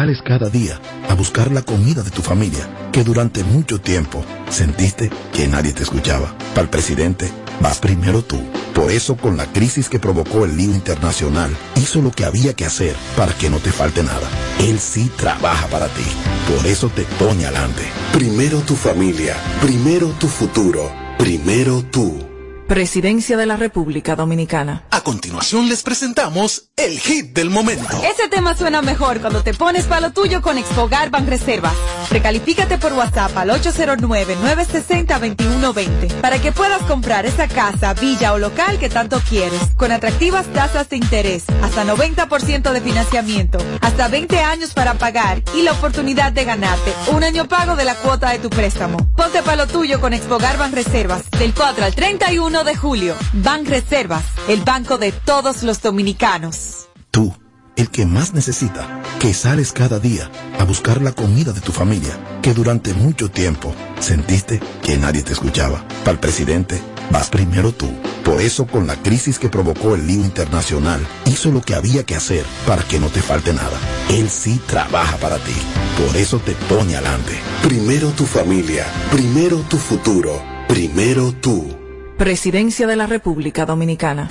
sales 0.00 0.22
cada 0.22 0.48
día 0.48 0.80
a 1.10 1.14
buscar 1.14 1.52
la 1.52 1.60
comida 1.60 2.02
de 2.02 2.10
tu 2.10 2.22
familia, 2.22 2.64
que 2.90 3.04
durante 3.04 3.44
mucho 3.44 3.82
tiempo 3.82 4.24
sentiste 4.48 5.10
que 5.34 5.46
nadie 5.46 5.74
te 5.74 5.82
escuchaba. 5.82 6.34
Para 6.54 6.62
el 6.62 6.70
presidente, 6.70 7.30
vas 7.60 7.80
primero 7.80 8.22
tú. 8.22 8.40
Por 8.74 8.90
eso, 8.90 9.18
con 9.18 9.36
la 9.36 9.44
crisis 9.44 9.90
que 9.90 9.98
provocó 9.98 10.46
el 10.46 10.56
lío 10.56 10.70
internacional, 10.70 11.54
hizo 11.76 12.00
lo 12.00 12.12
que 12.12 12.24
había 12.24 12.54
que 12.54 12.64
hacer 12.64 12.96
para 13.14 13.34
que 13.34 13.50
no 13.50 13.58
te 13.58 13.72
falte 13.72 14.02
nada. 14.02 14.26
Él 14.60 14.78
sí 14.80 15.10
trabaja 15.18 15.66
para 15.66 15.88
ti. 15.88 16.06
Por 16.48 16.66
eso 16.66 16.88
te 16.88 17.02
pone 17.18 17.44
adelante. 17.44 17.82
Primero 18.14 18.60
tu 18.60 18.76
familia, 18.76 19.36
primero 19.60 20.08
tu 20.18 20.28
futuro, 20.28 20.90
primero 21.18 21.82
tú. 21.82 22.26
Presidencia 22.70 23.36
de 23.36 23.46
la 23.46 23.56
República 23.56 24.14
Dominicana. 24.16 24.84
A 24.92 25.02
continuación 25.02 25.68
les 25.68 25.82
presentamos 25.82 26.69
el 26.84 26.98
hit 26.98 27.32
del 27.34 27.50
momento. 27.50 28.02
Ese 28.02 28.28
tema 28.28 28.56
suena 28.56 28.80
mejor 28.80 29.20
cuando 29.20 29.42
te 29.42 29.52
pones 29.52 29.84
para 29.84 30.00
lo 30.00 30.12
tuyo 30.12 30.40
con 30.40 30.56
Expogar 30.56 31.10
Reservas. 31.26 31.74
Recalifícate 32.10 32.78
por 32.78 32.94
WhatsApp 32.94 33.36
al 33.36 33.50
809-960-2120 33.50 36.22
para 36.22 36.40
que 36.40 36.52
puedas 36.52 36.80
comprar 36.82 37.26
esa 37.26 37.48
casa, 37.48 37.92
villa 37.94 38.32
o 38.32 38.38
local 38.38 38.78
que 38.78 38.88
tanto 38.88 39.20
quieres, 39.28 39.60
con 39.76 39.90
atractivas 39.92 40.46
tasas 40.54 40.88
de 40.88 40.96
interés, 40.96 41.44
hasta 41.62 41.84
90% 41.84 42.72
de 42.72 42.80
financiamiento, 42.80 43.58
hasta 43.82 44.08
20 44.08 44.40
años 44.40 44.72
para 44.72 44.94
pagar 44.94 45.42
y 45.54 45.60
la 45.62 45.72
oportunidad 45.72 46.32
de 46.32 46.44
ganarte 46.44 46.94
un 47.12 47.22
año 47.24 47.46
pago 47.46 47.76
de 47.76 47.84
la 47.84 47.96
cuota 47.96 48.30
de 48.30 48.38
tu 48.38 48.48
préstamo. 48.48 48.96
Ponte 49.16 49.42
para 49.42 49.56
lo 49.56 49.66
tuyo 49.66 50.00
con 50.00 50.14
Expogar 50.14 50.56
Reservas 50.72 51.30
del 51.38 51.52
4 51.52 51.84
al 51.84 51.94
31 51.94 52.64
de 52.64 52.74
julio, 52.74 53.14
Ban 53.34 53.66
Reservas, 53.66 54.24
el 54.48 54.62
banco 54.62 54.96
de 54.96 55.12
todos 55.12 55.62
los 55.62 55.82
dominicanos. 55.82 56.69
Tú, 57.10 57.34
el 57.76 57.90
que 57.90 58.06
más 58.06 58.34
necesita, 58.34 59.02
que 59.18 59.34
sales 59.34 59.72
cada 59.72 59.98
día 59.98 60.30
a 60.58 60.64
buscar 60.64 61.02
la 61.02 61.12
comida 61.12 61.52
de 61.52 61.60
tu 61.60 61.72
familia, 61.72 62.16
que 62.40 62.54
durante 62.54 62.94
mucho 62.94 63.30
tiempo 63.30 63.74
sentiste 63.98 64.60
que 64.82 64.96
nadie 64.96 65.22
te 65.22 65.32
escuchaba. 65.32 65.84
Para 66.00 66.12
el 66.12 66.18
presidente, 66.20 66.80
vas 67.10 67.28
primero 67.28 67.72
tú. 67.72 67.90
Por 68.24 68.40
eso, 68.40 68.66
con 68.66 68.86
la 68.86 68.94
crisis 68.94 69.40
que 69.40 69.48
provocó 69.48 69.96
el 69.96 70.06
lío 70.06 70.24
internacional, 70.24 71.04
hizo 71.26 71.50
lo 71.50 71.62
que 71.62 71.74
había 71.74 72.04
que 72.04 72.14
hacer 72.14 72.44
para 72.64 72.82
que 72.82 73.00
no 73.00 73.08
te 73.08 73.20
falte 73.22 73.52
nada. 73.52 73.76
Él 74.08 74.30
sí 74.30 74.60
trabaja 74.66 75.16
para 75.16 75.38
ti. 75.38 75.56
Por 76.06 76.16
eso 76.16 76.38
te 76.38 76.52
pone 76.68 76.94
adelante. 76.94 77.32
Primero 77.62 78.10
tu 78.10 78.24
familia, 78.24 78.86
primero 79.10 79.56
tu 79.68 79.78
futuro, 79.78 80.40
primero 80.68 81.32
tú. 81.32 81.76
Presidencia 82.16 82.86
de 82.86 82.96
la 82.96 83.06
República 83.06 83.66
Dominicana. 83.66 84.28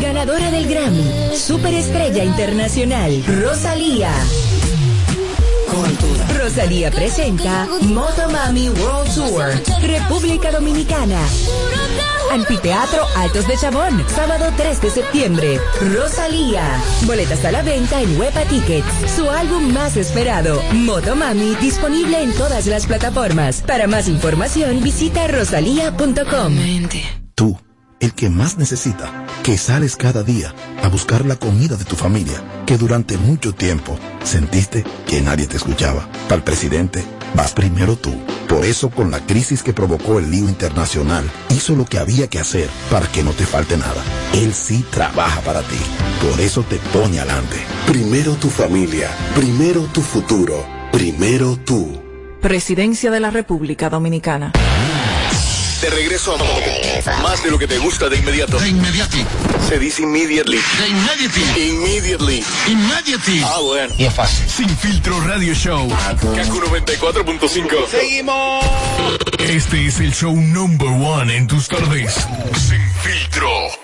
Ganadora 0.00 0.50
del 0.50 0.68
Grammy, 0.68 1.36
Superestrella 1.36 2.24
Internacional, 2.24 3.22
Rosalía. 3.42 4.12
Rosalía 6.38 6.90
presenta 6.90 7.66
Motomami 7.82 8.68
World 8.68 9.14
Tour, 9.14 9.46
República 9.82 10.50
Dominicana. 10.50 11.20
Anfiteatro 12.30 13.06
Altos 13.16 13.46
de 13.46 13.56
Chabón, 13.56 14.04
sábado 14.08 14.46
3 14.56 14.80
de 14.80 14.90
septiembre. 14.90 15.60
Rosalía. 15.94 16.80
Boletas 17.02 17.44
a 17.44 17.52
la 17.52 17.62
venta 17.62 18.00
en 18.00 18.18
Huepa 18.18 18.42
Tickets. 18.42 18.86
Su 19.14 19.30
álbum 19.30 19.72
más 19.72 19.96
esperado, 19.96 20.60
Motomami, 20.72 21.54
disponible 21.56 22.22
en 22.22 22.32
todas 22.34 22.66
las 22.66 22.86
plataformas. 22.86 23.62
Para 23.62 23.86
más 23.86 24.08
información, 24.08 24.82
visita 24.82 25.26
rosalía.com. 25.28 26.56
Tú, 27.34 27.58
el 28.00 28.14
que 28.14 28.30
más 28.30 28.58
necesita, 28.58 29.26
que 29.42 29.58
sales 29.58 29.96
cada 29.96 30.22
día 30.22 30.54
a 30.82 30.88
buscar 30.88 31.24
la 31.24 31.36
comida 31.36 31.76
de 31.76 31.84
tu 31.84 31.96
familia, 31.96 32.42
que 32.66 32.78
durante 32.78 33.16
mucho 33.16 33.54
tiempo 33.54 33.98
sentiste 34.22 34.84
que 35.06 35.20
nadie 35.20 35.46
te 35.46 35.56
escuchaba. 35.56 36.08
Para 36.24 36.36
el 36.36 36.42
presidente, 36.42 37.04
vas 37.34 37.52
primero 37.52 37.96
tú. 37.96 38.14
Por 38.48 38.64
eso, 38.64 38.90
con 38.90 39.10
la 39.10 39.20
crisis 39.20 39.62
que 39.62 39.72
provocó 39.72 40.18
el 40.18 40.30
lío 40.30 40.48
internacional, 40.48 41.28
hizo 41.50 41.74
lo 41.74 41.84
que 41.84 41.98
había 41.98 42.28
que 42.28 42.38
hacer 42.38 42.68
para 42.90 43.06
que 43.06 43.22
no 43.22 43.32
te 43.32 43.46
falte 43.46 43.76
nada. 43.76 44.02
Él 44.34 44.54
sí 44.54 44.84
trabaja 44.90 45.40
para 45.40 45.62
ti. 45.62 45.78
Por 46.20 46.40
eso 46.40 46.62
te 46.62 46.76
pone 46.92 47.20
adelante. 47.20 47.56
Primero 47.86 48.34
tu 48.34 48.48
familia, 48.48 49.10
primero 49.34 49.82
tu 49.92 50.00
futuro, 50.00 50.64
primero 50.92 51.56
tú. 51.56 52.00
Presidencia 52.40 53.10
de 53.10 53.20
la 53.20 53.30
República 53.30 53.88
Dominicana. 53.88 54.52
De 55.80 55.90
regreso 55.90 56.34
a 56.34 57.22
más 57.22 57.42
de 57.42 57.50
lo 57.50 57.58
que 57.58 57.66
te 57.66 57.78
gusta 57.78 58.08
de 58.08 58.16
inmediato. 58.16 58.58
De 58.58 58.68
inmediati. 58.68 59.24
Se 59.68 59.78
dice 59.78 60.02
immediately. 60.02 60.58
De 60.78 60.88
inmediati. 60.88 61.40
Immediately. 61.68 62.44
Immediately. 62.68 63.42
Ah, 63.44 63.58
bueno. 63.62 63.94
Y 63.98 64.04
es 64.04 64.14
fácil. 64.14 64.48
Sin 64.48 64.76
filtro 64.78 65.20
radio 65.20 65.54
show. 65.54 65.88
Kaku 65.88 66.60
94.5. 66.60 67.88
Seguimos. 67.90 68.64
Este 69.38 69.86
es 69.86 70.00
el 70.00 70.14
show 70.14 70.34
number 70.34 70.88
one 70.88 71.36
en 71.36 71.46
tus 71.46 71.68
tardes. 71.68 72.14
Sin 72.56 72.80
filtro. 73.02 73.83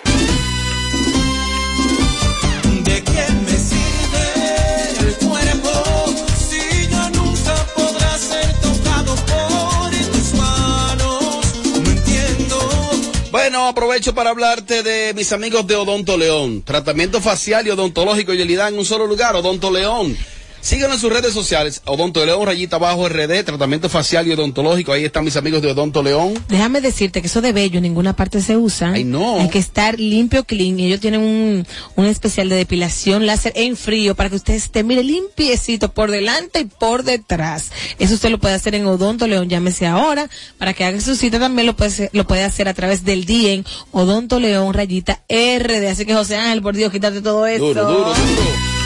Bueno, 13.51 13.67
aprovecho 13.67 14.15
para 14.15 14.31
hablarte 14.31 14.85
de 14.85 15.13
mis 15.13 15.33
amigos 15.33 15.67
de 15.67 15.75
Odonto 15.75 16.17
León. 16.17 16.63
Tratamiento 16.63 17.21
facial 17.21 17.67
y 17.67 17.71
odontológico 17.71 18.33
y 18.33 18.41
en 18.41 18.79
un 18.79 18.85
solo 18.85 19.09
lugar, 19.09 19.35
Odonto 19.35 19.73
León. 19.73 20.17
Síganos 20.61 20.97
en 20.97 21.01
sus 21.01 21.13
redes 21.13 21.33
sociales, 21.33 21.81
Odonto 21.87 22.25
León, 22.25 22.45
rayita 22.47 22.77
abajo 22.77 23.09
RD, 23.09 23.45
tratamiento 23.45 23.89
facial 23.89 24.27
y 24.29 24.33
odontológico. 24.33 24.93
Ahí 24.93 25.05
están 25.05 25.25
mis 25.25 25.37
amigos 25.37 25.63
de 25.63 25.71
Odonto 25.73 26.03
León. 26.03 26.35
Déjame 26.49 26.81
decirte 26.81 27.21
que 27.23 27.29
eso 27.29 27.41
de 27.41 27.53
bello 27.53 27.79
en 27.79 27.83
ninguna 27.85 28.15
parte 28.15 28.41
se 28.43 28.57
usa. 28.57 28.93
Ay, 28.93 29.05
no. 29.05 29.41
Hay 29.41 29.49
que 29.49 29.59
estar 29.59 29.99
limpio, 29.99 30.45
clean. 30.45 30.79
Y 30.79 30.87
ellos 30.87 31.01
tienen 31.01 31.21
un, 31.23 31.67
un 31.97 32.05
especial 32.07 32.49
de 32.51 32.57
depilación 32.57 33.25
láser 33.27 33.53
en 33.57 33.77
frío 33.77 34.15
para 34.15 34.29
que 34.29 34.37
usted 34.37 34.55
esté, 34.55 34.85
mire, 34.85 35.03
limpiecito 35.03 35.93
por 35.93 36.11
delante 36.11 36.61
y 36.61 36.65
por 36.67 37.05
detrás. 37.05 37.71
Eso 37.99 38.15
usted 38.15 38.29
lo 38.31 38.39
puede 38.39 38.55
hacer 38.55 38.75
en 38.75 38.87
Odonto 38.87 39.27
León, 39.27 39.49
llámese 39.49 39.87
ahora. 39.87 40.29
Para 40.59 40.75
que 40.75 40.85
haga 40.85 41.01
su 41.01 41.17
cita 41.17 41.39
también 41.41 41.67
lo 41.67 41.75
puede, 41.75 41.91
hacer- 41.91 42.11
lo 42.13 42.27
puede 42.27 42.45
hacer 42.45 42.69
a 42.69 42.75
través 42.75 43.05
del 43.05 43.25
día 43.25 43.53
en 43.53 43.65
Odonto 43.93 44.39
León, 44.39 44.75
rayita 44.75 45.23
RD. 45.29 45.89
Así 45.89 46.05
que 46.05 46.15
José 46.15 46.37
Ángel, 46.37 46.61
por 46.61 46.77
Dios, 46.77 46.93
quítate 46.93 47.23
todo 47.23 47.47
eso. 47.47 47.65
Duro, 47.65 47.83
duro, 47.87 47.99
duro. 48.15 48.80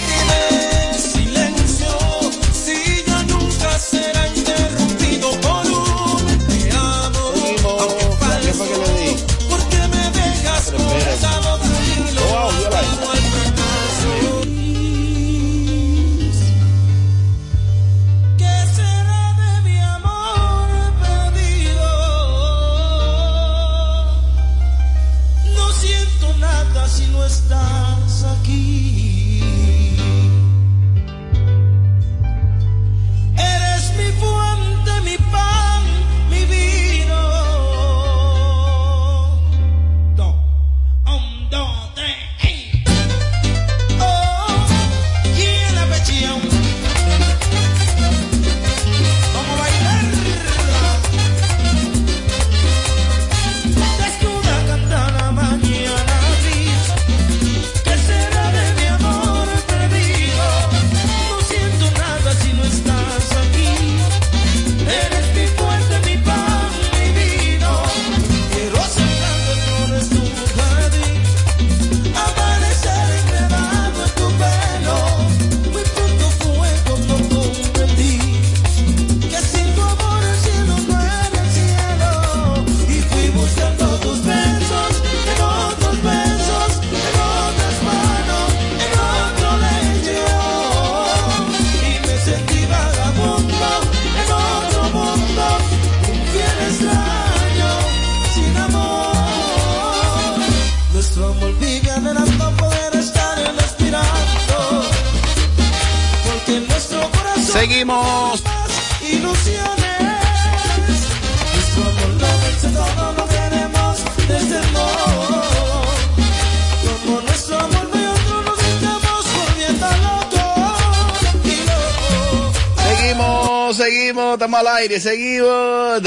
Seguimos, 124.34 124.40
estamos 124.40 124.60
al 124.60 124.68
aire, 124.78 125.00
seguimos. 125.00 126.02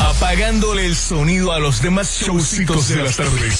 Apagándole 0.00 0.86
el 0.86 0.94
sonido 0.96 1.52
a 1.52 1.58
los 1.58 1.82
demás 1.82 2.20
showcitos 2.22 2.88
de 2.88 2.96
las 2.96 3.16
tardes. 3.16 3.54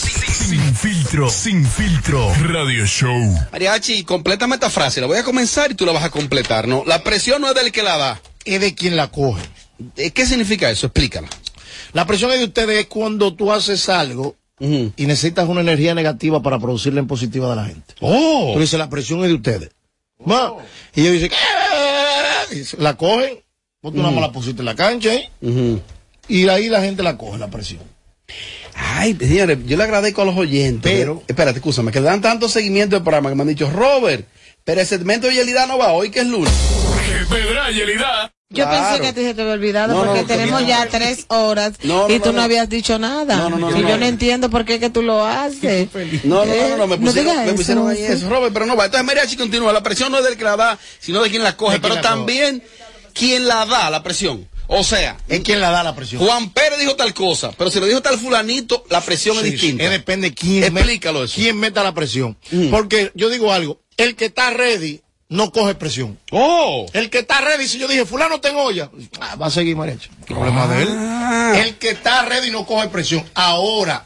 Sin 0.48 0.74
filtro, 0.74 1.28
sin 1.30 1.66
filtro. 1.66 2.32
Radio 2.44 2.86
Show. 2.86 3.38
Mariachi, 3.52 4.04
complétame 4.04 4.54
esta 4.54 4.70
frase. 4.70 5.00
La 5.00 5.06
voy 5.06 5.18
a 5.18 5.24
comenzar 5.24 5.70
y 5.70 5.74
tú 5.74 5.84
la 5.86 5.92
vas 5.92 6.04
a 6.04 6.10
completar, 6.10 6.68
¿no? 6.68 6.84
La 6.86 7.02
presión 7.02 7.40
no 7.42 7.48
es 7.48 7.54
del 7.54 7.72
que 7.72 7.82
la 7.82 7.96
da. 7.96 8.20
Es 8.44 8.60
de 8.60 8.74
quien 8.74 8.96
la 8.96 9.08
coge. 9.10 9.42
Eh, 9.96 10.10
¿Qué 10.12 10.24
significa 10.26 10.70
eso? 10.70 10.86
Explícala. 10.86 11.28
La 11.92 12.06
presión 12.06 12.30
de 12.30 12.44
ustedes 12.44 12.80
es 12.80 12.86
cuando 12.86 13.34
tú 13.34 13.52
haces 13.52 13.88
algo 13.88 14.36
y 14.58 15.06
necesitas 15.06 15.48
una 15.48 15.60
energía 15.60 15.94
negativa 15.94 16.40
para 16.42 16.58
producirla 16.58 17.00
en 17.00 17.06
positiva 17.06 17.50
de 17.50 17.56
la 17.56 17.64
gente. 17.66 17.94
Oh. 18.00 18.52
Tú 18.54 18.60
dices, 18.60 18.78
la 18.78 18.88
presión 18.88 19.20
es 19.22 19.28
de 19.28 19.34
ustedes. 19.34 19.70
Y 20.94 21.00
ellos 21.02 21.12
dicen, 21.12 21.30
se- 22.64 22.76
la 22.78 22.94
cogen, 22.96 23.40
vos 23.86 23.94
tú 23.94 24.00
nada 24.02 24.10
más 24.12 24.20
la 24.20 24.32
pusiste 24.32 24.62
en 24.62 24.66
la 24.66 24.74
cancha 24.74 25.14
¿eh? 25.14 25.30
Y 26.28 26.48
ahí 26.48 26.68
la 26.68 26.80
gente 26.80 27.02
la 27.04 27.16
coge, 27.16 27.38
la 27.38 27.48
presión. 27.48 27.82
Ay, 28.74 29.16
señores, 29.18 29.58
yo 29.64 29.76
le 29.76 29.84
agradezco 29.84 30.22
a 30.22 30.24
los 30.24 30.36
oyentes. 30.36 30.92
Pero- 30.92 31.22
Espérate, 31.28 31.58
escúchame, 31.60 31.92
que 31.92 32.00
le 32.00 32.06
dan 32.06 32.20
tanto 32.20 32.48
seguimiento 32.48 32.96
al 32.96 33.02
programa 33.02 33.28
que 33.30 33.36
me 33.36 33.42
han 33.42 33.48
dicho, 33.48 33.70
Robert, 33.70 34.26
pero 34.64 34.80
el 34.80 34.86
segmento 34.88 35.28
de 35.28 35.34
Yelida 35.34 35.66
no 35.66 35.78
va 35.78 35.92
hoy, 35.92 36.10
que 36.10 36.20
es 36.20 36.26
lunes. 36.26 36.52
Pedra 37.30 37.70
Yelida. 37.70 38.32
Yo 38.48 38.64
Claro. 38.64 38.86
pensé 38.88 39.00
que 39.02 39.08
a 39.08 39.12
ti 39.12 39.20
se 39.22 39.34
te 39.34 39.42
había 39.42 39.54
olvidado 39.54 39.94
No, 39.94 40.04
porque 40.04 40.20
no, 40.22 40.26
tenemos 40.28 40.62
no, 40.62 40.68
ya 40.68 40.84
no. 40.84 40.90
tres 40.92 41.24
horas 41.28 41.72
No, 41.82 42.06
no, 42.08 42.14
y 42.14 42.18
tú 42.20 42.26
no, 42.26 42.32
no, 42.32 42.38
no. 42.38 42.42
habías 42.44 42.68
dicho 42.68 42.96
nada. 42.98 43.36
No, 43.36 43.50
no, 43.50 43.58
no, 43.58 43.70
y 43.70 43.74
no, 43.74 43.80
yo 43.80 43.88
no. 43.94 43.98
no 43.98 44.06
entiendo 44.06 44.50
por 44.50 44.64
qué 44.64 44.78
que 44.78 44.88
tú 44.90 45.02
lo 45.02 45.24
haces. 45.26 45.88
No, 46.24 46.44
no, 46.44 46.54
no, 46.54 46.68
no, 46.68 46.76
no, 46.76 46.86
me 46.86 46.94
Eh, 46.94 46.98
pusieron, 46.98 47.44
me 47.46 47.52
pusieron 47.54 47.88
ahí 47.90 47.96
sí. 47.98 48.04
eso, 48.04 48.28
Robert, 48.28 48.52
pero 48.52 48.66
no 48.66 48.76
va. 48.76 48.84
Entonces 48.84 49.04
Mariachi 49.06 49.36
continúa, 49.36 49.72
la 49.72 49.82
presión 49.82 50.12
no 50.12 50.18
es 50.18 50.24
del 50.24 50.36
que 50.36 50.44
la 50.44 50.56
da, 50.56 50.78
sino 51.00 51.22
de 51.22 51.30
quien 51.30 51.42
la 51.42 51.56
coge, 51.56 51.80
pero 51.80 51.94
la 51.96 52.00
coge. 52.02 52.12
Quien 53.16 53.46
la 53.48 53.64
da, 53.66 53.90
la 53.90 54.02
presión. 54.02 54.48
O 54.68 54.82
sea, 54.82 55.16
Es 55.28 55.40
quien 55.42 55.60
la 55.60 55.70
da 55.70 55.84
la 55.84 55.94
presión. 55.94 56.20
Juan 56.24 56.50
Pérez 56.50 56.78
dijo 56.80 56.96
tal 56.96 57.14
cosa, 57.14 57.52
pero 57.56 57.70
si 57.70 57.78
lo 57.78 57.86
dijo 57.86 58.02
tal 58.02 58.18
fulanito, 58.18 58.84
la 58.90 59.00
presión 59.00 59.36
Sí, 59.36 59.44
es 59.46 59.52
distinta. 59.52 59.84
sí, 59.84 59.90
depende 59.90 60.34
quién, 60.34 60.64
Explícalo 60.76 61.22
eso. 61.24 61.34
quién 61.36 61.56
meta 61.56 61.84
la 61.84 61.94
presión. 61.94 62.36
Mm. 62.50 62.70
Porque 62.70 63.12
yo 63.14 63.28
digo 63.30 63.52
algo, 63.52 63.80
el 63.96 64.16
que 64.16 64.24
está 64.26 64.50
ready 64.50 65.02
no 65.28 65.52
coge 65.52 65.74
presión. 65.76 66.18
Oh. 66.32 66.86
El 66.92 67.10
que 67.10 67.18
está 67.20 67.40
ready, 67.40 67.66
si 67.68 67.78
yo 67.78 67.86
dije, 67.88 68.04
fulano 68.06 68.40
tengo 68.40 68.62
olla, 68.64 68.90
ah, 69.20 69.36
va 69.36 69.46
a 69.46 69.50
seguir 69.50 69.76
mariachi. 69.76 70.08
Problema 70.26 70.66
de 70.66 70.82
Ah. 70.82 71.52
él. 71.54 71.60
El 71.66 71.74
que 71.76 71.90
está 71.90 72.22
ready 72.24 72.50
no 72.50 72.66
coge 72.66 72.88
presión. 72.88 73.24
Ahora, 73.34 74.04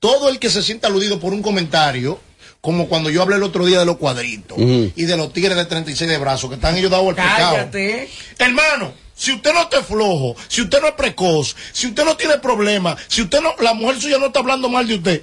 todo 0.00 0.28
el 0.28 0.38
que 0.38 0.50
se 0.50 0.62
sienta 0.62 0.88
aludido 0.88 1.18
por 1.18 1.32
un 1.32 1.40
comentario, 1.42 2.20
como 2.60 2.88
cuando 2.88 3.08
yo 3.10 3.22
hablé 3.22 3.36
el 3.36 3.42
otro 3.42 3.64
día 3.66 3.78
de 3.78 3.86
los 3.86 3.96
cuadritos 3.98 4.58
y 4.58 5.04
de 5.04 5.16
los 5.16 5.32
tigres 5.32 5.56
de 5.56 5.64
36 5.64 6.10
de 6.10 6.18
brazos 6.18 6.50
que 6.50 6.56
están 6.56 6.76
ellos 6.76 6.90
dados 6.90 7.08
al 7.08 7.14
pecado. 7.14 7.56
Hermano, 8.38 8.92
si 9.14 9.32
usted 9.32 9.52
no 9.52 9.62
está 9.62 9.82
flojo, 9.82 10.36
si 10.48 10.62
usted 10.62 10.80
no 10.80 10.88
es 10.88 10.94
precoz, 10.94 11.54
si 11.72 11.86
usted 11.88 12.04
no 12.04 12.16
tiene 12.16 12.38
problemas, 12.38 13.00
si 13.08 13.22
usted 13.22 13.40
no, 13.40 13.54
la 13.60 13.74
mujer 13.74 14.00
suya 14.00 14.18
no 14.18 14.26
está 14.26 14.40
hablando 14.40 14.68
mal 14.68 14.86
de 14.86 14.94
usted, 14.96 15.22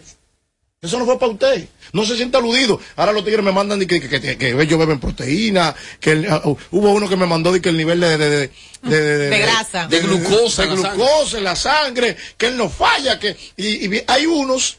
eso 0.81 0.99
no 0.99 1.05
fue 1.05 1.17
para 1.17 1.31
usted. 1.31 1.67
No 1.93 2.05
se 2.05 2.15
sienta 2.15 2.37
aludido. 2.37 2.79
Ahora 2.95 3.11
los 3.13 3.23
tigres 3.23 3.43
me 3.43 3.51
mandan 3.51 3.79
que, 3.87 3.99
que, 4.01 4.09
que, 4.21 4.37
que 4.37 4.49
ellos 4.49 4.77
beben 4.77 4.99
proteína, 4.99 5.73
que 5.99 6.11
el- 6.11 6.27
ah, 6.29 6.41
hubo 6.45 6.91
uno 6.93 7.07
que 7.09 7.15
me 7.15 7.25
mandó 7.25 7.51
de 7.51 7.61
que 7.61 7.69
el 7.69 7.77
nivel 7.77 7.99
de, 8.01 8.17
de, 8.17 8.29
de, 8.29 8.51
de, 8.83 9.01
de- 9.01 9.29
De 9.29 9.39
grasa. 9.39 9.87
De 9.87 9.99
glucosa 10.01 10.63
de 10.63 10.75
glucosa 10.75 11.37
en 11.39 11.43
la 11.43 11.55
sangre, 11.55 12.15
que 12.37 12.47
él 12.47 12.57
no 12.57 12.69
falla, 12.69 13.17
que 13.19 13.35
y, 13.57 13.95
y 13.95 14.03
hay 14.07 14.25
unos 14.25 14.77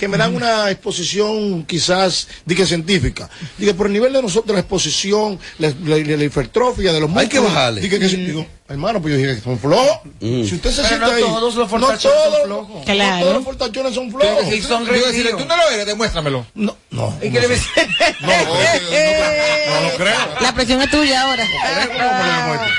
que 0.00 0.08
me 0.08 0.16
dan 0.16 0.34
una 0.34 0.70
exposición 0.70 1.64
quizás 1.66 2.26
dije 2.46 2.64
científica. 2.64 3.28
Dije, 3.58 3.74
por 3.74 3.86
el 3.86 3.92
nivel 3.92 4.12
de 4.14 4.22
nosotros, 4.22 4.54
la 4.54 4.60
exposición, 4.60 5.38
la, 5.58 5.68
la- 5.84 5.98
la 5.98 6.24
hipertrofia 6.24 6.92
de 6.92 7.00
los 7.00 7.10
músculos. 7.10 7.22
Hay 7.22 7.28
que 7.28 7.38
bajarle. 7.38 7.80
Dije 7.82 7.98
que 7.98 8.08
sí. 8.08 8.16
Digo, 8.16 8.46
hermano, 8.68 9.02
pues 9.02 9.12
yo 9.14 9.18
dije 9.20 9.36
que 9.36 9.42
son 9.42 9.58
flojos. 9.58 9.98
Si 10.20 10.54
usted 10.54 10.70
se 10.70 10.76
Pero 10.82 10.88
siente 10.88 11.06
no 11.06 11.12
ahí. 11.12 11.22
todos 11.22 11.42
los 11.42 11.54
no 11.56 11.68
fortachones 11.68 12.02
todos, 12.02 12.34
son 12.38 12.44
flojos. 12.46 12.74
no 12.76 12.84
Claro. 12.84 13.20
todos 13.20 13.34
los 13.34 13.44
fortachones 13.44 13.94
son 13.94 14.10
flojos. 14.10 14.52
Y 14.54 14.62
son 14.62 14.86
Yo 14.86 14.92
decirle, 14.92 15.32
tú 15.32 15.44
no 15.44 15.56
lo 15.56 15.68
eres, 15.70 15.86
demuéstramelo. 15.86 16.46
No, 16.54 16.76
no. 16.90 17.14
¿Y 17.22 17.30
qué 17.30 17.40
le 17.40 17.46
ves? 17.46 17.60
No, 18.20 18.26
no, 18.26 18.44
no 18.54 19.90
lo 19.90 19.96
creo. 19.96 20.18
La 20.40 20.52
presión 20.54 20.80
es 20.82 20.90
tuya 20.90 21.22
ahora. 21.22 21.44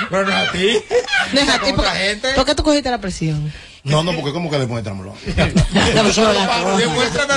Pero 0.09 0.25
no 0.25 0.35
a 0.35 0.51
ti. 0.51 0.77
No 1.33 1.39
es 1.41 1.49
a 1.49 1.59
ti, 1.59 1.69
otra 1.71 1.75
¿por- 1.75 1.85
gente. 1.97 2.33
¿Por 2.33 2.45
qué 2.45 2.55
tú 2.55 2.63
cogiste 2.63 2.89
la 2.91 2.99
presión? 3.01 3.51
No, 3.83 4.03
no, 4.03 4.13
porque 4.13 4.31
¿cómo 4.31 4.49
que 4.49 4.59
demuéstramelo? 4.59 5.13
No 5.95 6.03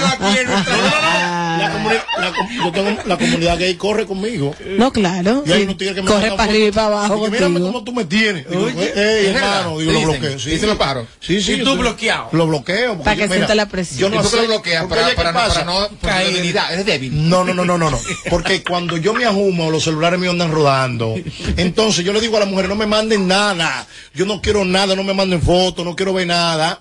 la 0.01 0.17
cojo. 0.19 1.41
La, 1.59 1.73
comuni- 1.73 2.03
la 2.19 2.33
yo 2.65 2.73
tengo, 2.73 3.03
la 3.07 3.17
comunidad 3.19 3.59
gay 3.59 3.75
corre 3.75 4.07
conmigo. 4.07 4.55
No, 4.77 4.93
claro. 4.93 5.43
Y 5.47 5.53
hay 5.53 5.63
unos 5.65 5.77
tigres 5.77 5.95
que 5.97 6.03
me 6.03 6.09
Corre 6.09 6.31
para 6.33 6.45
arriba 6.45 6.69
y 6.69 6.73
para 6.73 6.87
abajo 6.87 7.15
Digo, 7.15 7.31
Mírame 7.31 7.61
cómo 7.61 7.85
tú 7.85 7.93
me 7.93 8.05
tienes. 8.05 8.49
Digo, 8.49 8.65
Oye, 8.65 8.93
"Ey, 8.95 9.27
¿es 9.27 9.35
hermano, 9.37 9.77
verdad? 9.77 9.93
digo, 9.93 9.93
lo 9.93 10.01
bloqueo. 10.13 10.39
Sí, 10.39 10.51
Dicen 10.51 10.69
los 10.69 10.79
pájaros. 10.79 11.07
Sí, 11.21 11.41
sí. 11.41 11.53
Y 11.55 11.65
tú 11.65 11.77
bloqueado. 11.77 12.29
Lo 12.33 12.47
bloqueo. 12.47 12.99
Para 12.99 13.17
que 13.17 13.23
mira, 13.23 13.35
sienta 13.35 13.55
la 13.55 13.69
presión. 13.69 14.01
Yo 14.01 14.09
no 14.09 14.17
¿Y 14.17 14.19
por 14.23 14.31
qué 14.31 14.37
lo 14.37 14.47
bloqueas? 14.47 14.87
Para, 14.87 15.03
oye, 15.03 15.11
¿qué 15.11 15.17
para, 15.17 15.33
no, 15.33 15.89
para 16.01 16.21
no. 16.21 16.69
Eres 16.71 16.87
débil. 16.87 17.29
No, 17.29 17.45
no, 17.45 17.55
no, 17.55 17.65
no, 17.65 17.79
no, 17.79 17.91
no. 17.91 17.99
Porque 18.31 18.63
cuando 18.63 18.97
yo 18.97 19.13
me 19.15 19.25
ajumo, 19.25 19.71
los 19.71 19.85
celulares 19.85 20.19
míos 20.19 20.33
andan 20.33 20.53
rodando. 20.53 21.15
Entonces 21.57 22.05
yo 22.05 22.13
le 22.13 22.21
digo 22.21 22.37
a 22.37 22.41
las 22.41 22.49
mujeres, 22.49 22.69
no 22.69 22.77
me 22.77 22.87
manden 22.87 23.27
nada. 23.27 23.87
Yo 24.15 24.27
no 24.27 24.41
quiero 24.41 24.65
nada, 24.65 24.95
no 24.97 25.05
me 25.05 25.15
manden 25.15 25.43
fotos, 25.43 25.85
no 25.85 25.97
quiero 25.97 26.13
ver 26.13 26.27
nada. 26.27 26.81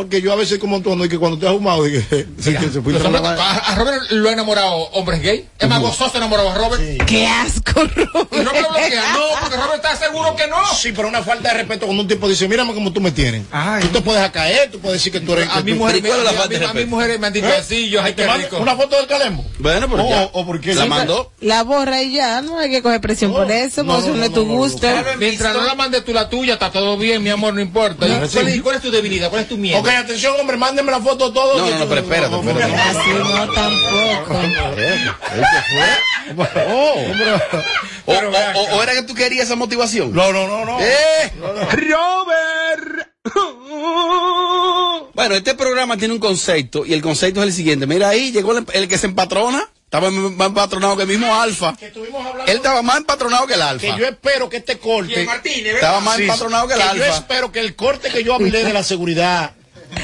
Porque 0.00 0.22
yo 0.22 0.32
a 0.32 0.36
veces 0.36 0.58
como 0.58 0.80
tú, 0.80 1.04
y 1.04 1.08
que 1.10 1.18
cuando 1.18 1.36
te 1.38 1.44
has 1.46 1.52
ahumado, 1.52 1.84
dije, 1.84 2.26
se, 2.40 2.54
que 2.56 2.70
se 2.70 2.80
fue 2.80 2.94
a, 2.96 3.56
a 3.58 3.74
Robert 3.74 4.10
lo 4.12 4.30
ha 4.30 4.32
enamorado 4.32 4.74
hombres 4.92 5.20
gay. 5.20 5.46
Es 5.58 5.68
más 5.68 5.78
gozoso 5.82 6.16
enamorado 6.16 6.48
a 6.48 6.54
Robert. 6.54 6.82
Qué 7.06 7.26
asco, 7.26 7.82
Y 7.82 7.88
Robert 7.88 8.32
lo 8.32 8.50
bloquea. 8.70 9.12
No, 9.12 9.20
porque 9.42 9.56
Robert 9.56 9.84
está 9.84 9.96
seguro 9.96 10.34
que 10.36 10.46
no. 10.46 10.56
Sí, 10.74 10.92
pero 10.96 11.06
una 11.08 11.22
falta 11.22 11.50
de 11.50 11.58
respeto 11.58 11.84
cuando 11.84 12.02
un 12.04 12.08
tipo 12.08 12.30
dice, 12.30 12.48
mírame 12.48 12.72
como 12.72 12.94
tú 12.94 13.00
me 13.02 13.10
tienes. 13.10 13.42
Ay. 13.52 13.82
Tú 13.82 13.88
te 13.88 14.00
puedes 14.00 14.30
caer, 14.30 14.70
tú 14.70 14.78
puedes 14.80 15.00
decir 15.00 15.12
que 15.12 15.20
tú 15.20 15.34
eres... 15.34 15.50
A 15.50 15.58
que 15.58 15.64
mi 15.64 15.74
mujer, 15.74 15.96
¿Y 15.96 16.00
cuál 16.00 16.18
es 16.20 16.24
la 16.24 16.30
a, 16.30 16.46
respeto? 16.46 16.86
mujeres 16.86 17.20
me 17.20 17.26
han 17.26 17.32
dicho 17.34 17.46
¿Eh? 17.48 17.56
así, 17.58 17.90
yo, 17.90 18.00
ay, 18.02 18.14
¿Te 18.14 18.22
qué 18.22 18.28
manda 18.28 18.44
rico. 18.46 18.56
¿Una 18.58 18.76
foto 18.76 18.96
del 18.96 19.06
calembo? 19.06 19.44
Bueno, 19.58 19.86
pero 19.90 20.02
O- 20.06 20.08
ya. 20.08 20.30
o- 20.32 20.46
por 20.46 20.62
qué 20.62 20.74
La 20.74 20.84
sí, 20.84 20.88
mandó. 20.88 21.30
La 21.42 21.62
borra 21.62 22.02
y 22.02 22.14
ya, 22.14 22.40
no 22.40 22.58
hay 22.58 22.70
que 22.70 22.80
coger 22.80 23.02
presión 23.02 23.32
No, 23.32 23.36
por 23.36 23.50
eso, 23.52 23.82
no, 23.82 23.96
pues 23.96 24.06
no, 24.06 24.12
no, 24.12 24.16
no, 24.20 24.24
es 24.24 24.32
tu 24.32 24.46
no, 24.46 24.52
no, 24.52 24.58
gusto. 24.58 24.86
no. 24.88 25.02
Mientras 25.18 25.54
no 25.54 25.62
la 25.62 25.74
mandes 25.74 26.04
tú 26.06 26.14
la 26.14 26.30
tuya, 26.30 26.54
está 26.54 26.70
todo 26.72 26.96
bien, 26.96 27.22
mi 27.22 27.28
amor, 27.28 27.52
no 27.52 27.60
importa. 27.60 28.06
¿Y 28.08 28.28
¿Cuál, 28.32 28.48
es, 28.48 28.62
cuál 28.62 28.76
es 28.76 28.82
tu 28.82 28.90
debilidad? 28.90 29.28
¿Cuál 29.28 29.42
es 29.42 29.48
tu 29.48 29.58
miedo? 29.58 29.78
Ok, 29.90 29.96
atención, 30.04 30.34
hombre, 30.38 30.56
mándenme 30.56 30.92
la 30.92 31.00
foto 31.00 31.32
todos. 31.32 31.58
No, 31.60 31.68
no, 31.70 31.78
no, 31.78 31.86
pero 31.88 32.00
espérate, 32.02 32.36
espérate. 32.36 32.74
Así 32.74 33.10
no 33.10 33.52
tampoco. 33.52 34.40
Oh, 36.68 36.94
O, 38.06 38.12
o- 38.12 38.16
o- 38.54 38.76
o 38.76 38.82
era 38.82 38.92
que 38.94 39.02
tú 39.02 39.14
querías 39.14 39.46
esa 39.46 39.56
motivación. 39.56 40.12
no, 40.12 40.32
no, 40.32 40.46
no, 40.46 40.64
no. 40.64 40.78
¡Eh! 40.80 41.32
Robert. 41.72 43.08
Bueno, 45.14 45.34
este 45.34 45.54
programa 45.54 45.96
tiene 45.96 46.14
un 46.14 46.20
concepto 46.20 46.86
y 46.86 46.94
el 46.94 47.02
concepto 47.02 47.40
es 47.42 47.48
el 47.48 47.52
siguiente. 47.52 47.86
Mira 47.86 48.08
ahí, 48.08 48.32
llegó 48.32 48.56
el, 48.56 48.64
el 48.72 48.88
que 48.88 48.96
se 48.98 49.06
empatrona. 49.06 49.68
Estaba 49.84 50.08
más 50.10 50.46
empatronado 50.46 50.96
que 50.96 51.02
el 51.02 51.08
mismo 51.08 51.34
Alfa. 51.34 51.76
Que 51.76 51.86
estuvimos 51.86 52.24
hablando 52.24 52.50
Él 52.50 52.58
estaba 52.58 52.80
más 52.80 52.98
empatronado 52.98 53.46
que 53.48 53.54
el 53.54 53.62
Alfa. 53.62 53.80
que 53.94 53.98
yo 54.00 54.06
espero 54.06 54.48
que 54.48 54.58
este 54.58 54.78
corte... 54.78 55.24
Martínez. 55.24 55.74
Estaba 55.74 55.98
más 56.00 56.16
Sí, 56.16 56.22
empatronado 56.22 56.68
que 56.68 56.74
el 56.74 56.80
que 56.80 56.86
yo 56.98 57.04
Alfa. 57.04 57.16
espero 57.18 57.50
que 57.50 57.58
el 57.60 57.74
corte 57.74 58.08
que 58.08 58.22
yo 58.22 58.34
hablé 58.34 58.62
de 58.64 58.72
la 58.72 58.84
seguridad 58.84 59.52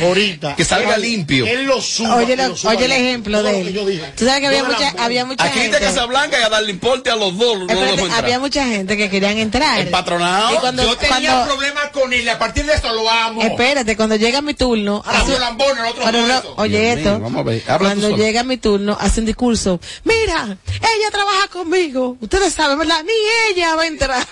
ahorita... 0.02 0.56
Que 0.56 0.64
salga 0.64 0.96
limpio. 0.96 1.46
Él 1.46 1.64
lo 1.64 1.80
suba. 1.80 2.16
Oye, 2.16 2.36
lo- 2.36 2.48
lo 2.48 2.56
suba 2.56 2.72
oye 2.72 2.84
el 2.86 2.92
ejemplo 2.92 3.42
de 3.42 3.60
él. 3.60 3.72
yo 3.72 3.84
dije. 3.86 4.04
Tú 4.16 4.24
sabes 4.24 4.40
que 4.40 4.46
había 4.48 4.64
mucha, 4.64 4.94
había 4.98 5.24
mucha 5.24 5.44
A 5.44 5.50
Cristian 5.50 5.72
gente. 5.72 5.86
Casablanca 5.86 6.38
y 6.40 6.42
a 6.42 6.48
darle 6.48 6.70
importe 6.70 7.10
a 7.10 7.16
los 7.16 7.36
dos. 7.36 7.58
Espérate, 7.62 8.00
entrar. 8.02 8.24
había 8.24 8.38
mucha 8.38 8.64
gente 8.66 8.96
que 8.96 9.08
querían 9.10 9.38
entrar. 9.38 9.80
Empatronado. 9.80 10.54
Y 10.54 10.58
cuando, 10.58 10.82
Yo 10.84 10.96
tenía 10.96 11.30
cuando- 11.32 11.54
problemas 11.54 11.90
con 11.90 12.12
él, 12.12 12.28
a 12.28 12.38
partir 12.38 12.64
de 12.66 12.74
esto 12.74 12.92
lo 12.92 13.08
amo. 13.10 13.42
Espérate, 13.42 13.96
cuando 13.96 14.16
llega 14.16 14.40
mi 14.42 14.54
turno. 14.54 15.02
Ah, 15.06 15.20
hace- 15.22 15.34
un 15.34 15.40
lambón, 15.40 15.78
el 15.78 15.84
otro 15.86 16.12
no 16.12 16.42
oye 16.56 16.80
Dios 16.80 16.96
esto. 16.98 17.10
mío, 17.10 17.20
vamos 17.20 17.40
a 17.40 17.44
ver, 17.44 17.62
Cuando 17.78 18.16
llega 18.16 18.42
mi 18.44 18.56
turno, 18.56 18.96
hace 19.00 19.20
un 19.20 19.26
discurso. 19.26 19.80
Mira, 20.04 20.56
ella 20.66 21.10
trabaja 21.10 21.48
conmigo. 21.48 22.16
Ustedes 22.20 22.52
saben, 22.52 22.78
¿verdad? 22.78 23.02
Ni 23.04 23.12
ella 23.52 23.74
va 23.76 23.82
a 23.82 23.86
entrar. 23.86 24.26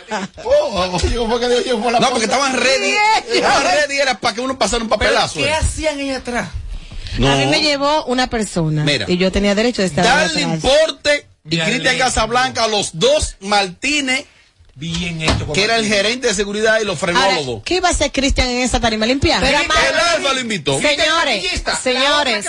Oh. 0.44 0.98
Fue 0.98 1.92
la 1.92 2.00
No, 2.00 2.10
porque 2.10 2.24
estaban 2.24 2.54
ready. 2.54 2.94
Estaban 3.32 3.62
ready 3.64 3.98
era 3.98 4.18
para 4.18 4.34
que 4.34 4.40
uno 4.40 4.58
pasara 4.58 4.82
un 4.82 4.88
papelazo. 4.88 5.40
¿Qué 5.44 5.52
hacían 5.52 6.00
ellos 6.00 6.18
atrás? 6.18 6.48
No. 7.18 7.30
A 7.30 7.36
mí 7.36 7.46
me 7.46 7.60
llevó 7.60 8.04
una 8.06 8.28
persona. 8.28 8.82
Mira. 8.84 9.06
Y 9.08 9.16
yo 9.16 9.30
tenía 9.30 9.54
derecho 9.54 9.82
de 9.82 9.88
estar 9.88 10.04
Darle 10.04 10.42
importe 10.42 11.26
y. 11.48 11.58
Cristian 11.58 11.98
Casablanca 11.98 12.64
a 12.64 12.68
los 12.68 12.98
dos 12.98 13.36
Martínez, 13.40 14.24
Bien 14.74 15.20
hecho. 15.22 15.52
que 15.52 15.62
era 15.62 15.76
el 15.76 15.86
gerente 15.86 16.26
de 16.26 16.34
seguridad 16.34 16.80
y 16.80 16.84
los 16.84 16.98
frenó 16.98 17.20
a 17.20 17.22
Ahora, 17.24 17.36
los 17.36 17.46
dos. 17.46 17.62
¿qué 17.64 17.76
iba 17.76 17.88
a 17.88 17.92
hacer 17.92 18.10
Cristian 18.10 18.48
en 18.48 18.62
esa 18.62 18.80
tarima? 18.80 19.06
¿Limpiar? 19.06 19.40
Pero, 19.40 19.58
El 19.60 19.70
Alfa 19.70 20.32
lo 20.32 20.40
invitó. 20.40 20.80
Señores, 20.80 21.44
Señores, 21.82 22.44
señores. 22.44 22.46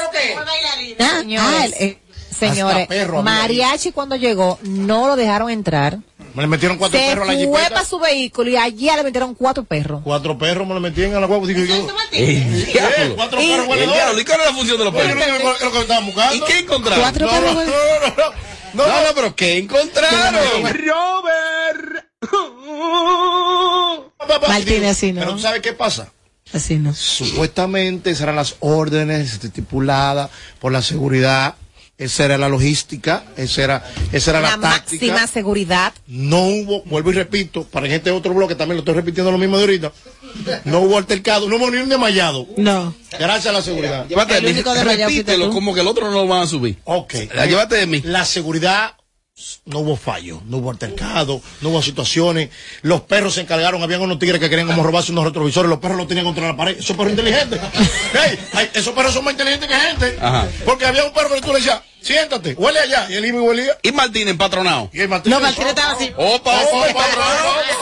Ah, 1.00 1.18
Señores. 1.20 1.74
ah, 1.74 1.78
eh, 1.80 1.98
Señores, 2.38 2.88
ahí. 2.90 3.06
Mariachi 3.24 3.92
cuando 3.92 4.16
llegó 4.16 4.58
no 4.64 5.08
lo 5.08 5.16
dejaron 5.16 5.50
entrar. 5.52 6.00
Me 6.36 6.42
le 6.44 6.48
metieron 6.48 6.78
cuatro 6.78 7.00
Se 7.00 7.06
perros 7.06 7.24
a 7.30 7.32
la 7.32 7.38
fue 7.38 7.46
jipeta. 7.46 7.70
para 7.70 7.86
su 7.86 7.98
vehículo 8.00 8.50
y 8.50 8.58
allá 8.58 8.98
le 8.98 9.04
metieron 9.04 9.34
cuatro 9.36 9.64
perros. 9.64 10.02
Cuatro 10.04 10.38
perros 10.38 10.68
me 10.68 10.74
lo 10.74 10.80
metían 10.82 11.14
a 11.16 11.20
la 11.22 11.28
guagua. 11.28 11.48
Yo. 11.48 11.54
El 12.12 12.66
diablo. 12.66 13.16
Cuatro 13.16 13.42
Y- 13.42 13.48
perros 13.52 13.68
hueledores. 13.68 14.22
¿Y 14.22 14.26
cuál 14.26 14.40
es 14.42 14.46
la 14.48 14.54
función 14.54 14.78
de 14.78 14.84
los 14.86 14.94
perros? 14.94 15.14
¿qué 15.16 15.36
es 15.38 15.62
lo 15.64 15.72
que- 15.72 15.80
estaban 15.80 16.06
buscando? 16.06 16.36
¿Y 16.36 16.42
qué 16.42 16.60
encontraron? 16.60 17.02
Cuatro 17.02 17.26
No, 17.26 17.32
perros 17.32 17.54
no, 17.56 17.62
no, 17.64 17.66
no, 17.66 18.16
no. 18.18 18.86
No, 18.86 18.86
no, 19.08 19.16
pero 19.16 19.36
¿qué 19.36 19.58
encontraron? 19.58 20.36
Robert. 20.74 22.06
Martínez, 24.48 24.92
así 24.92 25.14
no. 25.14 25.22
Pero 25.22 25.34
¿tú 25.34 25.40
sabes 25.40 25.62
qué 25.62 25.74
pasa? 25.74 26.12
Así 26.54 26.76
no. 26.76 26.94
Supuestamente 26.94 28.12
esas 28.12 28.24
eran 28.24 28.36
las 28.36 28.56
órdenes 28.60 29.34
estipuladas 29.44 30.30
por 30.60 30.72
la 30.72 30.82
seguridad. 30.82 31.56
Esa 31.98 32.26
era 32.26 32.38
la 32.38 32.50
logística, 32.50 33.24
esa 33.38 33.64
era, 33.64 33.84
esa 34.12 34.32
era 34.32 34.42
la, 34.42 34.58
La 34.58 34.60
táctica. 34.60 35.06
máxima 35.14 35.28
seguridad. 35.28 35.94
No 36.08 36.40
hubo, 36.46 36.84
vuelvo 36.84 37.12
y 37.12 37.14
repito, 37.14 37.64
para 37.64 37.88
gente 37.88 38.10
de 38.10 38.16
otro 38.18 38.34
bloque 38.34 38.54
también 38.54 38.76
lo 38.76 38.80
estoy 38.82 38.96
repitiendo 38.96 39.32
lo 39.32 39.38
mismo 39.38 39.56
de 39.58 39.64
ahorita. 39.64 39.92
No 40.66 40.82
hubo 40.82 40.98
altercado, 40.98 41.48
no 41.48 41.56
hubo 41.56 41.72
ni 41.72 41.78
un 41.78 41.88
desmayado. 41.88 42.48
No. 42.58 42.94
Gracias 43.18 43.48
a 43.48 43.52
la 43.54 43.62
seguridad. 43.62 44.06
Llévate 44.10 44.36
El 44.38 44.44
de 44.44 44.48
mí. 44.50 44.54
único 44.56 44.74
Repítelo 44.74 45.50
como 45.52 45.74
que 45.74 45.80
el 45.80 45.88
otro 45.88 46.08
no 46.12 46.18
lo 46.24 46.28
van 46.28 46.42
a 46.42 46.48
subir. 46.48 46.78
Ok. 46.84 47.14
La 47.34 47.46
llévate 47.46 47.78
de 47.78 47.88
mí. 47.88 48.02
La 48.04 48.26
seguridad, 48.26 48.96
no 49.66 49.80
hubo 49.80 49.98
fallo, 49.98 50.42
no 50.48 50.58
hubo 50.58 50.72
altercado, 50.72 51.42
no 51.60 51.70
hubo 51.70 51.82
situaciones. 51.82 52.50
Los 52.84 53.02
perros 53.02 53.34
se 53.34 53.42
encargaron, 53.42 53.84
habían 53.84 54.02
unos 54.02 54.18
tigres 54.18 54.40
que 54.40 54.50
querían 54.50 54.68
como 54.68 54.82
robarse 54.82 55.12
unos 55.12 55.26
retrovisores, 55.26 55.70
los 55.70 55.80
perros 55.80 55.98
los 55.98 56.08
tenían 56.08 56.26
contra 56.26 56.48
la 56.48 56.56
pared. 56.56 56.78
Esos 56.80 56.96
perros 56.96 57.12
inteligentes. 57.12 57.60
Hey, 58.14 58.70
esos 58.74 58.94
perros 58.94 59.14
son 59.14 59.26
más 59.26 59.34
inteligentes 59.34 59.68
que 59.68 59.76
gente. 59.76 60.18
Ajá. 60.22 60.48
Porque 60.64 60.86
había 60.86 61.04
un 61.04 61.14
perro 61.14 61.36
que 61.36 61.42
tú 61.42 61.50
le 61.50 61.56
decías, 61.56 61.82
siéntate, 62.06 62.54
huele 62.54 62.80
allá. 62.80 63.08
Y 63.10 63.16
él 63.16 63.26
iba 63.26 63.38
y 63.40 63.42
huelía. 63.42 63.78
Y 63.82 63.92
Martín 63.92 64.28
empatronado. 64.28 64.90
Y 64.94 65.02
el 65.02 65.10
Martínez, 65.10 65.40
No, 65.40 65.44
Martínez 65.44 65.70
estaba 65.70 65.94
así. 65.94 66.12
Opa, 66.16 66.62
opa, 66.62 66.90
opa. 66.90 67.06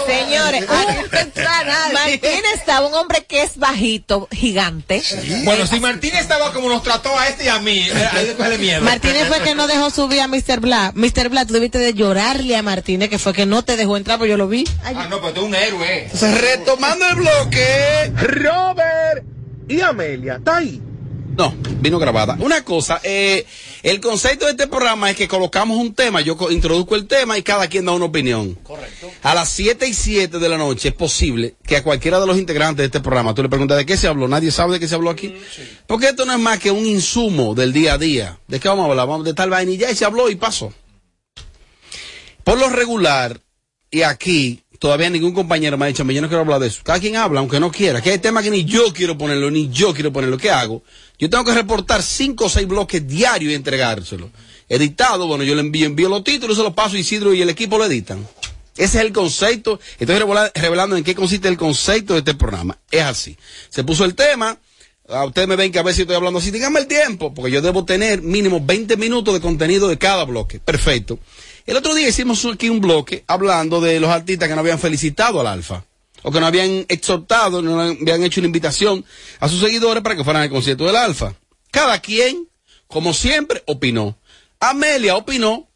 Señores, 0.08 0.66
Martín 1.94 2.42
estaba 2.56 2.88
un 2.88 2.94
hombre 2.94 3.26
que 3.26 3.44
es 3.44 3.58
bajito, 3.58 4.28
gigante. 4.32 5.04
Bueno, 5.44 5.68
si 5.68 5.80
Martín 5.80 6.16
estaba 6.16 6.54
como 6.54 6.70
nos 6.70 6.84
trató 6.84 7.18
a 7.18 7.28
este 7.28 7.46
y 7.46 7.48
a 7.50 7.60
mí, 7.60 7.80
eh, 7.80 8.10
ahí 8.12 8.26
después 8.28 8.50
de 8.50 8.58
miedo. 8.58 8.82
Martínez 8.82 9.28
fue 9.28 9.42
que 9.42 9.56
no 9.56 9.68
dejó 9.68 9.90
subir 9.90 10.22
a 10.22 10.28
Mr. 10.28 10.60
Black. 10.60 10.96
Mr. 10.96 11.30
Black, 11.30 11.48
tú 11.48 11.54
debiste 11.54 11.78
de 11.78 11.94
llorarle 11.94 12.56
a 12.56 12.62
Martínez, 12.62 13.10
que 13.10 13.20
fue 13.20 13.34
que 13.34 13.46
no 13.46 13.64
te 13.64 13.76
dejó 13.76 13.98
entrar, 13.98 14.20
pero 14.20 14.30
yo 14.30 14.38
lo 14.38 14.48
vi. 14.48 14.66
Ah, 14.84 15.08
no, 15.10 15.20
pero 15.20 15.34
tú 15.34 15.46
un 15.46 15.56
héroe. 15.56 16.04
Entonces, 16.04 16.40
retomando 16.42 17.08
el 17.08 17.16
bloque. 17.16 18.12
Robert. 18.16 19.26
Y 19.68 19.82
Amelia, 19.82 20.36
está 20.36 20.58
ahí. 20.58 20.82
No, 21.36 21.56
vino 21.82 21.98
grabada. 21.98 22.38
Una 22.40 22.64
cosa, 22.64 23.00
eh, 23.04 23.46
el 23.82 24.00
concepto 24.00 24.46
de 24.46 24.52
este 24.52 24.68
programa 24.68 25.10
es 25.10 25.18
que 25.18 25.28
colocamos 25.28 25.78
un 25.80 25.96
tema, 25.96 26.22
yo 26.22 26.38
co- 26.38 26.52
introduzco 26.52 26.96
el 26.96 27.08
tema 27.08 27.38
y 27.38 27.42
cada 27.44 27.68
quien 27.68 27.86
da 27.86 27.92
una 27.92 28.06
opinión. 28.06 28.54
Correcto. 28.64 29.10
A 29.24 29.34
las 29.34 29.50
7 29.50 29.88
y 29.88 29.94
7 29.96 30.38
de 30.38 30.50
la 30.50 30.58
noche 30.60 30.90
es 30.90 30.94
posible 30.94 31.56
que 31.66 31.78
a 31.78 31.84
cualquiera 31.84 32.20
de 32.20 32.28
los 32.28 32.38
integrantes 32.38 32.78
de 32.78 32.86
este 32.86 33.00
programa 33.00 33.34
tú 33.34 33.42
le 33.42 33.50
preguntas 33.50 33.78
de 33.78 33.86
qué 33.86 33.98
se 33.98 34.08
habló, 34.08 34.28
nadie 34.28 34.52
sabe 34.52 34.74
de 34.74 34.80
qué 34.80 34.88
se 34.88 34.94
habló 34.96 35.10
aquí. 35.10 35.34
Porque 35.88 36.10
esto 36.10 36.24
no 36.26 36.34
es 36.34 36.40
más 36.40 36.60
que 36.60 36.70
un 36.72 36.86
insumo 36.86 37.56
del 37.56 37.74
día 37.74 37.94
a 37.94 37.98
día. 37.98 38.40
¿De 38.48 38.60
qué 38.60 38.68
vamos 38.70 38.86
a 38.86 38.90
hablar? 38.92 39.08
Vamos 39.08 39.26
de 39.26 39.34
tal 39.34 39.50
vaina 39.50 39.72
y 39.72 39.78
ya 39.78 39.90
y 39.90 39.96
se 39.96 40.06
habló 40.06 40.30
y 40.30 40.36
pasó. 40.36 40.72
Por 42.44 42.60
lo 42.60 42.70
regular, 42.70 43.40
y 43.90 44.02
aquí 44.02 44.63
todavía 44.84 45.10
ningún 45.10 45.32
compañero 45.34 45.78
me 45.78 45.86
ha 45.86 45.88
dicho, 45.88 46.04
yo 46.04 46.22
no 46.22 46.28
quiero 46.28 46.42
hablar 46.42 46.60
de 46.60 46.68
eso. 46.68 46.82
Cada 46.84 47.00
quien 47.00 47.16
habla, 47.16 47.40
aunque 47.40 47.58
no 47.58 47.72
quiera. 47.72 48.02
Que 48.02 48.10
hay 48.12 48.18
temas 48.20 48.44
que 48.44 48.52
ni 48.52 48.66
yo 48.66 48.92
quiero 48.92 49.18
ponerlo, 49.18 49.50
ni 49.50 49.70
yo 49.70 49.94
quiero 49.94 50.12
ponerlo. 50.12 50.38
¿Qué 50.38 50.52
hago? 50.52 50.84
Yo 51.18 51.30
tengo 51.30 51.46
que 51.46 51.54
reportar 51.54 52.04
cinco 52.04 52.48
o 52.48 52.50
seis 52.50 52.68
bloques 52.68 53.08
diarios 53.08 53.54
y 53.54 53.56
entregárselo. 53.56 54.30
Editado, 54.68 55.26
bueno, 55.26 55.46
yo 55.46 55.56
le 55.56 55.62
envío, 55.62 55.86
envío 55.86 56.10
los 56.10 56.26
títulos, 56.26 56.58
se 56.58 56.64
los 56.64 56.74
paso 56.74 56.98
a 56.98 57.00
Isidro 57.00 57.34
y 57.34 57.42
el 57.42 57.50
equipo 57.50 57.78
lo 57.78 57.86
editan. 57.86 58.28
Ese 58.76 58.98
es 58.98 59.06
el 59.06 59.14
concepto. 59.14 59.80
Estoy 60.00 60.18
revela- 60.18 60.52
revelando 60.54 60.98
en 60.98 61.06
qué 61.06 61.16
consiste 61.16 61.48
el 61.48 61.56
concepto 61.56 62.12
de 62.12 62.20
este 62.20 62.34
programa. 62.34 62.78
Es 62.92 63.04
así. 63.04 63.38
Se 63.70 63.86
puso 63.86 64.04
el 64.04 64.16
tema. 64.16 64.58
A 65.08 65.24
ustedes 65.24 65.48
me 65.48 65.56
ven 65.56 65.72
que 65.72 65.80
a 65.80 65.84
veces 65.84 66.02
estoy 66.02 66.18
hablando 66.18 66.40
así. 66.40 66.52
Díganme 66.52 66.82
el 66.82 66.88
tiempo, 66.88 67.34
porque 67.34 67.52
yo 67.52 67.62
debo 67.62 67.86
tener 67.86 68.22
mínimo 68.22 68.60
20 68.62 68.98
minutos 68.98 69.34
de 69.34 69.40
contenido 69.40 69.88
de 69.88 69.98
cada 69.98 70.26
bloque. 70.26 70.60
Perfecto. 70.60 71.20
El 71.66 71.78
otro 71.78 71.96
día 71.96 72.10
hicimos 72.10 72.46
aquí 72.46 72.70
un 72.70 72.82
bloque 72.82 73.24
hablando 73.28 73.80
de 73.80 74.00
los 74.00 74.10
artistas 74.10 74.50
que 74.50 74.56
no 74.56 74.62
habían 74.62 74.80
felicitado 74.80 75.40
al 75.40 75.48
Alfa. 75.48 75.86
O 76.22 76.32
que 76.32 76.40
no 76.40 76.46
habían 76.46 76.86
exhortado, 76.88 77.62
no 77.62 77.82
habían 77.82 78.24
hecho 78.24 78.40
una 78.40 78.48
invitación 78.48 79.04
a 79.40 79.50
sus 79.50 79.60
seguidores 79.60 80.04
para 80.04 80.16
que 80.16 80.24
fueran 80.24 80.44
al 80.44 80.50
concierto 80.50 80.86
del 80.86 80.96
Alfa. 80.96 81.36
Cada 81.72 82.00
quien, 82.00 82.48
como 82.88 83.14
siempre, 83.14 83.62
opinó. 83.66 84.18
Amelia 84.60 85.18
opinó 85.18 85.68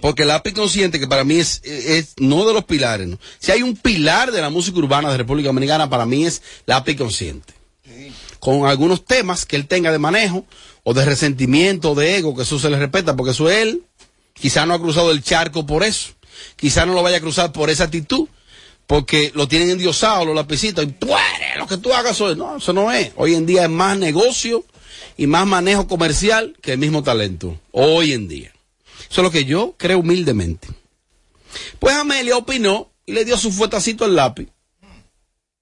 porque 0.00 0.24
el 0.24 0.30
API 0.30 0.52
consciente, 0.52 0.98
que 0.98 1.06
para 1.06 1.24
mí 1.24 1.36
es, 1.36 1.60
es 1.64 2.16
de 2.16 2.26
los 2.26 2.64
pilares, 2.64 3.06
¿no? 3.06 3.18
Si 3.38 3.52
hay 3.52 3.62
un 3.62 3.76
pilar 3.76 4.32
de 4.32 4.40
la 4.40 4.50
música 4.50 4.78
urbana 4.78 5.10
de 5.10 5.18
República 5.18 5.48
Dominicana, 5.48 5.88
para 5.88 6.06
mí 6.06 6.26
es 6.26 6.42
API 6.66 6.96
consciente. 6.96 7.54
Con 8.40 8.66
algunos 8.66 9.04
temas 9.04 9.46
que 9.46 9.56
él 9.56 9.68
tenga 9.68 9.92
de 9.92 9.98
manejo, 9.98 10.44
o 10.82 10.94
de 10.94 11.04
resentimiento, 11.04 11.92
o 11.92 11.94
de 11.94 12.16
ego, 12.16 12.34
que 12.34 12.42
eso 12.42 12.58
se 12.58 12.70
le 12.70 12.78
respeta, 12.78 13.14
porque 13.14 13.32
eso 13.32 13.48
es 13.48 13.58
él. 13.58 13.82
Quizá 14.34 14.66
no 14.66 14.74
ha 14.74 14.80
cruzado 14.80 15.10
el 15.10 15.22
charco 15.22 15.66
por 15.66 15.82
eso. 15.84 16.10
Quizá 16.56 16.86
no 16.86 16.94
lo 16.94 17.02
vaya 17.02 17.18
a 17.18 17.20
cruzar 17.20 17.52
por 17.52 17.70
esa 17.70 17.84
actitud. 17.84 18.28
Porque 18.86 19.32
lo 19.34 19.48
tienen 19.48 19.70
endiosado 19.70 20.24
los 20.24 20.34
lapicitos. 20.34 20.84
Y 20.84 20.88
tú 20.88 21.08
eres 21.08 21.56
lo 21.56 21.66
que 21.66 21.76
tú 21.76 21.92
hagas 21.92 22.20
hoy. 22.20 22.36
No, 22.36 22.56
eso 22.56 22.72
no 22.72 22.90
es. 22.92 23.12
Hoy 23.16 23.34
en 23.34 23.46
día 23.46 23.64
es 23.64 23.70
más 23.70 23.96
negocio 23.96 24.64
y 25.16 25.26
más 25.26 25.46
manejo 25.46 25.86
comercial 25.86 26.56
que 26.60 26.72
el 26.72 26.78
mismo 26.78 27.02
talento. 27.02 27.58
Hoy 27.70 28.12
en 28.12 28.28
día. 28.28 28.52
Eso 29.10 29.20
es 29.20 29.24
lo 29.24 29.30
que 29.30 29.44
yo 29.44 29.74
creo 29.76 29.98
humildemente. 29.98 30.68
Pues 31.78 31.94
Amelia 31.94 32.36
opinó 32.36 32.90
y 33.06 33.12
le 33.12 33.24
dio 33.24 33.36
su 33.36 33.52
fuetacito 33.52 34.04
al 34.04 34.16
lápiz. 34.16 34.48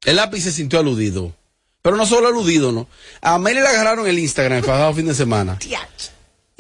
El 0.05 0.17
lápiz 0.17 0.43
se 0.43 0.53
sintió 0.53 0.79
aludido. 0.79 1.35
Pero 1.83 1.97
no 1.97 2.07
solo 2.07 2.29
aludido, 2.29 2.73
¿no? 2.73 2.89
A 3.23 3.35
Amelia 3.35 3.63
le 3.63 3.69
agarraron 3.69 4.07
el 4.07 4.19
Instagram 4.19 4.59
el 4.59 4.65
pasado 4.65 4.95
fin 4.95 5.07
de 5.07 5.15
semana. 5.15 5.59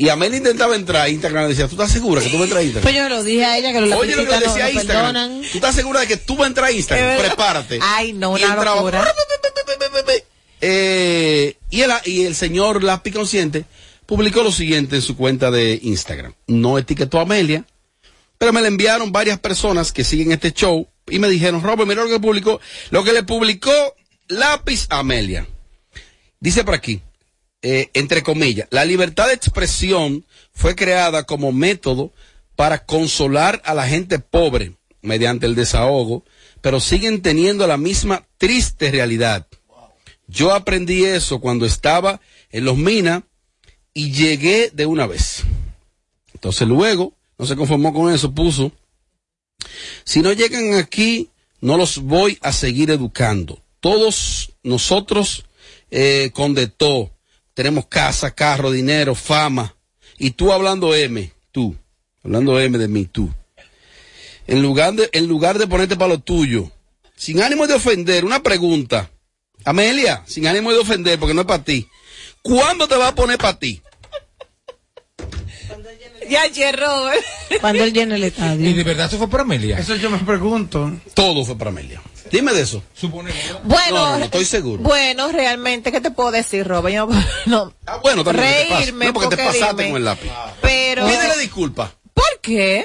Y 0.01 0.09
Amelia 0.09 0.39
intentaba 0.39 0.75
entrar 0.77 1.03
a 1.03 1.09
Instagram 1.11 1.45
y 1.45 1.49
decía, 1.51 1.67
¿tú 1.69 1.75
estás 1.75 1.93
segura 1.93 2.23
que 2.23 2.31
tú 2.31 2.39
vas 2.39 2.41
a 2.41 2.45
entrar 2.45 2.61
a 2.63 2.65
Instagram? 2.65 2.83
Pues 2.85 2.95
yo 2.95 3.09
lo 3.11 3.23
dije 3.23 3.45
a 3.45 3.59
ella 3.59 3.71
que 3.71 3.83
los 3.83 3.93
Oye, 3.93 4.17
lo 4.17 4.25
que 4.25 4.31
le 4.31 4.47
decía 4.47 4.65
no 4.65 4.71
Instagram. 4.71 5.13
perdonan. 5.13 5.43
¿Tú 5.43 5.59
estás 5.59 5.75
segura 5.75 6.01
de 6.01 6.07
que 6.07 6.17
tú 6.17 6.37
vas 6.37 6.45
a 6.45 6.49
entrar 6.49 6.69
a 6.69 6.73
Instagram? 6.73 7.19
Prepárate. 7.19 7.81
Ay, 7.83 8.15
no, 8.15 8.39
Y 8.39 8.43
una 8.43 8.55
entraba, 8.55 8.77
locura. 8.77 9.15
Eh, 10.63 11.55
y, 11.69 11.83
el, 11.83 11.91
y 12.07 12.25
el 12.25 12.35
señor 12.35 12.83
Lápiz 12.83 13.13
Consciente 13.13 13.67
publicó 14.07 14.43
lo 14.43 14.53
siguiente 14.53 14.97
en 14.97 15.03
su 15.03 15.19
cuenta 15.19 15.51
de 15.51 15.79
Instagram. 15.83 16.33
No 16.47 16.79
etiquetó 16.79 17.19
a 17.19 17.23
Amelia, 17.25 17.67
pero 18.39 18.55
me 18.55 18.63
le 18.63 18.69
enviaron 18.69 19.13
varias 19.13 19.39
personas 19.39 19.93
que 19.93 20.05
siguen 20.05 20.33
este 20.33 20.55
show 20.55 20.89
y 21.11 21.19
me 21.19 21.29
dijeron, 21.29 21.63
Robert, 21.63 21.87
mira 21.87 22.05
lo 22.05 22.09
que 22.09 22.21
publicó, 22.21 22.59
lo 22.89 23.05
que 23.05 23.13
le 23.13 23.23
publicó 23.23 23.71
Lápiz 24.29 24.87
a 24.89 25.01
Amelia. 25.01 25.47
Dice 26.41 26.65
por 26.65 26.73
aquí, 26.73 27.03
eh, 27.63 27.91
entre 27.95 28.23
comillas, 28.23 28.69
la 28.71 28.85
libertad 28.85 29.29
de 29.29 29.35
expresión 29.35 30.25
fue 30.53 30.75
creada 30.75 31.25
como 31.25 31.53
método 31.53 32.13
para 32.57 32.85
consolar 32.85 33.61
a 33.65 33.75
la 33.75 33.87
gente 33.87 34.19
pobre 34.19 34.75
mediante 35.03 35.47
el 35.47 35.55
desahogo, 35.55 36.25
pero 36.61 36.81
siguen 36.81 37.23
teniendo 37.23 37.67
la 37.67 37.77
misma 37.77 38.27
triste 38.39 38.91
realidad. 38.91 39.47
Yo 40.27 40.53
aprendí 40.55 41.05
eso 41.05 41.41
cuando 41.41 41.67
estaba 41.67 42.21
en 42.51 42.65
los 42.65 42.77
minas 42.77 43.23
y 43.93 44.13
llegué 44.13 44.71
de 44.71 44.87
una 44.87 45.07
vez. 45.07 45.43
Entonces 46.35 46.69
luego, 46.69 47.15
no 47.39 47.47
se 47.47 47.57
conformó 47.57 47.93
con 47.93 48.13
eso, 48.13 48.33
puso, 48.33 48.73
si 50.05 50.21
no 50.21 50.33
llegan 50.33 50.75
aquí, 50.75 51.31
no 51.61 51.77
los 51.77 51.99
voy 51.99 52.39
a 52.43 52.53
seguir 52.53 52.91
educando. 52.91 53.63
Todos 53.81 54.53
nosotros 54.63 55.45
eh, 55.91 56.31
con 56.33 56.55
de 56.55 56.69
todo, 56.69 57.13
tenemos 57.55 57.87
casa, 57.87 58.35
carro, 58.35 58.71
dinero, 58.71 59.15
fama. 59.15 59.77
Y 60.19 60.33
tú 60.33 60.53
hablando 60.53 60.95
M, 60.95 61.33
tú, 61.53 61.77
hablando 62.23 62.61
M 62.61 62.77
de 62.79 62.89
mí, 62.89 63.07
tú. 63.07 63.31
En 64.47 64.63
lugar 64.63 64.95
de, 64.95 65.09
en 65.13 65.27
lugar 65.27 65.59
de 65.59 65.67
ponerte 65.67 65.97
para 65.97 66.15
lo 66.15 66.19
tuyo, 66.19 66.71
sin 67.17 67.43
ánimo 67.43 67.67
de 67.67 67.75
ofender, 67.75 68.25
una 68.25 68.43
pregunta. 68.43 69.11
Amelia, 69.65 70.23
sin 70.27 70.47
ánimo 70.47 70.73
de 70.73 70.79
ofender, 70.79 71.19
porque 71.19 71.35
no 71.35 71.43
es 71.43 71.47
para 71.47 71.65
ti. 71.65 71.87
¿Cuándo 72.43 72.89
te 72.89 72.97
va 72.97 73.09
a 73.09 73.15
poner 73.15 73.39
para 73.39 73.59
ti? 73.59 73.83
Ya, 76.31 76.51
che, 76.51 76.71
Robert. 76.73 77.21
Cuando 77.61 77.83
él 77.85 77.93
llena 77.93 78.15
el 78.15 78.25
estadio. 78.25 78.69
¿Y 78.69 78.73
de 78.73 78.85
verdad 78.85 79.07
eso 79.07 79.19
fue 79.19 79.29
por 79.29 79.41
Amelia? 79.41 79.79
Eso 79.79 79.97
yo 79.97 80.09
me 80.11 80.19
pregunto. 80.19 80.93
Todo 81.15 81.45
fue 81.45 81.57
para 81.59 81.71
Amelia. 81.71 82.01
Dime 82.31 82.53
de 82.53 82.63
eso. 82.63 82.83
Supone. 82.95 83.33
Bueno, 83.65 83.97
No, 83.97 84.11
no, 84.13 84.19
no, 84.19 84.25
estoy 84.27 84.45
seguro. 84.45 84.83
Bueno, 84.83 85.33
realmente, 85.33 85.91
¿qué 85.91 86.01
te 86.01 86.13
puedo 86.13 86.31
decir, 86.31 86.67
Robert? 86.67 86.95
Yo 86.95 87.09
no, 87.47 87.75
Ah, 87.87 87.99
bueno, 88.03 88.23
también. 88.23 88.47
¿qué 88.47 88.69
te 88.69 88.75
reírme 88.77 89.07
No, 89.07 89.13
porque 89.13 89.37
te 89.37 89.43
pasaste 89.45 89.83
dime, 89.83 89.89
con 89.89 89.97
el 89.97 90.05
lápiz. 90.05 90.31
Pero, 90.63 91.07
Pídele 91.07 91.37
disculpas. 91.41 91.91
¿por 92.15 92.41
qué? 92.41 92.85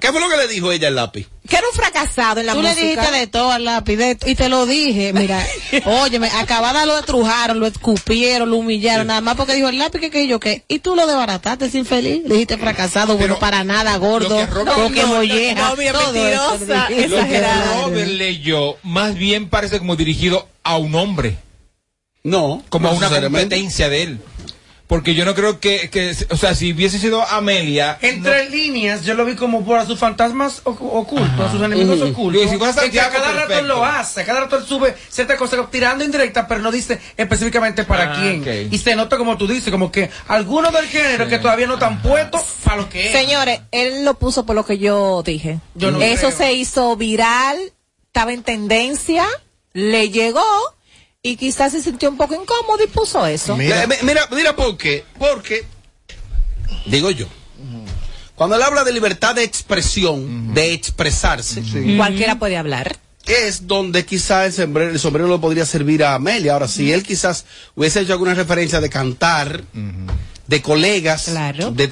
¿Qué 0.00 0.12
fue 0.12 0.20
lo 0.20 0.28
que 0.28 0.36
le 0.36 0.48
dijo 0.48 0.70
ella 0.70 0.88
al 0.88 0.96
lápiz? 0.96 1.26
Que 1.48 1.56
era 1.56 1.66
un 1.66 1.74
fracasado 1.74 2.40
en 2.40 2.46
la 2.46 2.52
Tú 2.52 2.60
música. 2.60 2.74
le 2.78 2.86
dijiste 2.88 3.10
de 3.18 3.26
todo 3.26 3.50
al 3.52 3.64
lápiz 3.64 3.96
de- 3.96 4.18
y 4.26 4.34
te 4.34 4.50
lo 4.50 4.66
dije, 4.66 5.14
mira, 5.14 5.42
óyeme, 5.86 6.28
acabada 6.28 6.84
lo 6.84 6.98
estrujaron, 6.98 7.58
lo 7.58 7.66
escupieron, 7.66 8.50
lo 8.50 8.56
humillaron, 8.58 9.06
nada 9.06 9.22
más 9.22 9.34
porque 9.36 9.54
dijo 9.54 9.68
el 9.70 9.78
lápiz 9.78 10.00
que 10.00 10.10
que 10.10 10.26
yo 10.26 10.38
que, 10.40 10.64
y 10.68 10.80
tú 10.80 10.94
lo 10.94 11.06
desbarataste, 11.06 11.64
es 11.66 11.74
infeliz, 11.74 12.22
le 12.26 12.34
dijiste 12.34 12.58
fracasado, 12.58 13.16
bueno 13.16 13.38
para 13.38 13.64
nada, 13.64 13.96
gordo, 13.96 14.28
lo 14.40 14.46
que 14.46 14.52
Robert- 14.52 14.78
lo 14.78 14.88
que 14.90 15.00
no, 15.02 15.06
no, 15.08 15.14
molleja, 15.14 15.68
no, 15.70 15.76
mira, 15.76 15.92
todo 15.92 16.14
eso 16.14 16.58
mentirosa. 16.58 16.88
Lo 17.08 17.26
que 17.26 17.44
Robert 17.82 18.08
leyó 18.10 18.76
más 18.82 19.14
bien 19.14 19.48
parece 19.48 19.78
como 19.78 19.96
dirigido 19.96 20.46
a 20.64 20.76
un 20.76 20.94
hombre. 20.94 21.38
No. 22.22 22.62
Como 22.68 22.88
a 22.88 22.92
una 22.92 23.08
competencia 23.08 23.88
de 23.88 24.02
él. 24.02 24.18
Porque 24.86 25.14
yo 25.16 25.24
no 25.24 25.34
creo 25.34 25.58
que, 25.58 25.90
que 25.90 26.14
o 26.30 26.36
sea, 26.36 26.54
si 26.54 26.72
hubiese 26.72 27.00
sido 27.00 27.20
Amelia. 27.26 27.98
Entre 28.02 28.48
líneas, 28.50 29.02
yo 29.04 29.14
lo 29.14 29.24
vi 29.24 29.34
como 29.34 29.64
por 29.64 29.78
a 29.80 29.84
sus 29.84 29.98
fantasmas 29.98 30.62
ocu- 30.62 30.88
ocultos, 30.92 31.40
a 31.40 31.50
sus 31.50 31.60
enemigos 31.60 32.00
ocultos. 32.02 32.42
Y 32.44 32.48
si 32.48 32.56
que, 32.56 32.90
que 32.92 33.00
a 33.00 33.10
cada 33.10 33.32
rato 33.32 33.62
lo 33.62 33.84
hace, 33.84 34.20
a 34.20 34.24
cada 34.24 34.40
rato 34.42 34.58
él 34.58 34.64
sube 34.64 34.94
cierta 35.08 35.36
cosa 35.36 35.56
tirando 35.72 36.04
indirecta, 36.04 36.46
pero 36.46 36.60
no 36.60 36.70
dice 36.70 37.00
específicamente 37.16 37.82
para 37.82 38.12
Ah, 38.12 38.16
quién. 38.20 38.68
Y 38.72 38.78
se 38.78 38.94
nota 38.94 39.18
como 39.18 39.36
tú 39.36 39.48
dices, 39.48 39.72
como 39.72 39.90
que 39.90 40.08
algunos 40.28 40.72
del 40.72 40.86
género 40.86 41.26
que 41.26 41.38
todavía 41.40 41.66
no 41.66 41.74
están 41.74 42.00
puestos 42.00 42.42
para 42.62 42.76
lo 42.76 42.88
que 42.88 43.06
es. 43.08 43.12
Señores, 43.12 43.60
él 43.72 44.04
lo 44.04 44.14
puso 44.14 44.46
por 44.46 44.54
lo 44.54 44.64
que 44.64 44.78
yo 44.78 45.22
dije. 45.24 45.58
Yo 45.74 45.90
no 45.90 46.00
Eso 46.00 46.28
creo. 46.28 46.38
se 46.38 46.52
hizo 46.52 46.94
viral, 46.96 47.58
estaba 48.06 48.32
en 48.32 48.44
tendencia, 48.44 49.26
le 49.72 50.10
llegó 50.10 50.44
y 51.26 51.36
quizás 51.36 51.72
se 51.72 51.82
sintió 51.82 52.08
un 52.10 52.16
poco 52.16 52.34
incómodo 52.34 52.82
y 52.84 52.86
puso 52.88 53.26
eso. 53.26 53.56
Mira, 53.56 53.86
mi- 53.86 53.94
mira, 54.02 54.28
mira 54.32 54.54
por 54.54 54.76
qué. 54.76 55.04
Porque, 55.18 55.64
digo 56.86 57.10
yo, 57.10 57.26
cuando 58.34 58.56
él 58.56 58.62
habla 58.62 58.84
de 58.84 58.92
libertad 58.92 59.34
de 59.34 59.42
expresión, 59.44 60.54
de 60.54 60.72
expresarse, 60.72 61.62
Cualquiera 61.96 62.38
puede 62.38 62.56
hablar. 62.56 62.96
es 63.26 63.66
donde 63.66 64.04
quizás 64.04 64.46
el 64.46 64.52
sombrero, 64.52 64.90
el 64.90 64.98
sombrero 65.00 65.26
lo 65.28 65.40
podría 65.40 65.66
servir 65.66 66.04
a 66.04 66.14
Amelia. 66.14 66.52
Ahora, 66.52 66.68
si 66.68 66.92
él 66.92 67.02
quizás 67.02 67.44
hubiese 67.74 68.00
hecho 68.00 68.12
alguna 68.12 68.34
referencia 68.34 68.80
de 68.80 68.88
cantar, 68.90 69.64
de 70.46 70.62
colegas, 70.62 71.26
de 71.72 71.88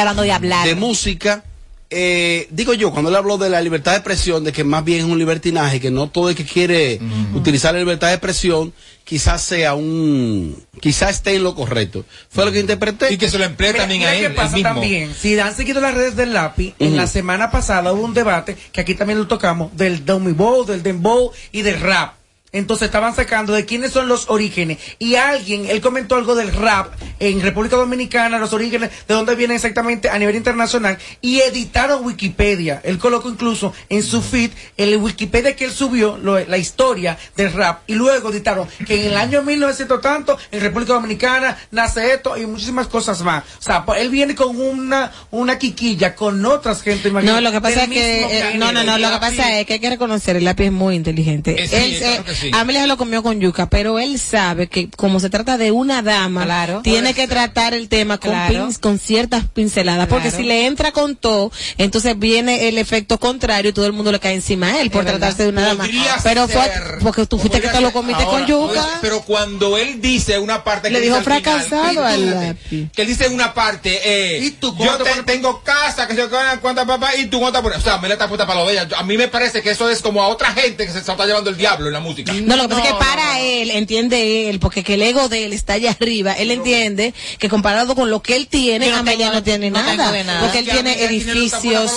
hablando 0.00 0.22
de 0.22 0.32
hablar. 0.32 0.66
de 0.66 0.74
música. 0.74 1.44
Eh, 1.90 2.46
digo 2.50 2.72
yo, 2.72 2.92
cuando 2.92 3.10
él 3.10 3.16
habló 3.16 3.36
de 3.36 3.50
la 3.50 3.60
libertad 3.60 3.92
de 3.92 3.98
expresión, 3.98 4.44
de 4.44 4.52
que 4.52 4.62
más 4.62 4.84
bien 4.84 5.00
es 5.00 5.04
un 5.04 5.18
libertinaje, 5.18 5.80
que 5.80 5.90
no 5.90 6.08
todo 6.08 6.28
el 6.30 6.36
que 6.36 6.44
quiere 6.44 7.00
utilizar 7.34 7.74
la 7.74 7.80
libertad 7.80 8.08
de 8.08 8.14
expresión, 8.14 8.72
quizás 9.04 9.42
sea 9.42 9.74
un, 9.74 10.64
quizás 10.80 11.10
esté 11.10 11.34
en 11.34 11.42
lo 11.42 11.54
correcto. 11.56 12.04
Fue 12.30 12.44
lo 12.44 12.52
que 12.52 12.60
interpreté. 12.60 13.12
Y 13.12 13.18
que 13.18 13.28
se 13.28 13.38
lo 13.38 13.44
emplea 13.44 13.72
Mira, 13.72 13.82
también 13.82 14.00
mira 14.00 14.10
a 14.12 14.14
él. 14.14 14.20
qué 14.28 14.30
pasa 14.30 14.54
mismo. 14.54 14.70
también. 14.70 15.14
Si 15.18 15.38
han 15.38 15.54
seguido 15.54 15.80
las 15.80 15.94
redes 15.94 16.14
del 16.14 16.32
lápiz, 16.32 16.74
en 16.78 16.96
la 16.96 17.08
semana 17.08 17.50
pasada 17.50 17.92
hubo 17.92 18.04
un 18.04 18.14
debate, 18.14 18.56
que 18.70 18.80
aquí 18.80 18.94
también 18.94 19.18
lo 19.18 19.26
tocamos, 19.26 19.76
del 19.76 20.04
Dummy 20.04 20.32
Bow, 20.32 20.64
del 20.64 20.84
Dembow 20.84 21.32
y 21.50 21.62
del 21.62 21.80
rap. 21.80 22.19
Entonces 22.52 22.86
estaban 22.86 23.14
sacando 23.14 23.52
de 23.52 23.64
quiénes 23.64 23.92
son 23.92 24.08
los 24.08 24.28
orígenes. 24.28 24.78
Y 24.98 25.14
alguien, 25.14 25.66
él 25.66 25.80
comentó 25.80 26.16
algo 26.16 26.34
del 26.34 26.52
rap 26.52 26.92
en 27.20 27.40
República 27.40 27.76
Dominicana, 27.76 28.38
los 28.38 28.52
orígenes, 28.52 28.90
de 29.06 29.14
dónde 29.14 29.34
viene 29.36 29.54
exactamente 29.54 30.08
a 30.10 30.18
nivel 30.18 30.34
internacional. 30.36 30.98
Y 31.20 31.40
editaron 31.40 32.04
Wikipedia. 32.04 32.80
Él 32.84 32.98
colocó 32.98 33.28
incluso 33.28 33.72
en 33.88 34.02
su 34.02 34.20
feed 34.22 34.50
el 34.76 34.96
Wikipedia 34.96 35.54
que 35.54 35.66
él 35.66 35.72
subió, 35.72 36.16
lo- 36.18 36.44
la 36.44 36.58
historia 36.58 37.16
del 37.36 37.52
rap. 37.52 37.82
Y 37.86 37.94
luego 37.94 38.30
editaron 38.30 38.66
que 38.86 39.00
en 39.00 39.12
el 39.12 39.16
año 39.16 39.42
1900 39.42 40.00
tanto, 40.00 40.36
en 40.50 40.60
República 40.60 40.94
Dominicana, 40.94 41.56
nace 41.70 42.12
esto 42.14 42.36
y 42.36 42.46
muchísimas 42.46 42.86
cosas 42.88 43.20
más. 43.22 43.44
O 43.58 43.62
sea, 43.62 43.84
pues, 43.84 44.00
él 44.00 44.10
viene 44.10 44.34
con 44.34 44.58
una, 44.60 45.12
una 45.30 45.58
quiquilla 45.58 46.14
con 46.14 46.44
otras 46.44 46.82
gente. 46.82 47.10
No, 47.10 47.40
lo 47.40 47.52
que 47.52 47.60
pasa 47.60 47.84
es 47.84 47.88
que, 47.90 48.22
eh, 48.22 48.52
no, 48.56 48.72
no, 48.72 48.82
no, 48.82 48.98
lo 48.98 49.10
que 49.10 49.18
pasa 49.18 49.58
es 49.60 49.66
que 49.66 49.74
hay 49.74 49.80
que 49.80 49.90
reconocer, 49.90 50.36
el 50.36 50.44
lápiz 50.44 50.64
es 50.66 50.72
muy 50.72 50.96
inteligente. 50.96 51.62
Eh, 51.62 51.68
sí, 51.68 51.74
él, 51.76 51.98
claro 51.98 52.22
eh, 52.22 52.24
que 52.26 52.34
sí. 52.34 52.39
Amelia 52.52 52.82
se 52.82 52.86
lo 52.86 52.96
comió 52.96 53.22
con 53.22 53.40
yuca, 53.40 53.68
pero 53.68 53.98
él 53.98 54.18
sabe 54.18 54.68
que 54.68 54.90
como 54.90 55.20
se 55.20 55.30
trata 55.30 55.56
de 55.56 55.70
una 55.70 56.02
dama, 56.02 56.80
tiene 56.82 57.14
que 57.14 57.26
tratar 57.28 57.74
el 57.74 57.88
tema 57.88 58.18
con, 58.18 58.30
Claro. 58.30 58.68
pin- 58.68 58.78
con 58.80 58.98
ciertas 58.98 59.44
pinceladas, 59.46 60.08
porque 60.08 60.28
Claro. 60.28 60.42
si 60.42 60.48
le 60.48 60.66
entra 60.66 60.92
con 60.92 61.16
todo, 61.16 61.52
entonces 61.78 62.18
viene 62.18 62.68
el 62.68 62.78
efecto 62.78 63.18
contrario 63.18 63.70
y 63.70 63.72
todo 63.72 63.86
el 63.86 63.92
mundo 63.92 64.10
le 64.12 64.20
cae 64.20 64.34
encima 64.34 64.68
a 64.68 64.80
él 64.80 64.90
por 64.90 65.04
verdad. 65.04 65.18
tratarse 65.18 65.44
de 65.44 65.48
una 65.50 65.62
dama. 65.66 65.86
Pero 66.22 66.48
fue 66.48 66.62
ser. 66.64 66.98
porque 67.02 67.26
tú 67.26 67.38
fuiste 67.38 67.60
que 67.60 67.68
te 67.68 67.80
lo 67.80 67.92
comiste 67.92 68.24
con 68.24 68.46
yuca. 68.46 68.86
Pero 69.00 69.20
cuando 69.22 69.76
él 69.78 70.00
dice 70.00 70.38
una 70.38 70.64
parte 70.64 70.90
Le 70.90 70.98
que 70.98 71.04
dijo 71.04 71.18
dice 71.18 71.30
al 71.32 71.40
final, 71.42 71.60
fracasado 71.60 72.04
al 72.04 72.56
que 72.94 73.02
él 73.02 73.08
dice 73.08 73.28
una 73.28 73.54
parte, 73.54 74.00
eh, 74.04 74.52
yo 74.60 74.96
te- 74.98 75.22
tengo 75.24 75.62
casa, 75.62 76.06
que 76.06 76.14
se 76.14 76.22
cuánta 76.60 76.86
papá, 76.86 77.14
y 77.16 77.26
tú 77.26 77.40
cuánta, 77.40 77.60
o 77.60 77.80
sea, 77.80 77.98
me 77.98 78.08
la 78.08 78.14
está 78.14 78.28
puesta 78.28 78.46
para 78.46 78.60
lo 78.60 78.66
de 78.66 78.74
ella. 78.74 78.88
A 78.96 79.02
mí 79.04 79.16
me 79.16 79.28
parece 79.28 79.62
que 79.62 79.70
eso 79.70 79.88
es 79.88 80.00
como 80.02 80.22
a 80.22 80.28
otra 80.28 80.52
gente 80.52 80.86
que 80.86 80.92
se 80.92 80.98
está 80.98 81.16
llevando 81.26 81.50
el 81.50 81.56
diablo 81.56 81.86
en 81.88 81.92
la 81.92 82.00
música. 82.00 82.29
No, 82.44 82.56
lo 82.56 82.62
que 82.62 82.68
pasa 82.68 82.82
es 82.82 82.88
que 82.92 82.98
para 82.98 83.40
él, 83.40 83.70
entiende 83.70 84.50
él, 84.50 84.60
porque 84.60 84.82
que 84.84 84.94
el 84.94 85.02
ego 85.02 85.28
de 85.28 85.44
él 85.46 85.52
está 85.52 85.74
allá 85.74 85.96
arriba, 86.00 86.32
él 86.32 86.50
entiende 86.50 87.14
que 87.38 87.48
comparado 87.48 87.94
con 87.94 88.10
lo 88.10 88.20
que 88.22 88.36
él 88.36 88.46
tiene, 88.48 88.90
no 88.90 88.96
Amelia 88.96 89.26
tengo- 89.26 89.34
no 89.34 89.42
tiene 89.42 89.70
no 89.70 89.82
nada, 89.82 90.12
de 90.12 90.24
nada. 90.24 90.40
porque 90.40 90.58
él 90.60 90.64
tiene 90.64 90.80
Amelia 90.92 91.08
tiene 91.08 91.18
los 91.18 91.36
edificios. 91.36 91.92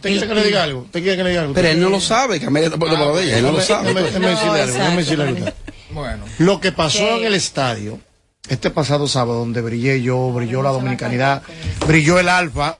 ¿Te 0.00 0.08
quiere 0.10 0.28
que 0.28 0.34
le 0.34 0.44
diga 0.44 0.62
algo? 0.62 0.86
¿Te 0.90 1.00
quiere 1.02 1.16
que 1.16 1.22
le 1.24 1.30
diga 1.30 1.42
algo? 1.42 1.54
Pero 1.54 1.68
él 1.68 1.80
no 1.80 1.88
lo 1.88 2.00
sabe, 2.00 2.38
que 2.40 2.46
Amelia 2.46 2.66
está 2.66 2.78
por 2.78 2.90
debajo 2.90 3.16
de 3.16 3.24
ella, 3.24 3.38
él 3.38 3.42
no 3.44 3.52
lo 3.52 3.60
sabe. 3.60 3.92
Bueno. 5.90 6.24
Lo 6.38 6.60
que 6.60 6.72
pasó 6.72 7.18
en 7.18 7.24
el 7.24 7.34
estadio, 7.34 7.98
este 8.48 8.70
pasado 8.70 9.08
sábado, 9.08 9.38
donde 9.40 9.60
brillé 9.60 10.02
yo, 10.02 10.30
brilló 10.32 10.62
la 10.62 10.70
dominicanidad, 10.70 11.42
brilló 11.86 12.18
el 12.18 12.28
alfa, 12.28 12.78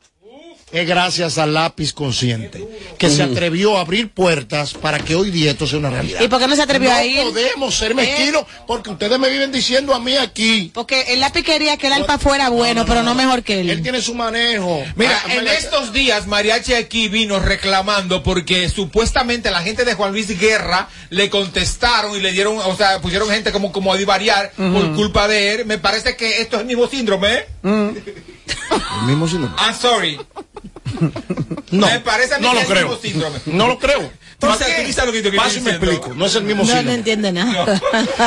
es 0.73 0.87
gracias 0.87 1.39
al 1.39 1.55
lápiz 1.55 1.93
consciente, 1.93 2.67
que 2.99 3.09
se 3.09 3.23
atrevió 3.23 3.79
a 3.79 3.83
abrir 3.83 4.11
puertas 4.11 4.75
para 4.75 4.99
que 4.99 5.15
hoy 5.15 5.31
día 5.31 5.53
esto 5.53 5.67
sea 5.67 5.79
una 5.79 5.91
realidad. 5.91 6.21
¿Y 6.21 6.29
por 6.29 6.41
qué 6.41 6.49
no 6.49 6.57
se 6.57 6.63
atrevió 6.63 6.91
no 6.91 6.97
a 6.97 7.05
ir? 7.05 7.23
podemos 7.23 7.75
ser 7.75 7.95
mezquinos, 7.95 8.45
porque 8.67 8.91
ustedes 8.91 9.19
me 9.19 9.29
viven 9.31 9.53
diciendo 9.53 9.95
a 9.95 10.01
mí 10.01 10.17
aquí. 10.17 10.71
Porque 10.75 11.13
el 11.15 11.21
lápiz 11.21 11.45
quería 11.45 11.77
que 11.77 11.87
el 11.87 11.93
alfa 11.93 12.19
fuera 12.19 12.49
bueno, 12.49 12.85
pero 12.85 13.03
no 13.05 13.15
mejor 13.15 13.43
que 13.45 13.61
él. 13.61 13.71
Él 13.71 13.83
tiene 13.83 14.03
su 14.03 14.15
manejo. 14.15 14.83
Mira, 14.97 15.23
Ah, 15.25 15.35
en 15.35 15.47
estos 15.49 15.93
días 15.93 16.27
Mariachi 16.27 16.75
aquí 16.75 17.09
vino 17.09 17.39
reclamando 17.39 18.23
porque 18.23 18.69
supuestamente 18.69 19.51
la 19.51 19.63
gente 19.63 19.85
de 19.85 19.95
Juan 19.95 20.13
Luis 20.13 20.39
Guerra 20.39 20.89
le 21.11 21.31
contestaron 21.31 22.17
y 22.17 22.21
le 22.21 22.33
dieron, 22.33 22.59
o 22.59 22.77
sea, 22.77 23.01
pusieron 23.01 23.29
gente 23.31 23.53
como, 23.53 23.71
como 23.73 23.93
a 23.93 23.97
divariar 23.97 24.51
por 24.57 24.95
culpa 24.95 25.29
de 25.29 25.55
él. 25.55 25.65
Me 25.65 25.79
parece 25.79 26.17
que 26.17 26.41
esto 26.43 26.57
es 26.57 26.63
el 26.63 26.67
mismo 26.67 26.89
síndrome. 26.89 27.33
¿eh? 27.35 27.47
El 29.01 29.07
mismo 29.07 29.27
síndrome. 29.29 29.55
I'm 29.59 29.75
sorry. 29.75 30.19
No, 31.71 31.87
Me 31.87 32.01
parece 32.01 32.35
a 32.35 32.39
mí 32.39 32.45
no 32.47 32.51
que 32.51 32.55
lo 32.57 32.61
es 32.63 32.69
el 32.69 32.75
creo. 32.75 32.89
mismo 32.89 33.03
síndrome. 33.03 33.39
No 33.47 33.67
lo 33.69 33.79
creo. 33.79 34.11
Entonces, 34.39 34.97
lo 35.07 35.13
que 35.13 35.33
Paso 35.33 35.59
y 35.59 35.61
me 35.63 35.71
explico. 35.71 36.13
No 36.15 36.27
es 36.27 36.35
el 36.35 36.45
mismo 36.45 36.63
No, 36.63 36.69
no 36.69 36.75
síndrome. 36.75 36.99
entiende 36.99 37.33
nada. 37.33 37.81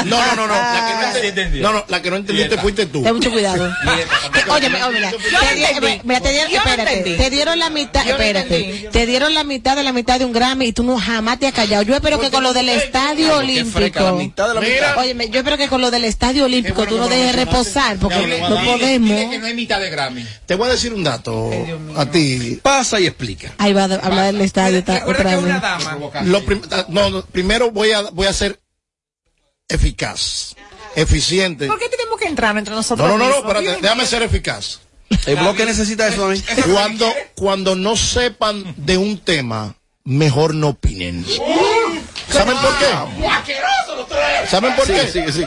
No, 0.06 0.18
no, 0.26 0.36
no, 0.36 0.48
no. 0.48 0.54
La 0.56 0.88
que 0.88 0.94
no, 0.96 1.28
entendí- 1.36 1.62
no, 1.62 1.72
no, 1.74 1.86
la 1.88 2.02
que 2.02 2.10
no 2.10 2.16
entendiste 2.18 2.58
fuiste 2.58 2.86
tú. 2.88 3.04
Ten 3.04 3.14
mucho 3.16 3.32
cuidado. 3.32 3.72
Oye, 3.86 4.06
oye, 4.52 4.70
mira, 4.70 5.12
te, 5.12 6.32
dieron, 6.32 6.52
no 6.52 6.58
espérate, 6.58 7.16
te 7.16 7.30
dieron 7.30 7.60
la 7.60 7.70
mitad, 7.70 8.04
no 8.06 8.12
espérate, 8.12 8.90
te 8.92 9.06
dieron 9.06 9.34
la 9.36 9.44
mitad 9.44 9.76
de 9.76 9.84
la 9.84 9.94
mitad 9.94 10.18
de 10.20 10.26
un 10.26 10.34
Grammy 10.34 10.68
y 10.68 10.74
tú 10.74 10.84
no 10.84 10.98
jamás 10.98 11.40
te 11.40 11.48
has 11.48 11.54
callado. 11.54 11.84
Yo 11.84 11.96
espero 11.96 12.20
que 12.20 12.32
con 12.32 12.44
lo 12.44 12.54
del 12.54 12.70
Estadio 12.70 13.38
Olímpico, 13.38 14.18
Mira. 14.62 14.96
oye, 14.98 15.16
yo 15.30 15.40
espero 15.40 15.58
que 15.58 15.68
con 15.68 15.82
lo 15.82 15.92
del 15.92 16.06
Estadio 16.06 16.46
Olímpico 16.46 16.86
tú 16.88 16.98
no 16.98 17.08
dejes 17.08 17.36
reposar 17.36 17.98
porque 17.98 18.40
no 18.50 18.64
podemos. 18.64 19.38
No 19.40 19.46
hay 19.46 19.54
mitad 19.54 19.80
de 19.80 19.90
Grammy. 19.90 20.26
Te 20.48 20.56
voy 20.56 20.68
a 20.70 20.72
decir 20.72 20.94
un 20.94 21.04
dato 21.04 21.52
a 21.96 22.06
ti. 22.08 22.49
Pasa 22.58 23.00
y 23.00 23.08
explica. 23.08 23.54
Ahí 23.58 23.74
va 23.74 23.82
a 23.84 23.86
hablar 23.86 24.34
del 24.34 24.42
estadio 24.42 24.84
ta- 24.84 25.04
otra 25.06 25.36
vez. 25.38 26.26
Lo 26.26 26.44
prim- 26.46 26.62
no, 26.90 27.10
no, 27.10 27.26
primero 27.26 27.72
voy 27.72 27.92
a, 27.92 28.02
voy 28.12 28.28
a 28.28 28.34
ser 28.34 28.60
eficaz, 29.68 30.56
eficiente. 30.96 31.68
¿Por 31.68 31.80
qué 31.80 31.90
tenemos 31.90 32.20
que 32.20 32.28
entrar 32.28 32.58
entre 32.58 32.74
nosotros? 32.74 33.08
No, 33.08 33.18
no, 33.18 33.26
no, 33.26 33.30
no, 33.30 33.38
espérate, 33.48 33.82
déjame 33.82 34.06
ser 34.06 34.24
eficaz. 34.24 34.80
El 35.26 35.38
bloque 35.38 35.66
necesita 35.66 36.08
eso 36.08 36.26
a 36.26 36.30
mí. 36.30 36.42
Cuando, 36.72 37.12
cuando 37.36 37.76
no 37.76 37.96
sepan 37.96 38.74
de 38.78 38.98
un 38.98 39.18
tema, 39.20 39.76
mejor 40.04 40.54
no 40.54 40.70
opinen. 40.70 41.26
¿Saben 42.32 42.58
por 42.58 42.78
qué? 42.78 42.86
¿Saben 44.50 44.76
por 44.76 44.86
Sí, 44.86 44.94
qué? 44.94 45.08
sí, 45.08 45.22
sí. 45.32 45.46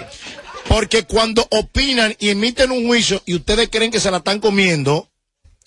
Porque 0.69 1.05
cuando 1.05 1.47
opinan 1.51 2.15
y 2.19 2.31
emiten 2.31 2.71
un 2.71 2.87
juicio 2.87 3.23
y 3.25 3.35
ustedes 3.35 3.69
creen 3.71 3.91
que 3.91 4.01
se 4.01 4.11
la 4.11 4.19
están 4.19 4.41
comiendo, 4.41 5.09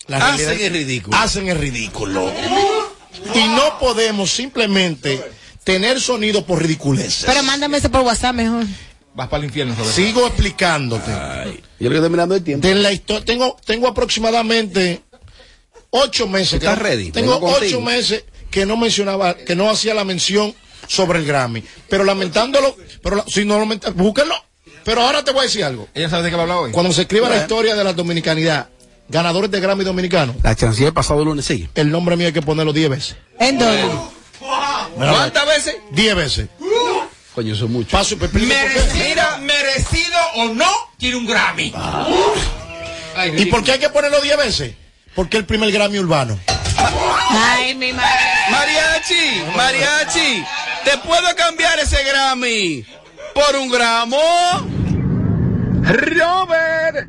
la 0.08 0.18
Hacen 0.32 0.60
el 0.60 0.72
ridículo. 0.72 1.16
Hacen 1.16 1.48
el 1.48 1.58
ridículo. 1.58 2.30
Y 3.34 3.44
no 3.48 3.78
podemos 3.78 4.30
simplemente 4.30 5.22
tener 5.64 6.00
sonido 6.00 6.44
por 6.44 6.62
ridiculeces. 6.62 7.24
Pero 7.26 7.42
mándame 7.42 7.78
ese 7.78 7.88
por 7.88 8.02
WhatsApp 8.02 8.34
mejor. 8.34 8.64
Vas 9.14 9.28
para 9.28 9.38
el 9.40 9.46
infierno, 9.46 9.74
Roberto. 9.74 9.94
Sigo 9.96 10.26
explicándote. 10.26 11.10
Yo 11.80 11.84
lo 11.84 11.90
que 11.90 11.96
estoy 11.96 12.10
mirando 12.10 12.34
el 12.34 12.44
tiempo. 12.44 12.66
De 12.66 12.74
la 12.74 12.90
tengo, 13.24 13.56
tengo 13.64 13.88
aproximadamente 13.88 15.02
ocho 15.90 16.26
meses. 16.28 16.50
que 16.60 16.66
¿Estás 16.66 16.76
no- 16.78 16.84
ready? 16.84 17.10
Tengo 17.10 17.40
contigo. 17.40 17.78
ocho 17.78 17.80
meses 17.80 18.24
que 18.50 18.66
no 18.66 18.76
mencionaba, 18.76 19.34
que 19.34 19.56
no 19.56 19.70
hacía 19.70 19.94
la 19.94 20.04
mención 20.04 20.54
sobre 20.86 21.18
el 21.18 21.24
Grammy. 21.26 21.64
Pero 21.88 22.04
lamentándolo, 22.04 22.76
pero 23.02 23.16
la- 23.16 23.24
si 23.26 23.44
no 23.44 23.58
lo 23.58 23.66
búsquenlo. 23.94 24.34
Pero 24.84 25.00
ahora 25.02 25.24
te 25.24 25.32
voy 25.32 25.40
a 25.40 25.42
decir 25.44 25.64
algo. 25.64 25.88
¿Ella 25.94 26.08
sabe 26.08 26.22
de 26.24 26.30
qué 26.30 26.36
va 26.36 26.42
a 26.42 26.44
hablar 26.44 26.58
hoy? 26.58 26.72
Cuando 26.72 26.92
se 26.92 27.02
escriba 27.02 27.28
la 27.28 27.38
historia 27.38 27.74
de 27.74 27.82
la 27.82 27.92
dominicanidad, 27.92 28.68
ganadores 29.08 29.50
de 29.50 29.60
Grammy 29.60 29.84
dominicano. 29.84 30.34
La 30.42 30.54
chanciller 30.54 30.92
pasado 30.92 31.24
lunes 31.24 31.44
sigue. 31.44 31.68
El 31.74 31.90
nombre 31.90 32.16
mío 32.16 32.26
hay 32.28 32.32
que 32.32 32.42
ponerlo 32.42 32.72
10 32.72 32.90
veces. 32.90 33.16
¿En 33.38 33.58
dónde? 33.58 33.84
¿Cuántas 34.96 35.46
veces? 35.46 35.76
10 35.92 36.16
veces. 36.16 36.48
Coño, 37.34 37.52
eso 37.52 37.66
es 37.66 37.70
mucho. 37.70 37.90
Paso 37.90 38.16
¿por 38.16 38.30
qué? 38.30 38.38
Merecido, 38.38 40.18
o 40.36 40.54
no, 40.54 40.70
tiene 40.96 41.16
un 41.16 41.26
Grammy. 41.26 41.72
¿Y 43.36 43.46
por 43.46 43.62
qué 43.62 43.72
hay 43.72 43.78
que 43.78 43.90
ponerlo 43.90 44.20
10 44.20 44.36
veces? 44.38 44.74
Porque 45.14 45.36
es 45.36 45.40
el 45.40 45.46
primer 45.46 45.70
Grammy 45.70 45.98
urbano. 45.98 46.38
Ay, 46.78 47.74
mi 47.74 47.92
madre. 47.92 48.10
Mariachi, 48.50 49.42
mariachi, 49.56 50.44
¿te 50.84 50.98
puedo 50.98 51.34
cambiar 51.36 51.78
ese 51.78 52.02
Grammy 52.04 52.86
por 53.34 53.56
un 53.56 53.70
gramo? 53.70 54.18
Robert, 55.82 57.08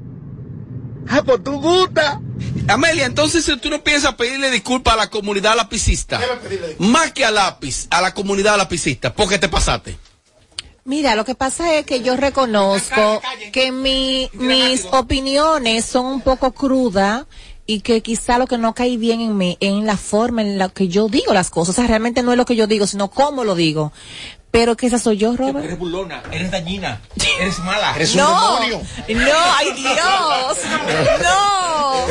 ah, 1.10 1.22
pues 1.26 1.44
tú 1.44 1.60
gusta. 1.60 2.22
Amelia, 2.68 3.06
entonces 3.06 3.46
si 3.46 3.58
tú 3.58 3.70
no 3.70 3.84
piensas 3.84 4.16
pedirle 4.16 4.52
disculpas 4.52 4.96
a 4.96 4.98
la 4.98 5.10
comunidad 5.10 5.56
lapicista, 5.56 6.20
más 6.80 7.12
que 7.14 7.24
a 7.24 7.32
lápiz, 7.32 7.88
a 7.90 8.02
la 8.02 8.14
comunidad 8.14 8.58
lapicista, 8.58 9.14
¿por 9.14 9.30
qué 9.30 9.40
te 9.40 9.48
pasaste? 9.48 9.98
Mira, 10.84 11.16
lo 11.16 11.26
que 11.26 11.36
pasa 11.36 11.76
es 11.76 11.86
que 11.86 12.02
yo 12.02 12.16
reconozco 12.16 13.22
que 13.52 13.74
mi, 13.74 14.30
mis 14.34 14.86
opiniones 14.92 15.84
son 15.84 16.06
un 16.06 16.22
poco 16.22 16.54
crudas 16.54 17.26
y 17.66 17.82
que 17.82 18.02
quizá 18.02 18.38
lo 18.38 18.48
que 18.48 18.58
no 18.58 18.74
cae 18.74 18.96
bien 18.96 19.20
en 19.20 19.38
mí, 19.38 19.58
en 19.60 19.86
la 19.86 19.98
forma 19.98 20.42
en 20.42 20.58
la 20.58 20.70
que 20.70 20.88
yo 20.88 21.10
digo 21.10 21.34
las 21.34 21.50
cosas. 21.50 21.76
O 21.76 21.76
sea, 21.76 21.88
realmente 21.88 22.24
no 22.24 22.32
es 22.32 22.38
lo 22.38 22.46
que 22.46 22.56
yo 22.56 22.66
digo, 22.66 22.88
sino 22.88 23.10
cómo 23.12 23.44
lo 23.44 23.56
digo. 23.56 23.92
Pero 24.50 24.76
que 24.78 24.88
esa 24.88 24.98
soy 24.98 25.18
yo, 25.18 25.36
Robert. 25.36 25.66
Eres 25.66 25.78
burlona, 25.78 26.24
eres 26.32 26.50
dañina, 26.50 27.02
eres 27.40 27.60
mala. 27.60 27.94
Eres 27.96 28.16
No, 28.16 28.56
un 28.58 28.62
demonio. 28.70 28.88
no, 29.10 29.34
ay 29.58 29.68
Dios, 29.74 30.58
no. 31.22 32.06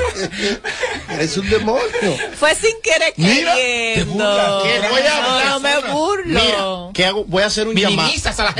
Eres 1.14 1.36
un 1.38 1.48
demonio. 1.48 2.16
Fue 2.38 2.54
sin 2.54 2.74
querer 2.82 3.14
Mira, 3.16 3.54
queriendo. 3.54 4.62
¿Qué 4.62 4.88
voy 4.88 5.00
a 5.00 5.20
No, 5.22 5.50
no 5.50 5.60
me 5.60 5.92
burlo. 5.92 6.24
Mira, 6.40 6.92
¿qué 6.92 7.04
hago? 7.06 7.24
Voy 7.24 7.42
a 7.42 7.46
hacer 7.46 7.68
un 7.68 7.74
llamado. 7.74 8.10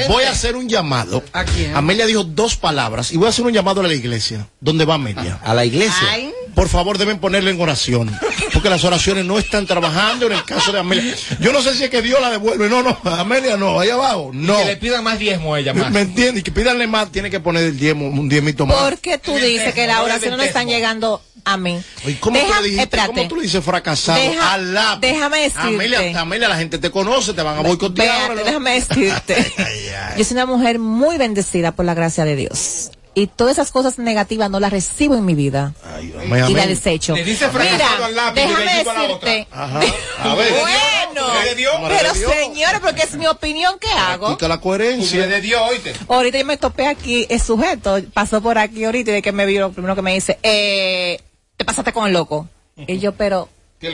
Voy 0.09 0.25
a 0.25 0.31
hacer 0.31 0.57
un 0.57 0.69
llamado. 0.69 1.23
¿A 1.33 1.45
quién? 1.45 1.77
Amelia 1.77 2.07
dijo 2.07 2.25
dos 2.25 2.57
palabras 2.57 3.13
y 3.13 3.17
voy 3.19 3.27
a 3.27 3.31
hacer 3.31 3.45
un 3.45 3.53
llamado 3.53 3.81
a 3.83 3.85
la 3.85 3.95
iglesia. 3.95 4.49
¿Dónde 4.61 4.85
va 4.85 4.95
Amelia? 4.95 5.39
A 5.45 5.55
la 5.55 5.65
iglesia. 5.65 6.09
Ay, 6.11 6.33
Por 6.55 6.69
favor, 6.69 6.99
deben 6.99 7.19
ponerle 7.19 7.51
en 7.51 7.61
oración. 7.61 8.11
Porque 8.57 8.71
las 8.71 8.85
oraciones 8.85 9.27
no 9.27 9.39
están 9.39 9.67
trabajando 9.67 10.25
en 10.25 10.33
el 10.33 10.43
caso 10.43 10.73
de 10.73 10.79
Amelia. 10.79 11.15
Yo 11.41 11.53
no 11.53 11.61
sé 11.61 11.75
si 11.75 11.85
es 11.85 11.91
que 11.91 12.01
Dios 12.01 12.19
la 12.23 12.31
devuelve. 12.31 12.71
No, 12.71 12.83
no, 12.83 12.99
Amelia 13.05 13.59
no, 13.59 13.79
ahí 13.79 13.91
abajo. 13.91 14.31
No. 14.33 14.57
Que 14.61 14.65
le 14.65 14.77
pidan 14.79 15.05
más 15.05 15.19
diezmo 15.19 15.53
a 15.55 15.61
ella 15.61 15.75
más. 15.75 15.91
¿Me 15.91 16.01
entiendes? 16.01 16.41
Y 16.41 16.43
que 16.43 16.53
pídanle 16.53 16.87
más, 16.87 17.13
tiene 17.13 17.29
que 17.29 17.39
poner 17.39 17.65
el 17.65 17.77
diezmo, 17.79 18.09
un 18.09 18.31
diezmito 18.31 18.65
más. 18.65 18.79
¿Por 18.79 18.99
qué 18.99 19.19
tú 19.19 19.37
dices 19.37 19.75
que 19.75 19.87
las 19.87 20.01
oraciones 20.01 20.39
no 20.39 20.43
están 20.43 20.69
llegando 20.69 21.21
a 21.45 21.59
mí? 21.59 21.79
Oye, 22.07 22.17
¿Cómo 22.19 22.39
Deja- 22.39 22.49
tú 22.49 22.55
le 22.55 22.63
dijiste? 22.63 22.83
espérate. 22.85 23.13
¿Cómo 23.15 23.29
tú 23.29 23.37
le 23.37 23.43
dices 23.43 23.63
fracasado? 23.63 24.19
Deja- 24.23 24.55
al 24.55 24.73
lápiz? 24.73 25.01
déjame 25.07 25.39
decirte. 25.43 25.61
Amelia, 25.61 26.21
Amelia, 26.23 26.49
la 26.49 26.57
gente 26.57 26.79
te 26.79 26.91
conoce, 26.91 27.35
te 27.35 27.43
van 27.43 27.59
a 27.59 27.61
boicotear. 27.61 28.37
Déjame 28.43 28.81
decirte. 28.81 29.53
Yo 30.17 30.25
soy 30.25 30.35
una 30.35 30.47
mujer 30.47 30.79
muy 30.79 31.19
bendecida 31.19 31.73
por 31.73 31.85
la 31.85 31.93
gracia 31.93 32.25
de 32.25 32.37
Dios. 32.37 32.91
Y 33.19 33.29
todas 33.29 33.55
esas 33.55 33.73
cosas 33.73 33.99
negativas 33.99 34.51
no 34.51 34.61
las 34.61 34.71
recibo 34.71 35.15
en 35.15 35.25
mi 35.25 35.35
vida. 35.35 35.73
Ay, 35.83 36.15
y 36.51 36.53
las 36.53 36.69
desecho. 36.69 37.15
Le 37.17 37.25
dice 37.25 37.49
Mira, 37.49 38.05
al 38.05 38.15
lápiz 38.15 38.43
y 38.43 38.47
déjame 38.47 38.65
bellito 38.67 38.91
a 38.91 38.95
la 38.95 39.01
decirte. 39.01 39.49
Ajá. 39.51 39.81
A 40.21 40.35
ver. 40.35 40.53
Bueno, 40.53 41.27
¿Qué 41.33 41.49
le 41.49 41.55
dio? 41.55 41.71
pero 41.89 42.15
señora, 42.15 42.79
porque 42.79 43.05
es 43.05 43.15
mi 43.15 43.27
opinión, 43.27 43.79
¿qué 43.81 43.89
hago? 43.91 44.27
Practica 44.27 44.49
la 44.49 44.61
coherencia. 44.61 45.27
de 45.27 45.41
Dios, 45.41 45.63
oíste. 45.67 45.95
Ahorita 46.09 46.37
yo 46.37 46.45
me 46.45 46.59
topé 46.59 46.89
aquí, 46.89 47.27
el 47.31 47.41
sujeto 47.41 47.99
pasó 48.13 48.43
por 48.43 48.59
aquí 48.59 48.85
ahorita 48.85 49.13
y 49.13 49.15
de 49.15 49.23
que 49.23 49.33
me 49.33 49.47
vio, 49.47 49.61
lo 49.61 49.73
primero 49.73 49.95
que 49.97 50.03
me 50.03 50.13
dice, 50.13 50.39
eh, 50.43 51.19
te 51.57 51.65
pasaste 51.65 51.95
con 51.95 52.07
el 52.07 52.13
loco. 52.13 52.47
Y 52.87 52.99
yo, 52.99 53.13
pero, 53.13 53.49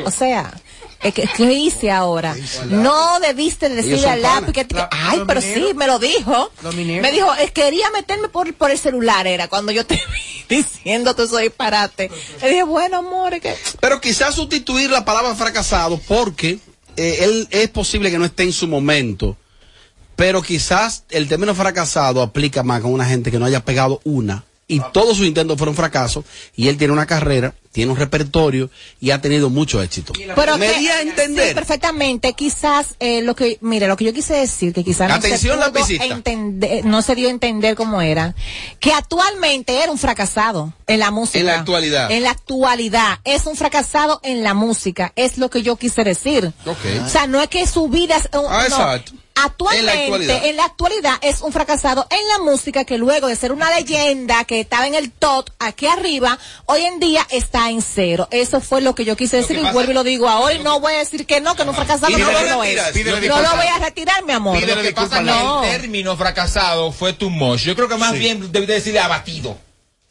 o 0.05 0.11
sea, 0.11 0.53
es 1.03 1.13
que, 1.13 1.29
¿qué 1.37 1.53
hice 1.53 1.91
ahora? 1.91 2.37
No 2.69 3.19
debiste 3.21 3.69
decirle 3.69 4.09
al 4.09 4.23
lápiz 4.23 4.53
que, 4.53 4.67
La- 4.71 4.89
ay, 4.93 5.23
pero 5.27 5.41
mineros. 5.41 5.69
sí, 5.69 5.75
me 5.75 5.87
lo 5.87 5.99
dijo. 5.99 6.51
Me 6.77 7.11
dijo, 7.13 7.29
quería 7.53 7.91
meterme 7.91 8.29
por, 8.29 8.53
por 8.55 8.71
el 8.71 8.79
celular, 8.79 9.27
era 9.27 9.49
cuando 9.49 9.73
yo 9.73 9.85
te 9.85 9.95
vi 9.97 10.45
diciendo 10.57 11.15
todo 11.15 11.27
eso 11.27 11.39
disparate. 11.39 12.11
Le 12.41 12.49
dije, 12.49 12.63
bueno, 12.63 12.99
amor, 12.99 13.41
que, 13.41 13.55
Pero 13.81 14.01
quizás 14.01 14.35
sustituir 14.35 14.91
la 14.91 15.05
palabra 15.05 15.35
fracasado 15.35 15.99
porque 16.07 16.59
eh, 16.97 17.19
él 17.23 17.49
es 17.51 17.69
posible 17.71 18.11
que 18.11 18.19
no 18.19 18.25
esté 18.25 18.45
en 18.45 18.53
su 18.53 18.69
momento. 18.69 19.37
Pero 20.15 20.43
quizás 20.43 21.05
el 21.11 21.27
término 21.27 21.55
fracasado 21.55 22.23
aplica 22.23 22.63
más 22.63 22.83
con 22.83 22.93
una 22.93 23.07
gente 23.07 23.31
que 23.31 23.39
no 23.39 23.47
haya 23.47 23.65
pegado 23.65 24.01
una 24.05 24.45
y 24.69 24.81
todos 24.93 25.17
sus 25.17 25.27
intentos 25.27 25.57
fueron 25.59 25.75
fracasos 25.75 26.25
y 26.55 26.69
él 26.69 26.77
tiene 26.77 26.93
una 26.93 27.07
carrera, 27.07 27.55
tiene 27.73 27.91
un 27.91 27.97
repertorio 27.99 28.71
y 29.01 29.11
ha 29.11 29.21
tenido 29.21 29.49
mucho 29.51 29.83
éxito. 29.83 30.13
Pero 30.35 30.59
Me 30.59 30.71
que- 30.73 30.79
di 30.79 30.89
a 30.89 31.01
entender. 31.01 31.49
sí, 31.49 31.55
perfectamente. 31.55 32.35
Quizás 32.35 32.95
eh, 33.01 33.23
lo 33.23 33.35
que, 33.35 33.59
mire, 33.63 33.89
lo 33.89 33.97
que 33.97 34.05
yo 34.05 34.13
quise 34.13 34.35
decir, 34.35 34.73
que 34.75 34.85
quizás 34.85 35.09
no 35.09 35.21
se 35.21 35.39
pudo 35.49 36.05
entender, 36.15 36.85
no 36.85 37.03
se 37.03 37.15
dio 37.15 37.29
a 37.29 37.31
entender 37.31 37.75
cómo 37.75 38.01
era, 38.03 38.35
que 38.79 38.93
actualmente 38.93 39.83
era 39.83 39.91
un 39.91 39.99
fracasado 39.99 40.73
en 40.87 41.01
la 41.01 41.11
música. 41.11 41.39
En 41.41 41.47
la 41.47 41.59
actualidad. 41.59 42.11
En 42.11 42.23
la 42.23 42.31
actualidad. 42.31 43.19
Es 43.25 43.47
un 43.47 43.57
fracasado 43.57 44.21
en 44.23 44.43
la 44.45 44.55
música. 44.55 45.13
Es 45.17 45.39
lo 45.39 45.49
que 45.51 45.63
yo 45.63 45.77
quise 45.77 46.05
decir. 46.05 46.53
O 46.67 47.09
sea, 47.09 47.27
no 47.27 47.41
es 47.41 47.49
que 47.49 47.67
su 47.67 47.89
vida 47.89 48.17
es 48.17 48.25
un- 48.39 48.47
Ah, 48.49 48.59
no. 48.69 48.77
exacto. 48.77 49.13
Actualmente, 49.35 49.81
En 49.81 49.87
la 49.87 50.03
actualidad. 50.05 50.45
en 50.45 50.57
la 50.57 50.65
actualidad 50.67 51.15
es 51.23 51.41
un 51.41 51.53
fracasado 51.55 52.07
en 52.11 52.21
la 52.29 52.39
música 52.51 52.85
que 52.85 52.99
luego 52.99 53.29
de 53.29 53.35
ser 53.37 53.51
una 53.51 53.71
leyenda 53.75 54.45
que 54.45 54.61
estaba 54.61 54.87
en 54.87 54.95
el 54.95 55.11
top 55.11 55.49
aquí 55.59 55.87
arriba, 55.87 56.39
hoy 56.67 56.83
en 56.83 57.01
día 57.01 57.27
está 57.31 57.62
en 57.71 57.83
cero. 57.83 58.29
Eso 58.31 58.61
fue 58.61 58.81
lo 58.81 58.95
que 58.95 59.05
yo 59.05 59.17
quise 59.17 59.39
decir 59.39 59.57
y 59.59 59.63
vuelvo 59.73 59.91
y 59.93 59.95
lo 59.95 60.05
digo 60.05 60.29
ahora 60.29 60.55
y 60.55 60.59
no 60.61 60.81
voy 60.81 60.95
a 60.95 60.99
decir 60.99 61.27
que 61.27 61.41
no, 61.41 61.55
que 61.57 61.65
no 61.65 61.73
fracasado 61.75 62.11
no, 62.17 62.65
es. 62.65 63.27
No 63.29 63.41
lo 63.43 63.57
voy 63.57 63.67
a 63.67 63.79
retirar, 63.79 64.25
mi 64.25 64.33
amor. 64.33 64.61
Lo 64.61 64.83
que 64.83 64.93
pasa 64.93 65.21
es 65.21 65.21
que 65.21 65.25
No. 65.27 65.65
el 65.65 65.71
término 65.71 66.17
fracasado 66.17 66.93
fue 66.93 67.13
too 67.13 67.31
much. 67.31 67.61
Yo 67.61 67.75
creo 67.75 67.89
que 67.89 67.97
más 67.97 68.13
Sí. 68.13 68.19
bien 68.19 68.53
debe 68.53 68.67
decirle 68.67 69.01
abatido. 69.01 69.57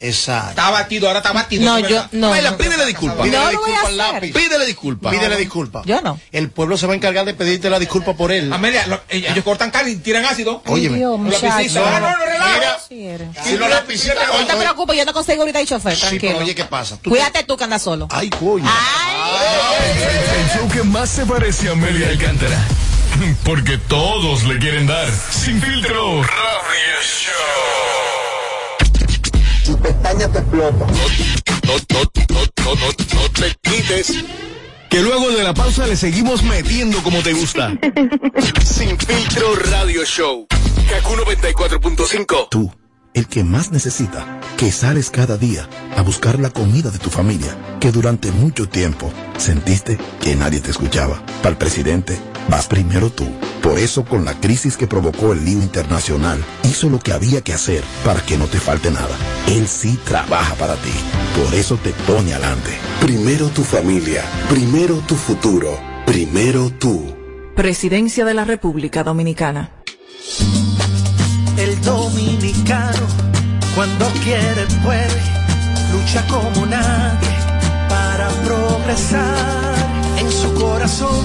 Exacto. 0.02 0.50
Está 0.50 0.66
abatido, 0.66 1.06
ahora 1.06 1.20
está 1.20 1.30
abatido. 1.30 1.64
No, 1.64 1.76
¿sí, 1.78 1.84
yo, 1.88 2.04
no. 2.12 2.34
No. 2.34 2.56
pídele 2.56 2.86
disculpas. 2.86 3.22
Pídele 3.22 3.44
No 3.44 3.52
lo 3.52 3.60
voy 3.60 3.70
a 3.70 3.72
disculpa 3.72 3.88
al 3.88 3.96
lápiz. 3.96 4.32
Pídele 4.32 4.66
disculpas. 4.66 5.12
Pídele 5.14 5.36
disculpa. 5.36 5.82
Yo 5.84 6.00
no. 6.00 6.20
El 6.32 6.50
pueblo 6.50 6.76
se 6.76 6.86
va 6.86 6.92
a 6.92 6.96
encargar 6.96 7.24
de 7.24 7.34
pedirte 7.34 7.70
la 7.70 7.78
disculpa 7.78 8.14
por 8.14 8.32
él. 8.32 8.52
Amelia, 8.52 8.86
lo- 8.86 9.00
ellos 9.08 9.30
ellos 9.32 9.44
cortan 9.44 9.70
carne 9.70 9.92
y 9.92 9.96
tiran 9.96 10.24
ácido. 10.24 10.62
Óyeme. 10.66 10.98
Dios, 10.98 11.20
lapicistas. 11.20 11.82
Ah, 11.86 12.00
no, 12.00 12.10
no, 12.10 12.24
relaja. 12.24 12.78
Si 12.88 13.56
los 13.56 13.70
lapicistas. 13.70 14.28
No 14.40 14.46
te 14.46 14.56
preocupes, 14.56 14.96
yo 14.96 15.04
no 15.04 15.12
consigo 15.12 15.40
ahorita 15.42 15.60
el 15.60 15.66
chofer, 15.68 15.96
tranquilo. 15.98 16.38
oye, 16.38 16.54
¿qué 16.54 16.64
pasa? 16.64 16.98
Cuídate 17.02 17.44
tú 17.44 17.56
que 17.56 17.64
andas 17.64 17.82
solo. 17.82 18.08
Ay, 18.10 18.28
coño. 18.30 18.68
El 20.34 20.58
show 20.58 20.68
que 20.68 20.82
más 20.82 21.08
se 21.10 21.24
parece 21.26 21.68
a 21.68 21.72
Amelia 21.72 22.08
Alcántara. 22.08 22.58
Porque 23.44 23.78
todos 23.78 24.44
le 24.44 24.58
quieren 24.58 24.86
dar. 24.86 25.08
Sin 25.30 25.60
filtro. 25.62 26.22
Radio 26.22 27.02
Show. 27.02 27.71
Tu 29.72 29.78
pestaña 29.78 30.28
te 30.28 30.38
explota. 30.38 30.86
No, 30.86 30.94
no, 31.64 31.74
no, 31.88 32.04
no, 32.28 32.74
no, 32.74 32.86
no 33.14 33.30
te 33.30 33.56
quites. 33.62 34.22
Que 34.90 35.00
luego 35.00 35.30
de 35.30 35.42
la 35.42 35.54
pausa 35.54 35.86
le 35.86 35.96
seguimos 35.96 36.42
metiendo 36.42 37.02
como 37.02 37.22
te 37.22 37.32
gusta. 37.32 37.72
Sin 38.62 38.98
filtro 38.98 39.54
radio 39.70 40.04
show. 40.04 40.46
Kaku 40.90 41.14
94.5. 41.14 42.48
Tú, 42.50 42.70
el 43.14 43.26
que 43.26 43.44
más 43.44 43.70
necesita, 43.70 44.40
que 44.56 44.72
sales 44.72 45.10
cada 45.10 45.36
día 45.36 45.68
a 45.96 46.02
buscar 46.02 46.38
la 46.38 46.50
comida 46.50 46.90
de 46.90 46.98
tu 46.98 47.10
familia, 47.10 47.56
que 47.80 47.92
durante 47.92 48.30
mucho 48.32 48.68
tiempo 48.68 49.12
sentiste 49.36 49.98
que 50.20 50.36
nadie 50.36 50.60
te 50.60 50.70
escuchaba. 50.70 51.22
Para 51.42 51.50
el 51.50 51.58
presidente, 51.58 52.18
vas 52.48 52.66
primero 52.66 53.10
tú. 53.10 53.26
Por 53.62 53.78
eso, 53.78 54.04
con 54.04 54.24
la 54.24 54.34
crisis 54.40 54.76
que 54.76 54.86
provocó 54.86 55.32
el 55.32 55.44
lío 55.44 55.58
internacional, 55.58 56.42
hizo 56.64 56.88
lo 56.88 56.98
que 56.98 57.12
había 57.12 57.42
que 57.42 57.52
hacer 57.52 57.82
para 58.04 58.20
que 58.24 58.36
no 58.36 58.46
te 58.46 58.58
falte 58.58 58.90
nada. 58.90 59.16
Él 59.48 59.68
sí 59.68 59.98
trabaja 60.04 60.54
para 60.54 60.74
ti. 60.76 60.92
Por 61.42 61.54
eso 61.54 61.76
te 61.76 61.90
pone 62.06 62.34
adelante. 62.34 62.70
Primero 63.00 63.48
tu 63.48 63.62
familia, 63.62 64.24
primero 64.48 64.96
tu 65.06 65.14
futuro, 65.14 65.78
primero 66.06 66.70
tú. 66.70 67.14
Presidencia 67.54 68.24
de 68.24 68.34
la 68.34 68.44
República 68.44 69.04
Dominicana. 69.04 69.70
Dominicano, 72.12 73.06
cuando 73.74 74.06
quiere, 74.22 74.66
puede, 74.84 75.22
lucha 75.92 76.22
como 76.26 76.66
nadie 76.66 77.28
para 77.88 78.28
progresar. 78.44 79.74
En 80.18 80.30
su 80.30 80.52
corazón, 80.52 81.24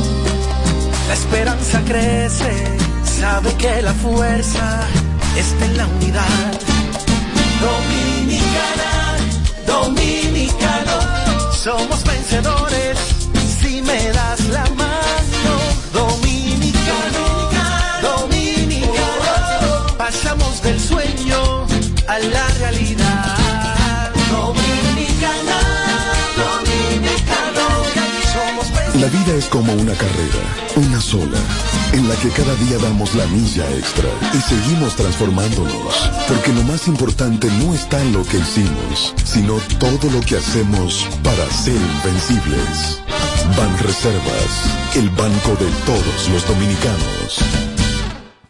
la 1.10 1.14
esperanza 1.14 1.82
crece, 1.86 2.78
sabe 3.20 3.54
que 3.56 3.82
la 3.82 3.94
fuerza 3.96 4.88
está 5.36 5.66
en 5.66 5.78
la 5.78 5.88
unidad. 5.88 6.54
Dominicana, 7.60 9.18
dominicano, 9.68 11.52
somos 11.52 12.02
vencedores 12.06 12.98
si 13.60 13.82
me 13.82 14.10
das 14.14 14.40
la 14.48 14.64
mano. 14.70 14.87
La 29.08 29.14
vida 29.24 29.36
es 29.36 29.46
como 29.46 29.72
una 29.72 29.94
carrera, 29.94 30.76
una 30.76 31.00
sola, 31.00 31.40
en 31.94 32.10
la 32.10 32.16
que 32.18 32.28
cada 32.28 32.54
día 32.56 32.78
damos 32.78 33.16
la 33.16 33.26
milla 33.28 33.64
extra 33.78 34.10
y 34.34 34.42
seguimos 34.42 34.98
transformándonos, 34.98 36.12
porque 36.28 36.52
lo 36.52 36.62
más 36.64 36.90
importante 36.90 37.48
no 37.64 37.74
está 37.74 38.02
en 38.02 38.12
lo 38.12 38.26
que 38.26 38.40
hicimos, 38.40 39.14
sino 39.24 39.60
todo 39.80 40.12
lo 40.12 40.20
que 40.20 40.36
hacemos 40.36 41.08
para 41.24 41.50
ser 41.50 41.78
invencibles. 41.78 43.02
Ban 43.56 43.78
Reservas, 43.78 44.96
el 44.98 45.10
banco 45.12 45.52
de 45.52 45.72
todos 45.86 46.30
los 46.30 46.46
dominicanos. 46.46 47.40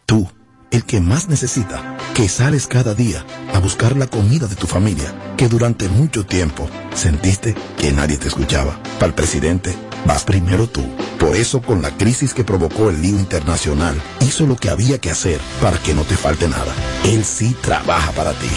Tú, 0.06 0.28
el 0.72 0.82
que 0.82 1.00
más 1.00 1.28
necesita, 1.28 1.96
que 2.14 2.28
sales 2.28 2.66
cada 2.66 2.94
día 2.94 3.24
a 3.54 3.60
buscar 3.60 3.96
la 3.96 4.08
comida 4.08 4.48
de 4.48 4.56
tu 4.56 4.66
familia, 4.66 5.14
que 5.36 5.46
durante 5.46 5.88
mucho 5.88 6.26
tiempo 6.26 6.68
sentiste 6.94 7.54
que 7.78 7.92
nadie 7.92 8.16
te 8.16 8.26
escuchaba. 8.26 8.76
Para 8.98 9.06
el 9.06 9.14
presidente, 9.14 9.76
vas 10.06 10.24
primero 10.24 10.68
tú. 10.68 10.82
Por 11.18 11.36
eso, 11.36 11.60
con 11.60 11.82
la 11.82 11.90
crisis 11.90 12.32
que 12.32 12.44
provocó 12.44 12.90
el 12.90 13.02
lío 13.02 13.18
internacional, 13.18 14.00
hizo 14.20 14.46
lo 14.46 14.56
que 14.56 14.70
había 14.70 14.98
que 14.98 15.10
hacer 15.10 15.40
para 15.60 15.78
que 15.78 15.94
no 15.94 16.02
te 16.02 16.16
falte 16.16 16.48
nada. 16.48 16.74
Él 17.04 17.24
sí 17.24 17.56
trabaja 17.60 18.12
para 18.12 18.32
ti. 18.32 18.48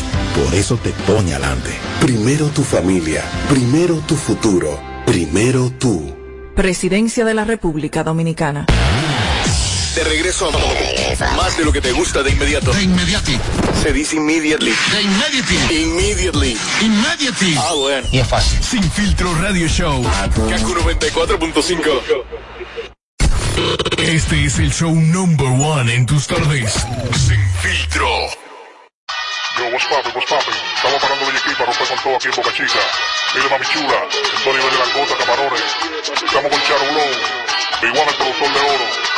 Por 0.43 0.53
eso 0.53 0.77
te 0.77 0.91
pone 1.11 1.33
adelante. 1.33 1.71
Primero 1.99 2.47
tu 2.47 2.63
familia, 2.63 3.23
primero 3.49 3.95
tu 4.07 4.15
futuro, 4.15 4.79
primero 5.05 5.71
tú. 5.71 6.15
Presidencia 6.55 7.25
de 7.25 7.33
la 7.33 7.45
República 7.45 8.03
Dominicana. 8.03 8.65
De 9.95 10.03
regreso 10.05 10.47
a 10.47 10.51
más 11.35 11.57
de 11.57 11.65
lo 11.65 11.73
que 11.73 11.81
te 11.81 11.91
gusta 11.91 12.23
de 12.23 12.31
inmediato. 12.31 12.71
De 12.71 12.83
inmediati. 12.83 13.37
Se 13.83 13.91
dice 13.91 14.15
immediately. 14.15 14.73
De 14.91 15.01
inmediati. 15.01 15.55
Immediately. 15.83 16.57
Immediately. 16.81 17.57
Ah, 17.59 17.73
bueno. 17.75 18.07
Y 18.09 18.19
es 18.19 18.27
fácil. 18.27 18.63
Sin 18.63 18.89
filtro 18.91 19.35
radio 19.35 19.67
show. 19.67 20.01
Kaku 20.01 20.75
94.5. 20.75 22.23
Este 23.97 24.45
es 24.45 24.59
el 24.59 24.71
show 24.71 24.95
number 24.95 25.47
one 25.47 25.93
en 25.93 26.05
tus 26.05 26.25
tardes. 26.25 26.71
Sin 27.27 27.41
filtro. 27.61 28.07
Yo, 29.57 29.65
what's 29.73 29.85
poppin', 29.87 30.13
what's 30.15 30.29
poppin'? 30.29 30.53
Estamos 30.75 31.01
parando 31.01 31.25
de 31.25 31.37
aquí 31.37 31.49
para 31.51 31.65
romper 31.65 31.87
con 31.87 31.99
todo 31.99 32.15
aquí 32.15 32.27
en 32.29 32.35
Boca 32.35 32.53
Chica. 32.53 32.79
Mire, 33.35 33.49
mami 33.49 33.65
chula, 33.65 34.07
estoy 34.37 34.53
nivel 34.53 34.71
de 34.71 34.77
langota, 34.79 35.17
camarones. 35.19 35.63
Estamos 36.23 36.49
con 36.49 36.61
Charo 36.63 36.85
Blow, 36.91 37.11
One, 37.91 38.09
el 38.09 38.15
productor 38.15 38.53
de 38.53 38.59
oro. 38.61 39.10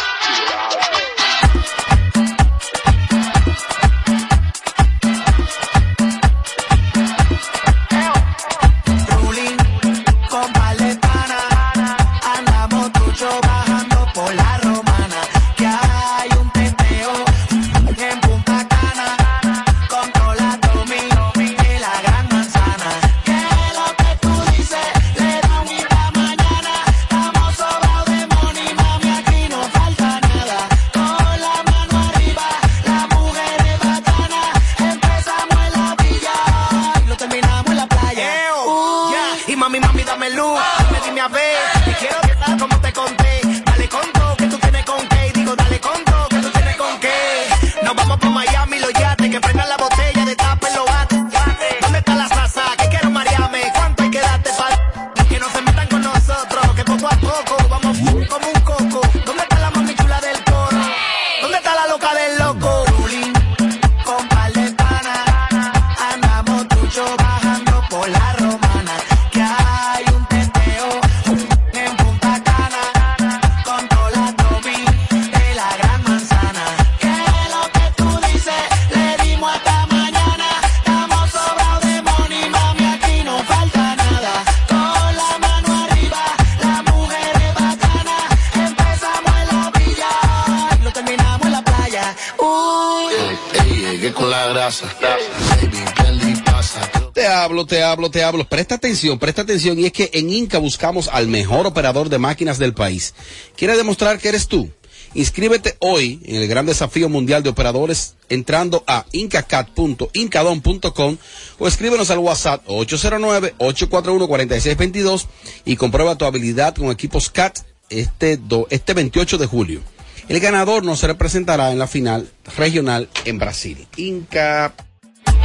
Te 97.14 97.28
hablo, 97.28 97.66
te 97.66 97.84
hablo, 97.84 98.10
te 98.10 98.24
hablo. 98.24 98.46
Presta 98.48 98.76
atención, 98.76 99.20
presta 99.20 99.42
atención. 99.44 99.78
Y 99.80 99.86
es 99.86 99.92
que 99.92 100.10
en 100.14 100.30
Inca 100.32 100.58
buscamos 100.58 101.10
al 101.12 101.28
mejor 101.28 101.68
operador 101.68 102.08
de 102.10 102.18
máquinas 102.18 102.58
del 102.60 102.74
país. 102.74 103.14
¿Quieres 103.56 103.78
demostrar 103.78 104.18
que 104.20 104.30
eres 104.30 104.48
tú? 104.48 104.70
Inscríbete 105.16 105.76
hoy 105.80 106.20
en 106.26 106.38
el 106.38 106.48
gran 106.48 106.66
desafío 106.66 107.08
mundial 107.08 107.44
de 107.44 107.50
operadores 107.50 108.16
entrando 108.30 108.84
a 108.88 109.06
incacat.incadon.com 109.12 111.18
o 111.60 111.68
escríbenos 111.68 112.10
al 112.10 112.18
WhatsApp 112.18 112.66
809-841-4622 112.68 115.26
y 115.66 115.76
comprueba 115.76 116.18
tu 116.18 116.26
habilidad 116.26 116.74
con 116.74 116.90
equipos 116.90 117.30
CAT 117.30 117.60
este, 117.90 118.38
do- 118.38 118.66
este 118.72 118.96
28 118.96 119.38
de 119.38 119.46
julio. 119.46 119.82
El 120.30 120.40
ganador 120.40 120.84
nos 120.84 121.04
representará 121.04 121.72
en 121.72 121.80
la 121.80 121.88
final 121.88 122.30
regional 122.58 123.10
en 123.26 123.40
Brasil. 123.40 123.88
Inca. 123.98 124.74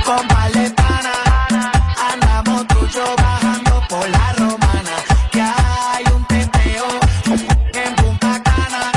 con 0.05 0.29
pana, 0.29 1.23
andamos 2.13 2.67
tucho 2.69 3.05
bajando 3.17 3.83
por 3.89 4.09
la 4.09 4.33
romana, 4.35 4.97
que 5.33 5.41
hay 5.41 6.05
un 6.15 6.25
teteo 6.27 6.87
en 7.75 7.95
Punta 7.97 8.43
Cana. 8.43 8.93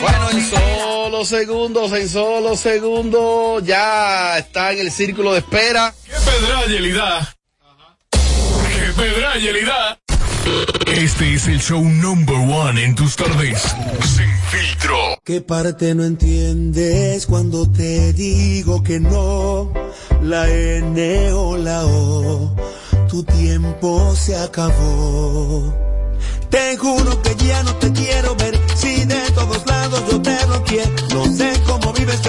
Bueno, 0.00 0.30
en 0.30 0.50
solo 0.50 1.24
segundos, 1.24 1.92
en 1.92 2.08
solo 2.08 2.56
segundos, 2.56 3.64
ya 3.64 4.38
está 4.38 4.72
en 4.72 4.78
el 4.80 4.90
círculo 4.90 5.32
de 5.32 5.40
espera. 5.40 5.94
¡Qué 6.06 6.12
pedra, 6.12 6.66
Yelida! 6.66 7.36
¡Qué 8.10 8.92
pedra, 8.96 9.36
Yelida! 9.36 9.98
Este 10.86 11.34
es 11.34 11.46
el 11.46 11.60
show 11.60 11.82
number 11.82 12.36
one 12.36 12.82
en 12.84 12.94
tus 12.94 13.16
tardes. 13.16 13.62
Sin 14.04 14.30
filtro. 14.50 14.96
¿Qué 15.24 15.40
parte 15.40 15.94
no 15.94 16.04
entiendes 16.04 17.26
cuando 17.26 17.70
te 17.70 18.12
digo 18.12 18.82
que 18.82 19.00
no? 19.00 19.72
La 20.22 20.48
N 20.48 21.32
o 21.32 21.56
la 21.56 21.86
O, 21.86 22.54
tu 23.08 23.22
tiempo 23.22 24.14
se 24.16 24.36
acabó. 24.36 25.74
Te 26.50 26.76
juro 26.76 27.22
que 27.22 27.36
ya 27.36 27.62
no 27.62 27.74
te 27.76 27.92
quiero 27.92 28.34
ver, 28.34 28.58
si 28.74 29.04
de 29.04 29.30
todos 29.34 29.64
lados 29.66 30.02
yo 30.10 30.20
te 30.20 30.36
bloqueé. 30.46 30.84
No 31.14 31.24
sé 31.36 31.52
cómo 31.64 31.92
vives 31.92 32.20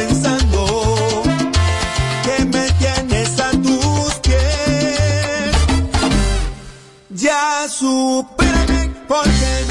Ya 7.32 7.66
supérame, 7.70 8.92
porque 9.08 9.71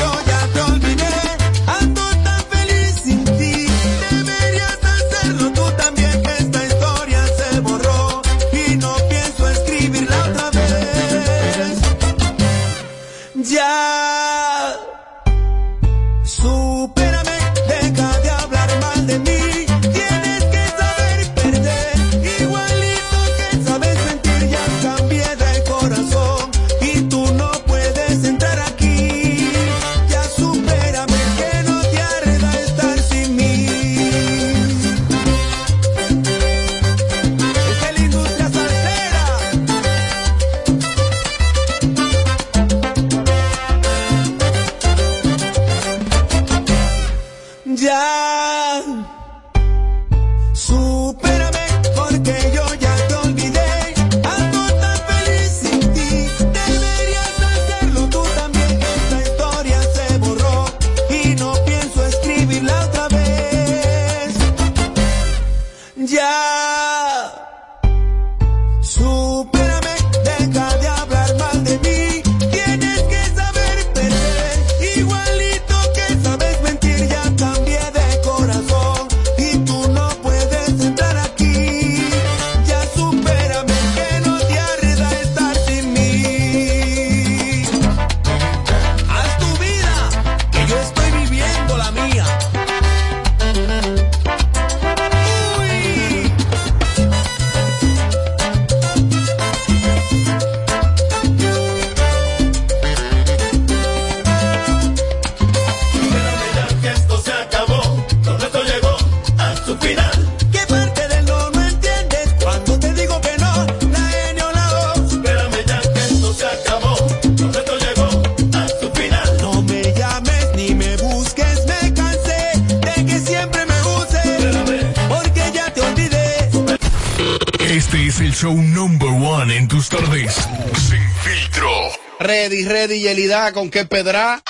¿con 133.52 133.70
qué 133.70 133.84
pedra? 133.84 134.42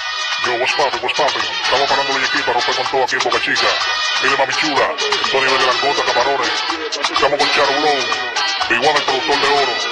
Yo, 0.45 0.53
what's 0.55 0.73
poppin', 0.75 1.01
what's 1.03 1.17
poppin'? 1.17 1.43
Estamos 1.65 1.89
parando 1.89 2.17
el 2.17 2.25
equipo 2.25 2.47
para 2.47 2.61
romper 2.61 2.77
con 2.77 2.87
todo 2.91 3.05
aquí 3.05 3.17
en 3.17 3.23
Boca 3.23 3.41
Chica. 3.41 3.69
Mire, 4.23 4.37
mami 4.37 4.53
chula, 4.55 4.89
Tony 5.31 5.45
de 5.45 5.67
Langota, 5.67 6.03
Camarones. 6.05 6.51
Estamos 7.13 7.39
con 7.39 7.51
Charo 7.51 7.73
Blow, 7.81 8.77
igual 8.77 8.97
el 8.97 9.03
productor 9.03 9.41
de 9.41 9.49
oro. 9.49 9.90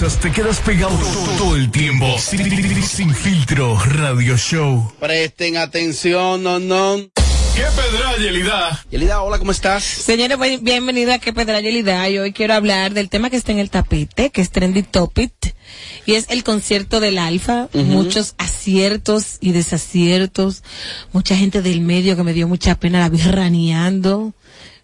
Te 0.00 0.32
quedas 0.32 0.60
pegado 0.60 0.96
todo, 0.96 1.36
todo 1.36 1.56
el 1.56 1.70
tiempo. 1.70 2.06
Sin, 2.18 2.82
Sin 2.82 3.14
Filtro 3.14 3.78
Radio 3.78 4.34
Show. 4.38 4.90
Presten 4.98 5.58
atención, 5.58 6.42
no, 6.42 6.58
no. 6.58 6.96
¿Qué 7.54 7.62
pedra, 7.76 8.16
Yelida? 8.16 8.82
Yelida, 8.90 9.20
hola, 9.20 9.38
¿cómo 9.38 9.50
estás? 9.50 9.84
Señores, 9.84 10.38
bienvenido 10.62 11.12
a 11.12 11.18
Que 11.18 11.34
Pedra 11.34 11.60
Yelida. 11.60 12.08
Y 12.08 12.18
hoy 12.18 12.32
quiero 12.32 12.54
hablar 12.54 12.94
del 12.94 13.10
tema 13.10 13.28
que 13.28 13.36
está 13.36 13.52
en 13.52 13.58
el 13.58 13.68
tapete, 13.68 14.30
que 14.30 14.40
es 14.40 14.50
Trendy 14.50 14.82
Topic. 14.84 15.34
Y 16.06 16.14
es 16.14 16.30
el 16.30 16.44
concierto 16.44 17.00
del 17.00 17.18
Alfa. 17.18 17.68
Ujú. 17.74 17.84
Muchos 17.84 18.34
aciertos 18.38 19.36
y 19.42 19.52
desaciertos. 19.52 20.62
Mucha 21.12 21.36
gente 21.36 21.60
del 21.60 21.82
medio 21.82 22.16
que 22.16 22.22
me 22.22 22.32
dio 22.32 22.48
mucha 22.48 22.74
pena 22.74 23.00
la 23.00 23.10
vi 23.10 23.18
raneando. 23.18 24.32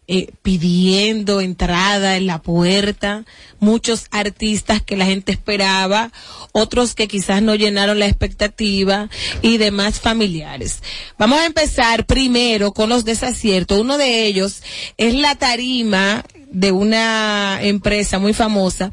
Eh, 0.08 0.30
pidiendo 0.42 1.40
entrada 1.40 2.16
en 2.16 2.26
la 2.26 2.40
puerta, 2.40 3.24
muchos 3.58 4.06
artistas 4.10 4.80
que 4.80 4.96
la 4.96 5.04
gente 5.04 5.32
esperaba, 5.32 6.12
otros 6.52 6.94
que 6.94 7.08
quizás 7.08 7.42
no 7.42 7.54
llenaron 7.54 7.98
la 7.98 8.06
expectativa 8.06 9.08
y 9.42 9.58
demás 9.58 10.00
familiares. 10.00 10.82
Vamos 11.18 11.40
a 11.40 11.46
empezar 11.46 12.06
primero 12.06 12.72
con 12.72 12.88
los 12.88 13.04
desaciertos. 13.04 13.80
Uno 13.80 13.98
de 13.98 14.26
ellos 14.26 14.62
es 14.96 15.14
la 15.14 15.34
tarima 15.34 16.24
de 16.56 16.72
una 16.72 17.58
empresa 17.60 18.18
muy 18.18 18.32
famosa 18.32 18.92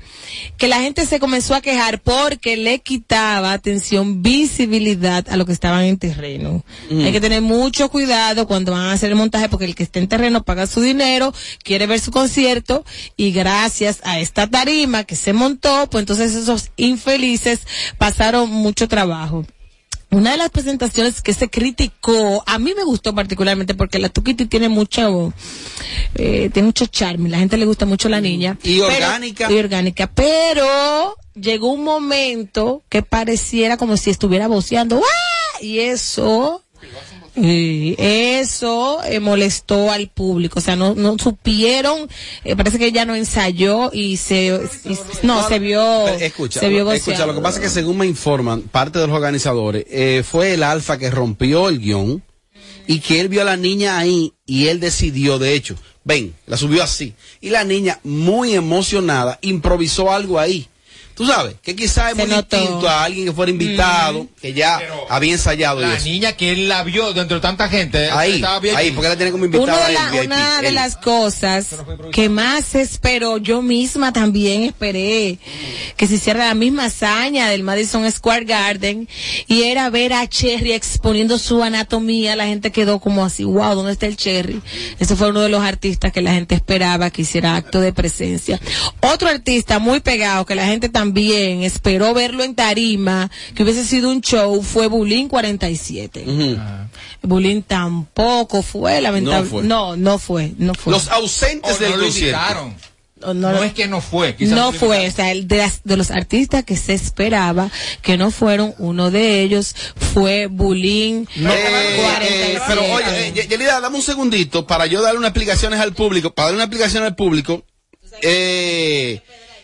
que 0.57 0.67
la 0.67 0.81
gente 0.81 1.05
se 1.05 1.19
comenzó 1.19 1.55
a 1.55 1.61
quejar 1.61 2.01
porque 2.01 2.57
le 2.57 2.79
quitaba 2.79 3.53
atención, 3.53 4.21
visibilidad 4.21 5.25
a 5.29 5.37
lo 5.37 5.45
que 5.45 5.53
estaban 5.53 5.85
en 5.85 5.97
terreno. 5.97 6.63
Mm. 6.89 7.05
Hay 7.05 7.11
que 7.11 7.21
tener 7.21 7.41
mucho 7.41 7.89
cuidado 7.89 8.47
cuando 8.47 8.73
van 8.73 8.87
a 8.87 8.91
hacer 8.91 9.11
el 9.11 9.15
montaje 9.15 9.49
porque 9.49 9.65
el 9.65 9.75
que 9.75 9.83
está 9.83 9.99
en 9.99 10.07
terreno 10.07 10.43
paga 10.43 10.67
su 10.67 10.81
dinero, 10.81 11.02
quiere 11.63 11.87
ver 11.87 11.99
su 11.99 12.11
concierto 12.11 12.83
y 13.17 13.31
gracias 13.31 13.99
a 14.03 14.19
esta 14.19 14.47
tarima 14.47 15.03
que 15.03 15.15
se 15.15 15.33
montó, 15.33 15.87
pues 15.89 16.01
entonces 16.03 16.35
esos 16.35 16.71
infelices 16.77 17.61
pasaron 17.97 18.49
mucho 18.49 18.87
trabajo. 18.87 19.45
Una 20.11 20.31
de 20.31 20.37
las 20.37 20.51
presentaciones 20.51 21.23
que 21.23 21.33
se 21.33 21.49
criticó, 21.49 22.43
a 22.45 22.59
mí 22.59 22.73
me 22.75 22.83
gustó 22.83 23.15
particularmente 23.15 23.73
porque 23.73 23.97
la 23.97 24.09
Tukiti 24.09 24.45
tiene 24.45 24.69
mucho, 24.69 25.33
eh, 26.13 26.51
tiene 26.53 26.67
mucho 26.67 26.85
charme, 26.85 27.29
la 27.29 27.39
gente 27.39 27.57
le 27.57 27.65
gusta 27.65 27.87
mucho 27.87 28.09
la 28.09 28.21
niña. 28.21 28.57
Y 28.61 28.79
Pero- 28.79 28.85
orgánica. 28.93 29.51
y 29.51 29.57
orgánica, 29.57 30.11
pero 30.13 31.15
llegó 31.33 31.71
un 31.71 31.83
momento 31.83 32.83
que 32.89 33.01
pareciera 33.01 33.75
como 33.77 33.97
si 33.97 34.11
estuviera 34.11 34.47
voceando, 34.47 34.97
¡ah! 35.03 35.61
Y 35.63 35.79
eso, 35.79 36.63
y 37.35 37.95
eso 37.97 39.03
eh, 39.03 39.19
molestó 39.19 39.91
al 39.91 40.09
público, 40.09 40.59
o 40.59 40.61
sea, 40.61 40.75
no, 40.75 40.93
no 40.95 41.17
supieron, 41.17 42.07
eh, 42.43 42.55
parece 42.55 42.77
que 42.77 42.87
ella 42.87 43.05
no 43.05 43.15
ensayó 43.15 43.89
y 43.91 44.17
se, 44.17 44.61
y- 44.85 44.97
no, 45.25 45.47
se 45.47 45.59
vio, 45.59 46.07
Escucha, 46.07 46.59
se 46.59 46.69
vio 46.69 46.91
escucha, 46.91 47.25
lo 47.25 47.33
que 47.35 47.41
pasa 47.41 47.57
es 47.59 47.63
que 47.65 47.69
según 47.71 47.97
me 47.97 48.05
informan, 48.05 48.61
parte 48.61 48.99
de 48.99 49.07
los 49.07 49.15
organizadores, 49.15 49.85
eh, 49.89 50.23
fue 50.29 50.53
el 50.53 50.63
alfa 50.63 50.97
que 50.97 51.09
rompió 51.09 51.69
el 51.69 51.79
guion 51.79 52.23
y 52.85 52.99
que 52.99 53.19
él 53.19 53.29
vio 53.29 53.41
a 53.41 53.45
la 53.45 53.57
niña 53.57 53.97
ahí 53.97 54.33
y 54.45 54.67
él 54.67 54.79
decidió, 54.79 55.39
de 55.39 55.53
hecho, 55.55 55.75
ven, 56.03 56.35
la 56.47 56.57
subió 56.57 56.83
así. 56.83 57.13
Y 57.41 57.49
la 57.49 57.63
niña, 57.63 57.99
muy 58.03 58.53
emocionada, 58.53 59.39
improvisó 59.41 60.11
algo 60.11 60.37
ahí. 60.37 60.67
Tú 61.15 61.27
sabes, 61.27 61.55
que 61.61 61.75
quizás 61.75 62.11
es 62.11 62.17
muy 62.17 62.25
distinto 62.25 62.89
a 62.89 63.03
alguien 63.03 63.25
que 63.27 63.31
fuera 63.33 63.51
invitado, 63.51 64.27
que 64.41 64.51
ya 64.53 64.79
había 65.09 65.33
ensayado 65.33 65.79
y 65.81 65.85
La 65.85 65.95
eso. 65.97 66.05
niña 66.05 66.33
que 66.33 66.51
él 66.51 66.67
la 66.67 66.83
vio 66.83 67.13
dentro 67.13 67.35
de 67.37 67.41
tanta 67.41 67.69
gente. 67.69 68.09
Ahí, 68.09 68.35
estaba 68.35 68.59
bien. 68.59 68.75
ahí, 68.75 68.91
porque 68.91 69.09
la 69.09 69.15
tiene 69.15 69.31
como 69.31 69.43
Una 69.45 69.55
invitada 69.57 69.87
de, 69.89 69.93
la- 69.93 70.09
VIP, 70.09 70.25
una 70.25 70.61
de 70.61 70.71
las 70.71 70.97
cosas 70.97 71.67
que 72.11 72.29
más 72.29 72.73
espero, 72.73 73.37
yo 73.37 73.61
misma 73.61 74.11
también 74.11 74.63
esperé 74.63 75.37
que 75.97 76.07
se 76.07 76.15
hiciera 76.15 76.47
la 76.47 76.55
misma 76.55 76.85
hazaña 76.85 77.47
del 77.49 77.61
Madison 77.61 78.11
Square 78.11 78.45
Garden 78.45 79.07
y 79.47 79.63
era 79.63 79.91
ver 79.91 80.13
a 80.13 80.27
Cherry 80.27 80.73
exponiendo 80.73 81.37
su 81.37 81.61
anatomía. 81.61 82.35
La 82.35 82.47
gente 82.47 82.71
quedó 82.71 82.99
como 82.99 83.23
así, 83.23 83.43
wow, 83.43 83.75
¿dónde 83.75 83.91
está 83.91 84.07
el 84.07 84.17
Cherry? 84.17 84.59
Ese 84.97 85.15
fue 85.15 85.29
uno 85.29 85.41
de 85.41 85.49
los 85.49 85.61
artistas 85.61 86.11
que 86.11 86.23
la 86.23 86.33
gente 86.33 86.55
esperaba 86.55 87.11
que 87.11 87.21
hiciera 87.21 87.55
acto 87.55 87.79
de 87.81 87.93
presencia. 87.93 88.59
Otro 89.01 89.29
artista 89.29 89.77
muy 89.77 89.99
pegado 89.99 90.47
que 90.47 90.55
la 90.55 90.65
gente 90.65 90.89
también 90.89 91.02
esperó 91.65 92.13
verlo 92.13 92.43
en 92.43 92.55
tarima, 92.55 93.29
que 93.55 93.63
hubiese 93.63 93.85
sido 93.85 94.09
un 94.09 94.21
show, 94.21 94.61
fue 94.63 94.87
Bulín 94.87 95.27
47. 95.27 96.25
Bulín 97.21 97.63
tampoco 97.63 98.61
fue, 98.63 99.01
lamentable. 99.01 99.43
No 99.43 99.49
fue. 99.49 99.63
No, 99.63 99.95
no 99.95 100.19
fue, 100.19 100.51
no 100.57 100.73
fue. 100.73 100.93
Los 100.93 101.07
ausentes 101.09 101.75
O 101.75 101.79
del 101.79 101.91
no 101.91 101.97
lo 101.97 102.03
concierto. 102.03 102.73
no, 103.27 103.33
No 103.33 103.63
es 103.63 103.73
que 103.73 103.87
no 103.87 104.01
fue, 104.01 104.35
quizás 104.35 104.53
no 104.53 104.73
fue, 104.73 105.07
o 105.07 105.11
sea, 105.11 105.31
el 105.31 105.47
de, 105.47 105.57
las- 105.57 105.81
de 105.85 105.95
los 105.95 106.11
artistas 106.11 106.65
que 106.65 106.75
se 106.75 106.93
esperaba 106.93 107.69
que 108.01 108.17
no 108.17 108.31
fueron, 108.31 108.75
uno 108.79 109.11
de 109.11 109.41
ellos 109.41 109.73
fue 110.13 110.47
Bulín 110.47 111.25
Eh, 111.37 111.43
eh, 112.21 112.59
pero 112.67 112.81
oye, 112.83 113.27
eh, 113.27 113.31
Ye- 113.33 113.47
Yelida, 113.47 113.79
dame 113.79 113.95
un 113.95 114.01
segundito 114.01 114.67
para 114.67 114.85
yo 114.87 115.01
darle 115.01 115.19
unas 115.19 115.29
explicaciones 115.29 115.79
al 115.79 115.93
público, 115.93 116.33
para 116.33 116.47
darle 116.47 116.57
una 116.57 116.65
explicación 116.65 117.03
al 117.03 117.15
público. 117.15 117.63
Eh, 118.21 119.21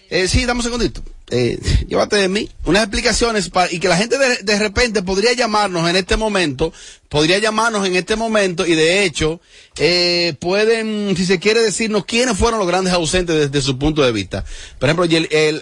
eh, 0.10 0.28
sí, 0.28 0.46
dame 0.46 0.60
un 0.60 0.64
segundito. 0.64 1.04
Eh, 1.32 1.60
llévate 1.88 2.16
de 2.16 2.28
mí 2.28 2.50
unas 2.66 2.84
explicaciones 2.84 3.50
para, 3.50 3.72
y 3.72 3.80
que 3.80 3.88
la 3.88 3.98
gente 3.98 4.18
de, 4.18 4.38
de 4.38 4.60
repente 4.60 5.04
podría 5.04 5.34
llamarnos 5.34 5.88
en 5.90 5.96
este 5.96 6.18
momento, 6.18 6.74
podría 7.08 7.38
llamarnos 7.40 7.86
en 7.86 7.96
este 7.96 8.16
momento 8.16 8.66
y 8.66 8.76
de 8.76 9.04
hecho 9.04 9.40
eh, 9.78 10.36
pueden, 10.40 11.16
si 11.16 11.26
se 11.26 11.40
quiere 11.40 11.62
decirnos 11.62 12.06
quiénes 12.06 12.38
fueron 12.38 12.60
los 12.60 12.68
grandes 12.68 12.94
ausentes 12.94 13.52
desde 13.52 13.66
su 13.66 13.78
punto 13.78 14.04
de 14.04 14.12
vista. 14.12 14.44
Por 14.80 14.90
ejemplo, 14.90 15.06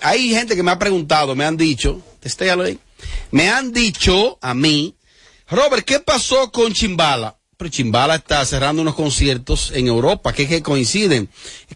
hay 0.01 0.29
gente 0.29 0.55
que 0.55 0.63
me 0.63 0.71
ha 0.71 0.79
preguntado, 0.79 1.35
me 1.35 1.45
han 1.45 1.57
dicho, 1.57 2.01
ahí, 2.63 2.79
me 3.31 3.49
han 3.49 3.71
dicho 3.71 4.37
a 4.41 4.53
mí, 4.53 4.95
Robert, 5.49 5.85
¿qué 5.85 5.99
pasó 5.99 6.51
con 6.51 6.73
Chimbala? 6.73 7.36
Pero 7.57 7.71
Chimbala 7.71 8.15
está 8.15 8.45
cerrando 8.45 8.83
unos 8.83 8.93
conciertos 8.93 9.71
en 9.73 9.87
Europa, 9.87 10.31
que, 10.31 10.47
que 10.47 10.61
coinciden. 10.61 11.27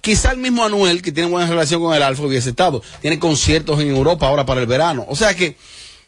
Quizá 0.01 0.31
el 0.31 0.37
mismo 0.37 0.63
Anuel, 0.63 1.01
que 1.01 1.11
tiene 1.11 1.27
buena 1.27 1.49
relación 1.49 1.81
con 1.81 1.95
el 1.95 2.03
Alfa, 2.03 2.21
hubiese 2.23 2.51
estado. 2.51 2.83
Tiene 3.01 3.17
conciertos 3.17 3.81
en 3.81 3.89
Europa 3.89 4.27
ahora 4.27 4.45
para 4.45 4.61
el 4.61 4.67
verano. 4.67 5.05
O 5.09 5.15
sea 5.15 5.33
que 5.33 5.57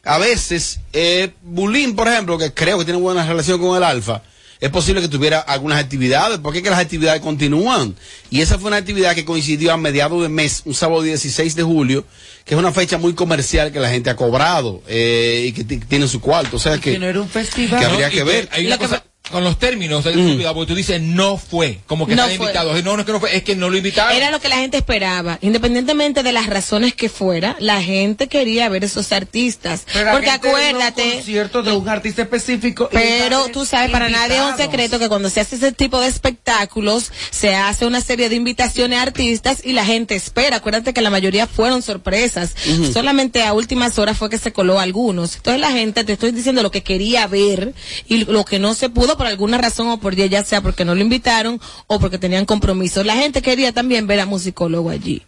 a 0.04 0.18
veces, 0.18 0.78
eh, 0.92 1.32
Bulín, 1.42 1.96
por 1.96 2.06
ejemplo, 2.06 2.38
que 2.38 2.54
creo 2.54 2.78
que 2.78 2.84
tiene 2.84 3.00
buena 3.00 3.26
relación 3.26 3.60
con 3.60 3.76
el 3.76 3.82
Alfa, 3.82 4.22
es 4.60 4.70
posible 4.70 5.00
que 5.00 5.08
tuviera 5.08 5.40
algunas 5.40 5.80
actividades, 5.82 6.38
porque 6.38 6.58
es 6.58 6.64
que 6.64 6.70
las 6.70 6.78
actividades 6.78 7.20
continúan. 7.20 7.96
Y 8.30 8.42
esa 8.42 8.60
fue 8.60 8.68
una 8.68 8.76
actividad 8.76 9.16
que 9.16 9.24
coincidió 9.24 9.72
a 9.72 9.76
mediados 9.76 10.22
de 10.22 10.28
mes, 10.28 10.62
un 10.66 10.74
sábado 10.74 11.02
16 11.02 11.56
de 11.56 11.62
julio, 11.64 12.06
que 12.44 12.54
es 12.54 12.58
una 12.60 12.70
fecha 12.70 12.96
muy 12.96 13.14
comercial 13.14 13.72
que 13.72 13.80
la 13.80 13.90
gente 13.90 14.08
ha 14.08 14.14
cobrado 14.14 14.82
eh, 14.86 15.46
y 15.48 15.52
que 15.52 15.64
ti- 15.64 15.78
tiene 15.78 16.06
su 16.06 16.20
cuarto. 16.20 16.58
O 16.58 16.60
sea 16.60 16.78
que, 16.78 16.92
Que 16.92 16.98
no 17.00 17.06
era 17.06 17.20
un 17.20 17.28
festival. 17.28 17.80
que 17.80 17.86
habría 17.86 18.06
No, 18.06 18.12
y 18.12 18.16
que 18.16 18.22
ver. 18.24 18.48
Hay 18.52 18.66
una 18.68 18.78
cosa, 18.78 19.04
con 19.34 19.44
los 19.44 19.58
términos, 19.58 20.06
hay 20.06 20.16
Mm. 20.16 20.34
cuidado, 20.36 20.54
porque 20.54 20.68
tú 20.68 20.74
dices 20.74 21.00
no 21.02 21.36
fue, 21.36 21.80
como 21.86 22.06
que 22.06 22.14
No 22.14 22.22
están 22.24 22.40
invitados. 22.40 22.82
No, 22.84 22.94
no 22.94 23.00
es 23.00 23.06
que 23.06 23.12
no 23.12 23.20
fue, 23.20 23.36
es 23.36 23.42
que 23.42 23.54
no 23.56 23.68
lo 23.68 23.76
invitaron. 23.76 24.16
Era 24.16 24.30
lo 24.30 24.40
que 24.40 24.48
la 24.48 24.56
gente 24.56 24.76
esperaba. 24.78 25.38
Independientemente 25.42 26.22
de 26.22 26.32
las 26.32 26.46
razones 26.46 26.94
que 26.94 27.08
fuera, 27.08 27.56
la 27.58 27.82
gente 27.82 28.28
quería 28.28 28.68
ver 28.68 28.84
esos 28.84 29.12
artistas. 29.12 29.84
Pero 29.92 30.06
la 30.06 30.12
Porque 30.12 30.28
un 30.28 30.34
acuérdate. 30.34 31.14
concierto 31.16 31.62
de 31.62 31.72
un 31.72 31.88
artista 31.88 32.22
específico. 32.22 32.88
Pero 32.92 33.48
tú 33.52 33.64
sabes, 33.66 33.90
para 33.90 34.08
nadie 34.08 34.36
es 34.36 34.42
un 34.42 34.56
secreto 34.56 34.98
que 34.98 35.08
cuando 35.08 35.28
se 35.30 35.40
hace 35.40 35.56
ese 35.56 35.72
tipo 35.72 36.00
de 36.00 36.08
espectáculos, 36.08 37.10
se 37.30 37.54
hace 37.54 37.86
una 37.86 38.00
serie 38.00 38.28
de 38.28 38.36
invitaciones 38.36 38.98
a 38.98 39.02
artistas 39.02 39.62
y 39.64 39.72
la 39.72 39.84
gente 39.84 40.14
espera. 40.14 40.56
Acuérdate 40.56 40.92
que 40.94 41.00
la 41.00 41.10
mayoría 41.10 41.46
fueron 41.46 41.82
sorpresas. 41.82 42.54
Solamente 42.92 43.42
a 43.42 43.52
últimas 43.52 43.98
horas 43.98 44.16
fue 44.16 44.30
que 44.30 44.38
se 44.38 44.52
coló 44.52 44.78
algunos. 44.80 45.36
Entonces 45.36 45.60
la 45.60 45.72
gente, 45.72 46.04
te 46.04 46.12
estoy 46.12 46.30
diciendo 46.32 46.62
lo 46.62 46.70
que 46.70 46.82
quería 46.82 47.26
ver 47.26 47.74
y 48.08 48.24
lo 48.24 48.44
que 48.44 48.58
no 48.58 48.74
se 48.74 48.88
pudo 48.88 49.16
por 49.24 49.30
alguna 49.30 49.56
razón 49.56 49.88
o 49.88 49.96
por 49.96 50.14
día, 50.14 50.26
ya 50.26 50.44
sea 50.44 50.60
porque 50.60 50.84
no 50.84 50.94
lo 50.94 51.00
invitaron 51.00 51.58
o 51.86 51.98
porque 51.98 52.18
tenían 52.18 52.44
compromisos. 52.44 53.06
La 53.06 53.16
gente 53.16 53.40
quería 53.40 53.72
también 53.72 54.06
ver 54.06 54.20
a 54.20 54.26
musicólogo 54.26 54.90
allí 54.90 55.22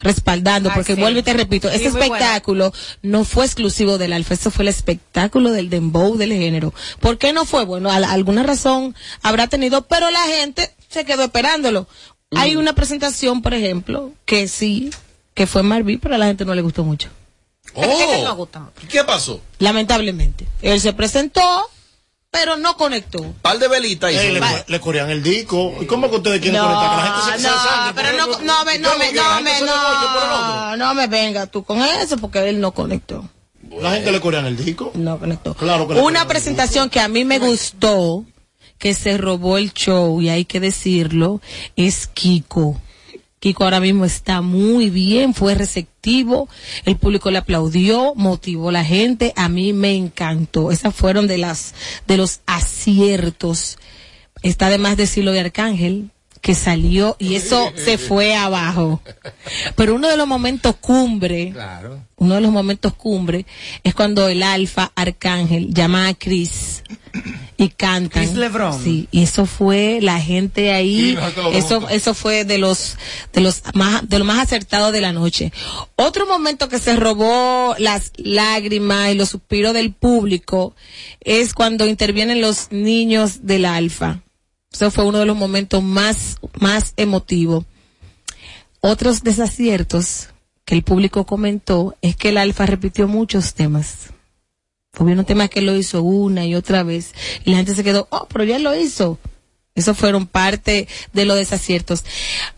respaldando, 0.00 0.70
Ah, 0.70 0.74
porque 0.74 0.94
sí. 0.94 1.00
vuelvo 1.00 1.18
y 1.20 1.22
te 1.22 1.34
repito, 1.34 1.68
Sí, 1.68 1.76
ese 1.76 1.90
muy 1.90 1.98
bueno. 1.98 2.14
espectáculo 2.14 2.72
no 3.02 3.24
fue 3.24 3.44
exclusivo 3.44 3.98
del 3.98 4.14
Alfa, 4.14 4.32
eso 4.34 4.50
fue 4.50 4.62
el 4.64 4.68
espectáculo 4.68 5.50
del 5.52 5.68
dembow 5.68 6.16
del 6.16 6.32
género. 6.32 6.72
¿Por 7.00 7.18
qué 7.18 7.34
no 7.34 7.44
fue? 7.44 7.64
Bueno, 7.66 7.90
a- 7.90 7.96
alguna 7.96 8.42
razón 8.44 8.94
habrá 9.22 9.46
tenido, 9.46 9.82
pero 9.82 10.10
la 10.10 10.22
gente 10.22 10.74
se 10.88 11.04
quedó 11.04 11.24
esperándolo. 11.24 11.86
Hay 12.34 12.56
una 12.56 12.74
presentación, 12.74 13.42
por 13.42 13.52
ejemplo, 13.52 14.12
que 14.24 14.48
sí, 14.48 14.88
que 15.34 15.46
fue 15.46 15.62
Marví, 15.62 15.98
pero 15.98 16.14
a 16.14 16.18
la 16.18 16.26
gente 16.26 16.46
no 16.46 16.54
le 16.54 16.62
gustó 16.62 16.82
mucho. 16.82 17.10
Oh, 17.74 18.48
¿Qué 18.88 19.04
pasó? 19.04 19.40
Lamentablemente. 19.58 20.46
Él 20.62 20.80
se 20.80 20.92
presentó, 20.94 21.40
pero 22.34 22.56
no 22.56 22.76
conectó. 22.76 23.32
Par 23.42 23.60
de 23.60 23.68
velitas 23.68 24.12
y 24.12 24.16
le, 24.16 24.40
le 24.66 24.80
corean 24.80 25.08
el 25.08 25.22
disco. 25.22 25.72
¿Y 25.80 25.86
cómo 25.86 26.10
que 26.10 26.16
ustedes 26.16 26.40
quieren 26.40 26.60
No, 26.60 26.66
conectar? 26.66 26.90
Que 26.90 26.96
la 26.96 27.02
gente 27.04 27.20
se, 27.38 27.48
no, 27.48 27.54
desangre 27.54 27.92
por 27.92 27.94
pero 27.94 28.08
el 28.08 28.16
no, 28.16 28.26
no 28.26 28.64
me, 28.64 28.78
no 28.80 28.88
¿Cómo 28.88 28.98
me, 28.98 29.08
que 29.10 29.14
la 29.14 29.22
no 29.22 29.40
me, 29.40 29.60
no, 29.60 30.76
no 30.76 30.94
me 30.94 31.06
venga 31.06 31.46
tú 31.46 31.62
con 31.62 31.80
eso 31.80 32.16
porque 32.16 32.48
él 32.48 32.60
no 32.60 32.72
conectó. 32.72 33.28
La 33.80 33.92
gente 33.92 34.10
le 34.10 34.20
corean 34.20 34.46
el 34.46 34.56
disco. 34.56 34.90
No 34.94 35.16
conectó. 35.16 35.54
Claro 35.54 35.86
que 35.86 35.94
le 35.94 36.00
Una 36.00 36.26
presentación 36.26 36.90
que 36.90 36.98
a 36.98 37.06
mí 37.06 37.24
me 37.24 37.38
gustó, 37.38 38.24
que 38.78 38.94
se 38.94 39.16
robó 39.16 39.56
el 39.56 39.72
show, 39.72 40.20
y 40.20 40.28
hay 40.28 40.44
que 40.44 40.58
decirlo, 40.58 41.40
es 41.76 42.08
Kiko. 42.08 42.80
Kiko 43.44 43.64
ahora 43.64 43.78
mismo 43.78 44.06
está 44.06 44.40
muy 44.40 44.88
bien, 44.88 45.34
fue 45.34 45.54
receptivo, 45.54 46.48
el 46.86 46.96
público 46.96 47.30
le 47.30 47.36
aplaudió, 47.36 48.14
motivó 48.14 48.70
la 48.70 48.86
gente, 48.86 49.34
a 49.36 49.50
mí 49.50 49.74
me 49.74 49.94
encantó. 49.94 50.72
Esas 50.72 50.94
fueron 50.94 51.26
de 51.26 51.36
las, 51.36 51.74
de 52.06 52.16
los 52.16 52.40
aciertos. 52.46 53.76
Está 54.40 54.68
además 54.68 54.96
decirlo 54.96 55.32
de 55.32 55.40
Arcángel, 55.40 56.10
que 56.44 56.54
salió 56.54 57.16
y 57.18 57.36
eso 57.36 57.72
se 57.74 57.96
fue 57.96 58.36
abajo. 58.36 59.00
Pero 59.76 59.94
uno 59.94 60.10
de 60.10 60.18
los 60.18 60.26
momentos 60.26 60.76
cumbre, 60.78 61.52
Claro. 61.54 62.02
uno 62.18 62.34
de 62.34 62.42
los 62.42 62.52
momentos 62.52 62.92
cumbre 62.92 63.46
es 63.82 63.94
cuando 63.94 64.28
el 64.28 64.42
alfa 64.42 64.92
arcángel 64.94 65.72
llama 65.72 66.06
a 66.06 66.12
Chris 66.12 66.82
y 67.56 67.70
cantan. 67.70 68.24
Chris 68.26 68.36
Lebron. 68.36 68.78
Sí, 68.84 69.08
y 69.10 69.22
eso 69.22 69.46
fue 69.46 70.00
la 70.02 70.20
gente 70.20 70.74
ahí, 70.74 71.16
eso 71.54 71.88
eso 71.88 72.12
fue 72.12 72.44
de 72.44 72.58
los 72.58 72.98
de 73.32 73.40
los 73.40 73.62
más 73.72 74.06
de 74.06 74.18
lo 74.18 74.26
más 74.26 74.40
acertado 74.40 74.92
de 74.92 75.00
la 75.00 75.14
noche. 75.14 75.50
Otro 75.96 76.26
momento 76.26 76.68
que 76.68 76.78
se 76.78 76.94
robó 76.94 77.74
las 77.78 78.12
lágrimas 78.18 79.12
y 79.12 79.14
los 79.14 79.30
suspiros 79.30 79.72
del 79.72 79.94
público 79.94 80.76
es 81.20 81.54
cuando 81.54 81.86
intervienen 81.86 82.42
los 82.42 82.70
niños 82.70 83.46
del 83.46 83.64
alfa. 83.64 84.20
Eso 84.74 84.90
fue 84.90 85.04
uno 85.04 85.20
de 85.20 85.26
los 85.26 85.36
momentos 85.36 85.84
más 85.84 86.38
más 86.58 86.94
emotivos. 86.96 87.64
Otros 88.80 89.22
desaciertos 89.22 90.30
que 90.64 90.74
el 90.74 90.82
público 90.82 91.26
comentó 91.26 91.96
es 92.02 92.16
que 92.16 92.30
el 92.30 92.38
alfa 92.38 92.66
repitió 92.66 93.06
muchos 93.06 93.54
temas. 93.54 94.10
Hubieron 94.98 95.24
temas 95.24 95.48
que 95.48 95.62
lo 95.62 95.76
hizo 95.76 96.02
una 96.02 96.44
y 96.44 96.56
otra 96.56 96.82
vez 96.82 97.12
y 97.44 97.52
la 97.52 97.58
gente 97.58 97.76
se 97.76 97.84
quedó, 97.84 98.08
oh, 98.10 98.26
pero 98.28 98.42
ya 98.42 98.58
lo 98.58 98.74
hizo. 98.74 99.20
Eso 99.76 99.94
fueron 99.94 100.26
parte 100.26 100.88
de 101.12 101.24
los 101.24 101.36
desaciertos. 101.36 102.04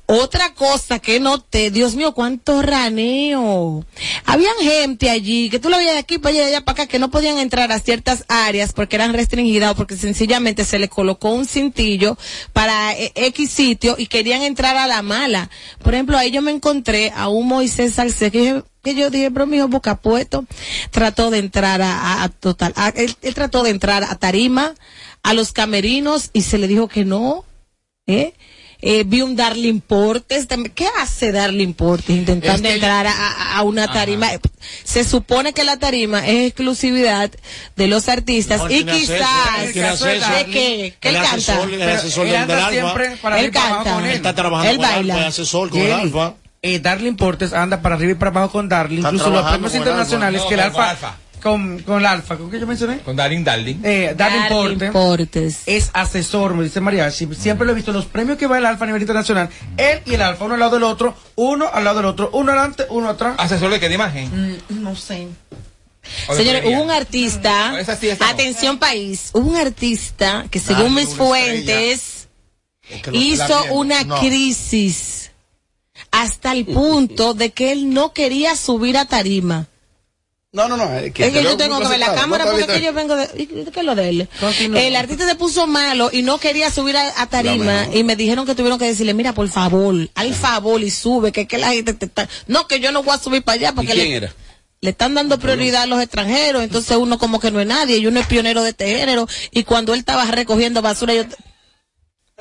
Otra 0.09 0.55
cosa 0.55 1.01
que 1.01 1.19
noté, 1.19 1.73
Dios 1.73 1.97
mío, 1.97 2.15
cuánto 2.15 2.63
raneo. 2.63 3.85
Habían 4.25 4.55
gente 4.61 5.11
allí 5.11 5.51
que 5.51 5.59
tú 5.59 5.69
lo 5.69 5.79
veías 5.79 5.95
de 5.95 5.99
aquí 5.99 6.19
para 6.19 6.33
allá, 6.33 6.47
allá 6.47 6.61
para 6.65 6.85
acá, 6.85 6.87
que 6.87 7.01
no 7.01 7.11
podían 7.11 7.39
entrar 7.39 7.73
a 7.73 7.81
ciertas 7.81 8.25
áreas 8.29 8.73
porque 8.73 8.95
eran 8.95 9.13
restringidas 9.15 9.73
o 9.73 9.75
porque 9.75 9.97
sencillamente 9.97 10.65
se 10.65 10.79
le 10.79 10.89
colocó 10.89 11.31
un 11.31 11.45
cintillo 11.45 12.17
para 12.53 12.95
eh, 12.97 13.11
X 13.17 13.51
sitio 13.51 13.97
y 13.99 14.07
querían 14.07 14.43
entrar 14.43 14.77
a 14.77 14.87
la 14.87 15.03
mala. 15.03 15.51
Por 15.83 15.95
ejemplo, 15.95 16.17
ahí 16.17 16.31
yo 16.31 16.41
me 16.41 16.53
encontré 16.53 17.13
a 17.17 17.29
un 17.29 17.49
Moisés 17.49 17.95
Salcedo 17.95 18.65
que 18.85 18.95
yo, 18.95 19.11
dije, 19.11 19.33
pero 19.33 19.47
mi 19.47 19.57
hijo 19.57 19.67
boca 19.67 19.97
puesto, 19.97 20.45
trató 20.93 21.31
de 21.33 21.39
entrar 21.39 21.81
a 21.83 22.31
total, 22.39 22.73
a- 22.77 22.91
él, 22.91 23.13
él 23.23 23.35
trató 23.35 23.65
de 23.65 23.71
entrar 23.71 24.05
a 24.05 24.15
Tarima, 24.15 24.73
a 25.25 25.35
los 25.35 25.51
camerinos 25.51 26.31
y 26.33 26.43
se 26.43 26.59
le 26.59 26.69
dijo 26.69 26.87
que 26.87 27.05
no, 27.05 27.45
¿eh? 28.07 28.35
Eh, 28.83 29.05
vi 29.07 29.22
un 29.22 29.37
Darling 29.37 29.81
Portes. 29.81 30.47
¿qué 30.74 30.87
hace 31.01 31.33
Darling 31.33 31.72
Portes 31.72 32.11
intentando 32.11 32.57
Es 32.57 32.62
que- 32.62 32.74
entrar 32.74 33.07
a, 33.07 33.57
a- 33.57 33.62
una 33.62 33.91
tarima? 33.91 34.29
Se 34.85 35.03
supone 35.05 35.53
que 35.55 35.64
la 35.64 35.79
tarima 35.79 36.27
es 36.27 36.49
exclusividad 36.49 37.31
de 37.77 37.87
los 37.87 38.09
artistas 38.09 38.61
No, 38.61 38.70
y 38.70 38.85
quizás 38.85 39.18
de 39.66 39.72
que, 39.72 40.95
que 41.01 41.09
él 41.09 41.16
El 41.16 41.22
canta. 41.22 41.37
asesor 41.97 42.27
él 42.27 42.37
anda 42.37 42.70
siempre 42.70 43.16
para 43.22 43.41
Él 43.41 43.51
canta. 43.51 43.93
con 43.95 44.05
él. 44.05 44.12
Está 44.12 44.35
trabajando 44.35 44.70
Él 44.70 44.77
con 44.77 44.85
el 44.87 44.93
baila. 44.95 45.14
Alfa, 45.14 45.27
es 45.29 45.35
asesor 45.35 45.70
con 45.70 45.81
el 45.81 45.93
Alfa. 45.93 46.35
Eh, 46.62 46.81
Darling 46.81 47.14
Portes 47.14 47.53
anda 47.53 47.81
para 47.81 47.95
arriba 47.95 48.12
y 48.12 48.14
para 48.16 48.31
abajo 48.31 48.51
con 48.53 48.68
Darling. 48.68 48.99
Está 48.99 49.11
Incluso 49.11 49.31
los 49.31 49.49
premios 49.49 49.74
internacionales 49.74 50.43
No, 50.43 50.49
que 50.49 50.55
el 50.55 50.61
Alfa. 50.61 51.16
Con, 51.47 51.79
con 51.85 52.01
el 52.01 52.07
Alfa, 52.07 52.37
¿con 52.37 52.51
qué 52.51 52.59
yo 52.59 52.67
mencioné? 52.67 52.99
Con 53.03 53.15
Darling 53.15 53.45
Darling. 53.45 53.77
Eh, 53.85 54.15
Darling, 54.17 54.49
Portes, 54.49 54.91
Portes. 54.91 55.63
es 55.67 55.91
asesor, 55.93 56.55
me 56.55 56.65
dice 56.65 56.81
Mariachi. 56.81 57.29
Siempre 57.39 57.65
lo 57.65 57.71
he 57.71 57.75
visto 57.77 57.93
en 57.93 57.99
los 57.99 58.07
premios 58.07 58.37
que 58.37 58.49
va 58.49 58.59
el 58.59 58.67
Alfa 58.67 58.83
a 58.83 58.87
nivel 58.89 59.03
internacional. 59.03 59.49
Él 59.77 60.01
y 60.07 60.15
el 60.15 60.23
Alfa, 60.23 60.45
uno 60.45 60.55
al 60.55 60.61
lado 60.61 60.73
del 60.75 60.83
otro, 60.83 61.15
uno 61.37 61.69
al 61.73 61.85
lado 61.85 61.99
del 61.99 62.07
otro, 62.07 62.31
uno 62.33 62.51
adelante, 62.51 62.87
uno 62.91 63.11
atrás. 63.11 63.37
Asesor 63.39 63.71
de 63.71 63.79
qué 63.79 63.89
de 63.89 63.95
imagen. 63.95 64.59
Mm, 64.69 64.83
no 64.83 64.97
sé. 64.97 65.29
Señores, 66.35 66.65
hubo 66.67 66.83
un 66.83 66.91
artista, 66.91 67.75
sí, 67.97 68.09
no. 68.19 68.27
atención 68.27 68.79
país, 68.79 69.31
hubo 69.33 69.49
un 69.49 69.57
artista 69.57 70.47
que 70.51 70.59
según 70.59 70.95
Dale, 70.97 71.07
mis 71.07 71.15
fuentes 71.15 72.27
que 73.05 73.17
hizo 73.17 73.65
una 73.73 74.03
No. 74.03 74.19
crisis 74.19 75.31
hasta 76.11 76.51
el 76.51 76.65
punto 76.67 77.35
de 77.35 77.51
que 77.51 77.71
él 77.71 77.95
no 77.95 78.13
quería 78.13 78.57
subir 78.57 78.97
a 78.99 79.05
tarima. 79.05 79.69
No, 80.53 80.69
no, 80.69 80.77
no. 80.77 80.97
Es 80.97 81.13
que, 81.13 81.27
es 81.27 81.33
que 81.33 81.43
yo 81.43 81.57
tengo 81.57 81.79
que 81.81 81.89
ver 81.89 81.99
la 81.99 82.15
cámara 82.15 82.45
No, 82.45 82.53
porque 82.53 82.65
es 82.65 82.79
que 82.79 82.85
yo 82.85 82.93
vengo 82.93 83.15
de... 83.15 83.29
¿y 83.37 83.47
¿Qué 83.47 83.81
es 83.81 83.85
lo 83.85 83.95
de 83.95 84.09
él? 84.09 84.29
Continúa. 84.41 84.81
El 84.81 84.97
artista 84.97 85.29
se 85.29 85.35
puso 85.35 85.67
malo 85.67 86.09
y 86.13 86.23
no 86.23 86.39
quería 86.39 86.71
subir 86.71 86.97
a, 86.97 87.27
tarima 87.27 87.89
y 87.93 88.05
me 88.05 88.17
dijeron 88.17 88.47
que 88.47 88.55
tuvieron 88.55 88.79
que 88.79 88.87
decirle, 88.87 89.13
mira, 89.13 89.35
por 89.35 89.49
favor, 89.49 89.95
al 90.15 90.35
favor 90.35 90.83
y 90.83 90.91
sube, 90.91 91.33
que, 91.33 91.47
que 91.47 91.59
la 91.59 91.73
gente 91.73 91.93
te 91.93 92.07
está... 92.07 92.29
No, 92.47 92.67
que 92.69 92.81
yo 92.81 92.91
no 92.91 93.03
voy 93.03 93.15
a 93.15 93.19
subir 93.19 93.43
para 93.43 93.57
allá 93.57 93.69
¿Y 93.71 93.73
porque 93.73 93.93
quién 93.93 94.09
le, 94.09 94.17
era? 94.17 94.35
le 94.81 94.91
están 94.91 95.15
dando 95.15 95.39
prioridad 95.39 95.83
a 95.83 95.87
los 95.87 96.01
extranjeros, 96.01 96.63
entonces 96.63 96.97
uno 96.97 97.19
como 97.19 97.39
que 97.39 97.51
no 97.51 97.61
es 97.61 97.67
nadie 97.67 97.99
y 97.99 98.07
uno 98.07 98.21
es 98.21 98.27
pionero 98.27 98.63
de 98.63 98.71
este 98.71 98.87
género 98.97 99.29
y 99.51 99.65
cuando 99.65 99.93
él 99.93 100.01
estaba 100.01 100.25
recogiendo 100.27 100.81
basura 100.81 101.13
yo... 101.13 101.25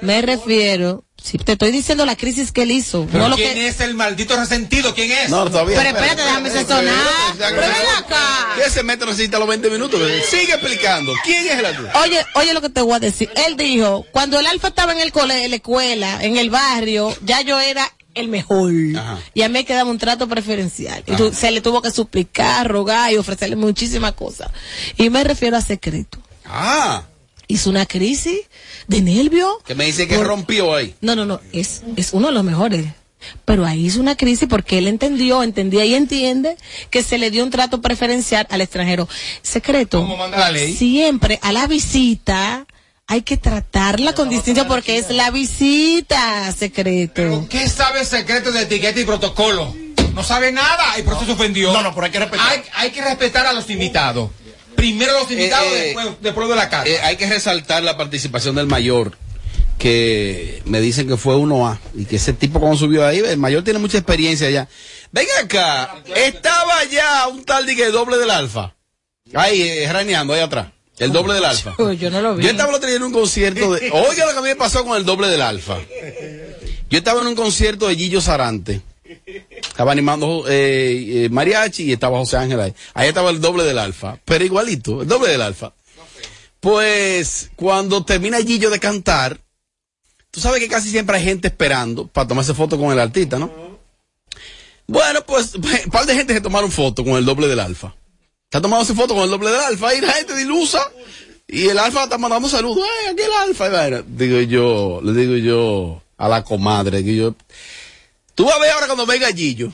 Me 0.02 0.22
refiero, 0.22 1.06
si 1.26 1.38
te 1.40 1.54
estoy 1.54 1.72
diciendo 1.72 2.06
la 2.06 2.16
crisis 2.16 2.52
que 2.52 2.62
él 2.64 2.72
hizo, 2.72 3.08
Pero 3.12 3.24
no 3.24 3.30
lo 3.30 3.36
¿Quién 3.36 3.56
que... 3.56 3.68
es 3.68 3.80
el 3.82 3.96
maldito 3.96 4.36
resentido? 4.38 4.94
¿Quién 4.94 5.12
es? 5.12 5.30
No, 5.30 5.50
todavía. 5.50 5.78
Pero 5.78 5.90
espérate, 5.90 6.22
déjame. 6.22 6.50
Pero 6.52 7.62
ven 7.62 7.72
acá. 7.98 8.50
¿Qué 8.56 8.64
ese 8.66 8.84
metro 8.84 9.08
necesita 9.08 9.40
los 9.40 9.48
20 9.48 9.70
minutos? 9.70 10.00
Sigue 10.30 10.54
explicando. 10.54 11.14
¿Quién 11.24 11.48
es 11.48 11.58
el 11.60 11.66
artista? 11.66 12.00
Oye, 12.02 12.26
oye 12.36 12.54
lo 12.54 12.62
que 12.62 12.70
te 12.70 12.82
voy 12.82 12.94
a 12.96 13.00
decir. 13.00 13.30
Él 13.48 13.58
dijo, 13.58 14.06
cuando 14.12 14.40
el 14.40 14.46
alfa 14.48 14.68
estaba 14.70 14.92
en 14.94 15.00
el 15.00 15.12
cole, 15.12 15.44
en 15.44 15.50
la 15.50 15.56
escuela, 15.58 16.24
en 16.24 16.38
el 16.38 16.50
barrio, 16.50 17.16
ya 17.24 17.42
yo 17.42 17.60
era 17.60 17.92
el 18.14 18.28
mejor. 18.30 18.72
Y 19.34 19.42
a 19.42 19.48
mí 19.50 19.54
me 19.54 19.66
quedaba 19.66 19.90
un 19.90 19.98
trato 19.98 20.28
preferencial. 20.28 21.04
Y 21.08 21.16
tu- 21.16 21.34
se 21.34 21.52
le 21.52 21.62
tuvo 21.62 21.82
que 21.82 21.92
suplicar, 21.92 22.68
rogar 22.68 23.12
y 23.12 23.18
ofrecerle 23.18 23.56
muchísimas 23.56 24.14
cosas. 24.14 24.50
Y 24.98 25.10
me 25.10 25.24
refiero 25.24 25.58
a 25.58 25.62
secreto. 25.62 26.20
Ah, 26.46 27.04
Hizo 27.48 27.70
una 27.70 27.86
crisis 27.86 28.40
de 28.88 29.02
nervio. 29.02 29.60
que 29.66 29.76
me 29.76 29.86
dice 29.86 30.08
que 30.08 30.16
Por- 30.18 30.28
rompió 30.28 30.76
ahí. 30.76 30.96
No, 31.02 31.16
no, 31.16 31.26
no, 31.26 31.42
es, 31.54 31.84
es 31.96 32.14
uno 32.14 32.28
de 32.28 32.34
los 32.34 32.44
mejores. 32.44 32.86
Pero 33.44 33.66
ahí 33.66 33.88
hizo 33.88 34.00
una 34.00 34.16
crisis 34.16 34.48
porque 34.48 34.78
él 34.78 34.88
entendió, 34.88 35.42
entendía 35.42 35.84
y 35.86 35.96
entiende 35.96 36.58
que 36.92 37.02
se 37.02 37.18
le 37.18 37.32
dio 37.32 37.44
un 37.44 37.50
trato 37.50 37.82
preferencial 37.82 38.46
al 38.52 38.62
extranjero. 38.62 39.10
Secreto. 39.42 40.02
¿Cómo 40.02 40.16
manda 40.18 40.38
la 40.38 40.52
ley? 40.52 40.76
Siempre 40.76 41.40
a 41.42 41.52
la 41.52 41.66
visita 41.66 42.68
hay 43.08 43.22
que 43.24 43.38
tratarla 43.38 44.14
con 44.14 44.30
distinción 44.30 44.68
porque 44.68 44.98
es 44.98 45.10
la 45.10 45.32
visita, 45.32 46.52
secreto. 46.52 47.48
¿Qué 47.50 47.68
sabe 47.70 48.02
el 48.02 48.06
secreto 48.06 48.52
de 48.52 48.64
etiqueta 48.64 49.00
y 49.00 49.06
protocolo? 49.06 49.76
No 50.14 50.24
sabe 50.24 50.52
nada 50.52 50.98
y 51.00 51.02
por 51.04 51.14
eso 51.16 51.26
se 51.26 51.32
ofendió. 51.32 51.74
No, 51.74 51.82
no, 51.82 51.94
pero 51.94 52.06
hay 52.06 52.12
que 52.12 52.20
respetar. 52.20 52.48
Hay, 52.48 52.62
hay 52.74 52.92
que 52.92 53.02
respetar 53.04 53.46
a 53.48 53.54
los 53.54 53.70
invitados. 53.70 54.30
Primero 54.76 55.14
los 55.14 55.32
invitados, 55.32 55.72
Eh, 55.74 55.78
eh, 55.78 55.84
después, 55.86 56.08
después 56.22 56.50
de 56.50 56.56
la 56.56 56.70
casa. 56.70 56.88
Eh, 56.88 57.00
hay 57.02 57.16
que 57.18 57.28
resaltar 57.28 57.84
la 57.84 57.98
participación 57.98 58.56
del 58.56 58.68
mayor, 58.68 59.18
que 59.78 60.62
me 60.66 60.80
dicen 60.82 61.08
que 61.08 61.18
fue 61.18 61.36
1A, 61.36 61.80
y 61.96 62.06
que 62.06 62.18
ese 62.18 62.34
tipo 62.34 62.60
cuando 62.60 62.78
subió 62.78 63.06
ahí, 63.06 63.20
el 63.20 63.38
mayor 63.38 63.64
tiene 63.64 63.80
mucha 63.80 63.98
experiencia 63.98 64.50
ya. 64.50 64.68
Venga 65.12 65.32
acá, 65.44 65.96
estaba 66.16 66.84
ya 66.86 67.28
un 67.28 67.44
tal 67.46 67.66
de 67.66 67.76
que 67.76 67.86
doble 67.88 68.18
del 68.18 68.32
alfa. 68.32 68.76
Ahí, 69.34 69.62
eh, 69.62 69.90
raneando 69.92 70.34
ahí 70.34 70.42
atrás. 70.42 70.68
El 70.98 71.12
doble 71.12 71.34
del 71.34 71.44
alfa. 71.46 71.76
Yo 72.00 72.10
no 72.10 72.22
lo 72.22 72.36
vi. 72.36 72.44
Yo 72.46 72.52
estaba 72.52 72.70
el 72.70 72.76
otro 72.76 72.88
día 72.88 72.98
en 72.98 73.04
un 73.04 73.12
concierto 73.12 73.74
de. 73.74 73.90
Oiga 73.92 74.26
lo 74.26 74.32
que 74.32 74.38
a 74.38 74.42
mí 74.42 74.48
me 74.48 74.56
pasó 74.56 74.86
con 74.86 74.96
el 74.96 75.04
doble 75.04 75.28
del 75.28 75.42
alfa. 75.42 75.78
Yo 76.90 76.98
estaba 76.98 77.20
en 77.22 77.28
un 77.28 77.36
concierto 77.36 77.88
de 77.88 77.96
Gillo 77.96 78.22
Sarante. 78.22 78.82
Estaba 79.68 79.92
animando 79.92 80.46
eh, 80.48 81.26
eh, 81.26 81.30
mariachi 81.30 81.84
y 81.84 81.94
estaba 81.94 82.18
José 82.18 82.38
Ángel 82.38 82.60
ahí. 82.60 82.74
Ahí 82.94 83.10
estaba 83.10 83.30
el 83.30 83.42
doble 83.42 83.64
del 83.64 83.78
alfa. 83.78 84.18
Pero 84.26 84.46
igualito, 84.46 85.02
el 85.02 85.08
doble 85.08 85.32
del 85.32 85.42
alfa. 85.42 85.74
Pues 86.60 87.52
cuando 87.56 88.04
termina 88.04 88.38
Gillo 88.40 88.70
de 88.70 88.80
cantar, 88.80 89.40
tú 90.32 90.40
sabes 90.40 90.60
que 90.60 90.68
casi 90.68 90.90
siempre 90.90 91.18
hay 91.18 91.24
gente 91.24 91.48
esperando 91.48 92.08
para 92.08 92.28
tomarse 92.28 92.54
foto 92.54 92.78
con 92.78 92.92
el 92.92 93.00
artista, 93.00 93.38
¿no? 93.38 93.52
Bueno, 94.88 95.24
pues 95.26 95.56
un 95.56 95.62
par 95.92 96.06
de 96.06 96.16
gente 96.16 96.34
se 96.34 96.42
tomaron 96.42 96.72
foto 96.72 97.04
con 97.04 97.18
el 97.18 97.26
doble 97.26 97.48
del 97.48 97.60
alfa. 97.60 97.94
Está 98.46 98.62
tomándose 98.62 98.94
foto 98.94 99.14
con 99.14 99.24
el 99.24 99.30
doble 99.30 99.52
del 99.52 99.60
alfa 99.60 99.94
y 99.94 100.02
la 100.02 100.14
gente 100.14 100.36
dilusa. 100.36 100.80
Y 101.48 101.68
el 101.68 101.78
alfa 101.78 102.04
está 102.04 102.18
mandando 102.18 102.50
saludos. 102.50 102.84
¡Ay, 102.84 103.14
aquel 103.14 103.32
alfa! 103.48 103.68
Y 103.68 103.72
vaina. 103.72 104.04
Digo 104.08 104.40
yo, 104.42 105.02
le 105.04 105.14
digo 105.14 105.36
yo 105.36 106.02
a 106.18 106.28
la 106.28 106.44
comadre, 106.44 107.04
que 107.04 107.16
yo. 107.16 107.36
Tú 108.36 108.46
vas 108.46 108.56
a 108.56 108.60
ver 108.60 108.72
ahora 108.72 108.86
cuando 108.88 109.06
venga 109.06 109.32
Gillo. 109.32 109.74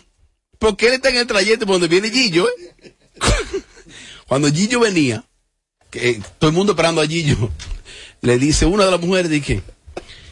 Porque 0.60 0.88
él 0.88 0.94
está 0.94 1.10
en 1.10 1.18
el 1.18 1.28
trayecto 1.28 1.66
por 1.66 1.80
donde 1.80 1.88
viene 1.88 2.12
Gillo, 2.12 2.48
¿eh? 2.48 2.96
Cuando 4.28 4.50
Gillo 4.52 4.80
venía, 4.80 5.26
que 5.90 6.12
eh, 6.12 6.22
todo 6.40 6.52
el 6.52 6.56
mundo 6.56 6.74
esperando 6.74 7.02
a 7.02 7.08
Gillo, 7.08 7.52
le 8.22 8.38
dice 8.38 8.66
una 8.66 8.86
de 8.86 8.92
las 8.92 9.02
mujeres, 9.02 9.30
dije, 9.30 9.64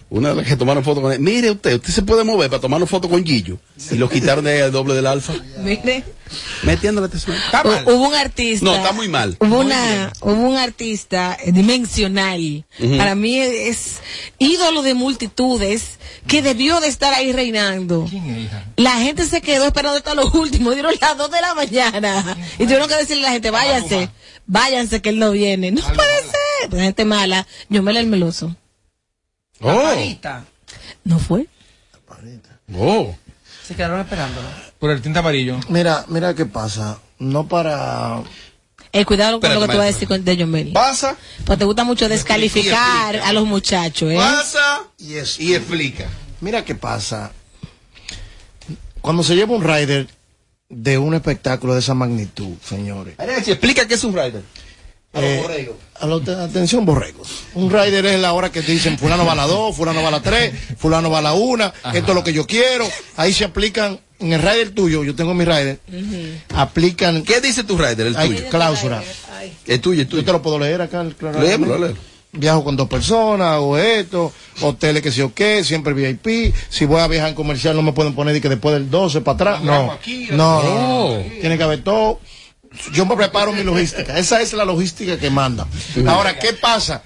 una 0.09 0.29
de 0.29 0.35
las 0.35 0.47
que 0.47 0.55
tomaron 0.55 0.83
foto 0.83 1.01
con 1.01 1.11
él, 1.11 1.19
mire 1.19 1.51
usted, 1.51 1.75
usted 1.75 1.93
se 1.93 2.01
puede 2.01 2.23
mover 2.23 2.49
para 2.49 2.61
tomar 2.61 2.77
una 2.77 2.87
foto 2.87 3.07
con 3.09 3.23
Gillo. 3.23 3.59
Y 3.91 3.95
lo 3.95 4.09
quitaron 4.09 4.43
de 4.45 4.53
ahí 4.53 4.59
al 4.61 4.71
doble 4.71 4.93
del 4.95 5.05
alfa. 5.07 5.33
Mire, 5.63 6.03
Metiéndole 6.63 7.07
hu- 7.07 7.83
hubo 7.93 8.07
un 8.07 8.13
artista. 8.15 8.63
No, 8.65 8.75
está 8.75 8.91
muy 8.91 9.07
mal. 9.07 9.37
Hubo 9.39 9.59
una, 9.59 10.11
hubo 10.21 10.33
un 10.49 10.57
artista 10.57 11.37
eh, 11.43 11.51
dimensional. 11.51 12.65
Para 12.97 13.15
mí 13.15 13.39
es 13.39 13.97
ídolo 14.37 14.81
de 14.81 14.93
multitudes 14.93 15.97
que 16.27 16.41
debió 16.41 16.79
de 16.81 16.87
estar 16.87 17.13
ahí 17.13 17.31
reinando. 17.31 18.07
La 18.75 18.99
gente 18.99 19.25
se 19.25 19.41
quedó 19.41 19.65
esperando 19.65 19.97
hasta 19.97 20.13
lo 20.15 20.29
último, 20.31 20.71
dieron 20.71 20.93
las 21.01 21.17
2 21.17 21.31
de 21.31 21.41
la 21.41 21.53
mañana. 21.55 22.37
Y 22.59 22.63
tuvieron 22.63 22.87
que 22.87 22.95
decirle 22.95 23.23
a 23.23 23.27
la 23.27 23.33
gente, 23.33 23.49
váyanse, 23.51 24.09
váyanse 24.45 25.01
que 25.01 25.09
él 25.09 25.19
no 25.19 25.31
viene. 25.31 25.71
No 25.71 25.81
puede 25.81 26.21
ser. 26.21 26.69
Pues 26.69 26.81
gente 26.83 27.05
mala, 27.05 27.47
yo 27.69 27.81
me 27.81 27.97
el 27.97 28.07
meloso. 28.07 28.55
Oh. 29.61 29.93
¿No 31.03 31.19
fue? 31.19 31.47
Oh. 32.75 33.15
Se 33.65 33.75
quedaron 33.75 33.99
esperando. 33.99 34.41
Por 34.79 34.91
el 34.91 35.01
tinte 35.01 35.19
amarillo. 35.19 35.59
Mira, 35.69 36.05
mira 36.07 36.33
qué 36.33 36.45
pasa. 36.45 36.99
No 37.17 37.47
para. 37.47 38.23
Eh, 38.91 39.05
cuidado 39.05 39.39
con 39.39 39.53
lo 39.53 39.61
que 39.61 39.67
tú 39.67 39.77
vas 39.77 39.83
a 39.83 39.91
decir 39.91 40.07
con 40.07 40.23
de 40.23 40.37
John 40.37 40.51
Belly. 40.51 40.71
Pasa. 40.71 41.15
Pues 41.45 41.59
te 41.59 41.65
gusta 41.65 41.83
mucho 41.83 42.09
descalificar 42.09 43.17
a 43.17 43.33
los 43.33 43.45
muchachos, 43.45 44.11
¿eh? 44.11 44.15
Pasa 44.15 44.83
y, 44.97 45.17
explica. 45.53 46.07
Mira 46.41 46.65
qué 46.65 46.73
pasa. 46.73 47.31
Cuando 49.01 49.23
se 49.23 49.35
lleva 49.35 49.55
un 49.55 49.63
rider 49.63 50.07
de 50.69 50.97
un 50.97 51.13
espectáculo 51.13 51.73
de 51.73 51.79
esa 51.79 51.93
magnitud, 51.93 52.55
señores. 52.63 53.15
Explica 53.19 53.87
qué 53.87 53.93
es 53.93 54.03
un 54.03 54.13
rider. 54.13 54.43
A 55.11 55.21
los 55.21 55.29
Eh, 55.29 55.39
borregos. 55.41 55.75
a 55.99 56.05
lo- 56.05 56.43
atención, 56.43 56.85
borregos. 56.85 57.29
Un 57.55 57.71
rider 57.71 58.05
es 58.05 58.19
la 58.19 58.33
hora 58.33 58.51
que 58.51 58.61
te 58.61 58.71
dicen 58.71 58.97
fulano 58.97 59.25
va 59.25 59.31
a 59.31 59.35
la 59.35 59.47
2, 59.47 59.75
fulano 59.75 60.01
va 60.03 60.09
a 60.09 60.11
la 60.11 60.21
3, 60.21 60.53
fulano 60.77 61.09
va 61.09 61.17
a 61.19 61.21
la 61.23 61.33
1, 61.33 61.73
esto 61.93 62.09
es 62.11 62.15
lo 62.15 62.23
que 62.23 62.31
yo 62.31 62.45
quiero. 62.45 62.87
Ahí 63.17 63.33
se 63.33 63.43
aplican, 63.43 63.99
en 64.19 64.33
el 64.33 64.41
rider 64.41 64.69
tuyo, 64.71 65.03
yo 65.03 65.15
tengo 65.15 65.33
mi 65.33 65.45
rider, 65.45 65.79
aplican... 66.55 67.23
¿Qué 67.23 67.41
dice 67.41 67.63
tu 67.63 67.77
rider, 67.77 68.01
el 68.07 68.15
Hay 68.17 68.29
tuyo? 68.29 68.49
cláusula. 68.49 69.01
El 69.65 69.81
tuyo, 69.81 70.01
el 70.01 70.07
tuyo. 70.07 70.21
Yo 70.21 70.25
te 70.25 70.31
lo 70.31 70.41
puedo 70.41 70.59
leer 70.59 70.81
acá. 70.81 71.01
el- 71.01 71.15
claro, 71.15 71.41
Léemelo, 71.41 71.77
léelo. 71.79 71.95
Viajo 72.31 72.63
con 72.63 72.75
dos 72.75 72.87
personas, 72.87 73.57
o 73.59 73.75
esto, 73.75 74.31
hoteles 74.61 75.01
que 75.01 75.11
sí 75.11 75.21
o 75.21 75.33
qué, 75.33 75.63
siempre 75.63 75.93
VIP. 75.93 76.53
Si 76.69 76.85
voy 76.85 76.99
a 77.01 77.07
viajar 77.07 77.29
en 77.29 77.35
comercial 77.35 77.75
no 77.75 77.81
me 77.81 77.91
pueden 77.93 78.13
poner 78.13 78.35
de 78.35 78.41
que 78.41 78.49
después 78.49 78.73
del 78.75 78.91
12 78.91 79.21
para 79.21 79.33
atrás. 79.35 79.63
No, 79.63 79.97
no, 80.31 80.63
no, 80.63 81.07
no. 81.17 81.23
Tiene 81.41 81.57
que 81.57 81.63
haber 81.63 81.83
todo. 81.83 82.19
Yo 82.93 83.05
me 83.05 83.15
preparo 83.15 83.51
mi 83.51 83.63
logística. 83.63 84.17
Esa 84.17 84.41
es 84.41 84.53
la 84.53 84.65
logística 84.65 85.17
que 85.17 85.29
manda. 85.29 85.67
Ahora, 86.07 86.37
¿qué 86.39 86.53
pasa? 86.53 87.03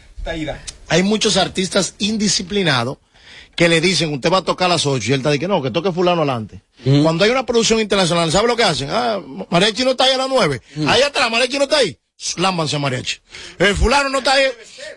Hay 0.89 1.03
muchos 1.03 1.37
artistas 1.37 1.95
indisciplinados 1.99 2.97
que 3.55 3.69
le 3.69 3.81
dicen, 3.81 4.11
usted 4.13 4.31
va 4.31 4.39
a 4.39 4.43
tocar 4.43 4.65
a 4.65 4.73
las 4.75 4.85
8 4.85 5.09
y 5.09 5.13
él 5.13 5.19
está 5.19 5.29
de 5.29 5.39
que 5.39 5.47
no, 5.47 5.61
que 5.61 5.69
toque 5.71 5.91
fulano 5.91 6.21
adelante. 6.23 6.61
Cuando 7.03 7.23
hay 7.23 7.29
una 7.31 7.45
producción 7.45 7.79
internacional, 7.79 8.31
¿sabe 8.31 8.47
lo 8.47 8.55
que 8.55 8.63
hacen? 8.63 8.89
Ah, 8.91 9.19
Mariachi 9.49 9.83
no 9.85 9.91
está 9.91 10.05
ahí 10.05 10.13
a 10.13 10.17
las 10.17 10.27
9. 10.29 10.61
Ahí 10.87 11.01
atrás, 11.01 11.29
Mariachi 11.31 11.57
no 11.57 11.63
está 11.65 11.77
ahí. 11.77 11.97
Lámbanse 12.37 12.77
Mariachi. 12.79 13.17
El 13.59 13.75
fulano 13.75 14.09
no 14.09 14.19
está 14.19 14.33
ahí, 14.33 14.45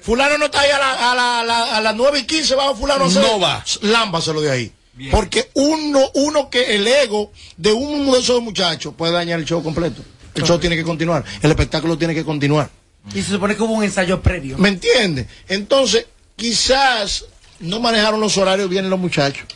fulano 0.00 0.38
no 0.38 0.46
está 0.46 0.60
ahí 0.60 0.70
a, 0.70 0.78
la- 0.78 1.12
a 1.12 1.14
la- 1.14 1.40
a 1.40 1.44
la- 1.44 1.76
a 1.76 1.80
las 1.80 1.94
9 1.96 2.20
y 2.20 2.24
15, 2.24 2.54
va 2.54 2.74
fulano 2.74 3.04
a 3.04 3.08
hacer- 3.08 3.22
No 3.22 3.38
va. 3.40 3.64
Lámbaselo 3.82 4.40
de 4.40 4.50
ahí. 4.50 4.72
Porque 5.10 5.50
uno, 5.54 6.00
uno 6.14 6.48
que 6.48 6.74
el 6.76 6.86
ego 6.86 7.30
de 7.58 7.72
uno 7.72 8.14
de 8.14 8.20
esos 8.20 8.40
muchachos 8.42 8.94
puede 8.96 9.12
dañar 9.12 9.38
el 9.38 9.44
show 9.44 9.62
completo. 9.62 10.02
El 10.36 10.44
show 10.44 10.58
tiene 10.58 10.76
que 10.76 10.84
continuar, 10.84 11.24
el 11.42 11.50
espectáculo 11.50 11.96
tiene 11.96 12.14
que 12.14 12.24
continuar. 12.24 12.70
Y 13.14 13.22
se 13.22 13.30
supone 13.30 13.56
que 13.56 13.62
hubo 13.62 13.72
un 13.72 13.84
ensayo 13.84 14.20
previo. 14.20 14.58
¿Me 14.58 14.68
entiendes? 14.68 15.26
Entonces, 15.48 16.06
quizás 16.34 17.24
no 17.60 17.80
manejaron 17.80 18.20
los 18.20 18.36
horarios 18.36 18.68
bien 18.68 18.90
los 18.90 18.98
muchachos, 18.98 19.46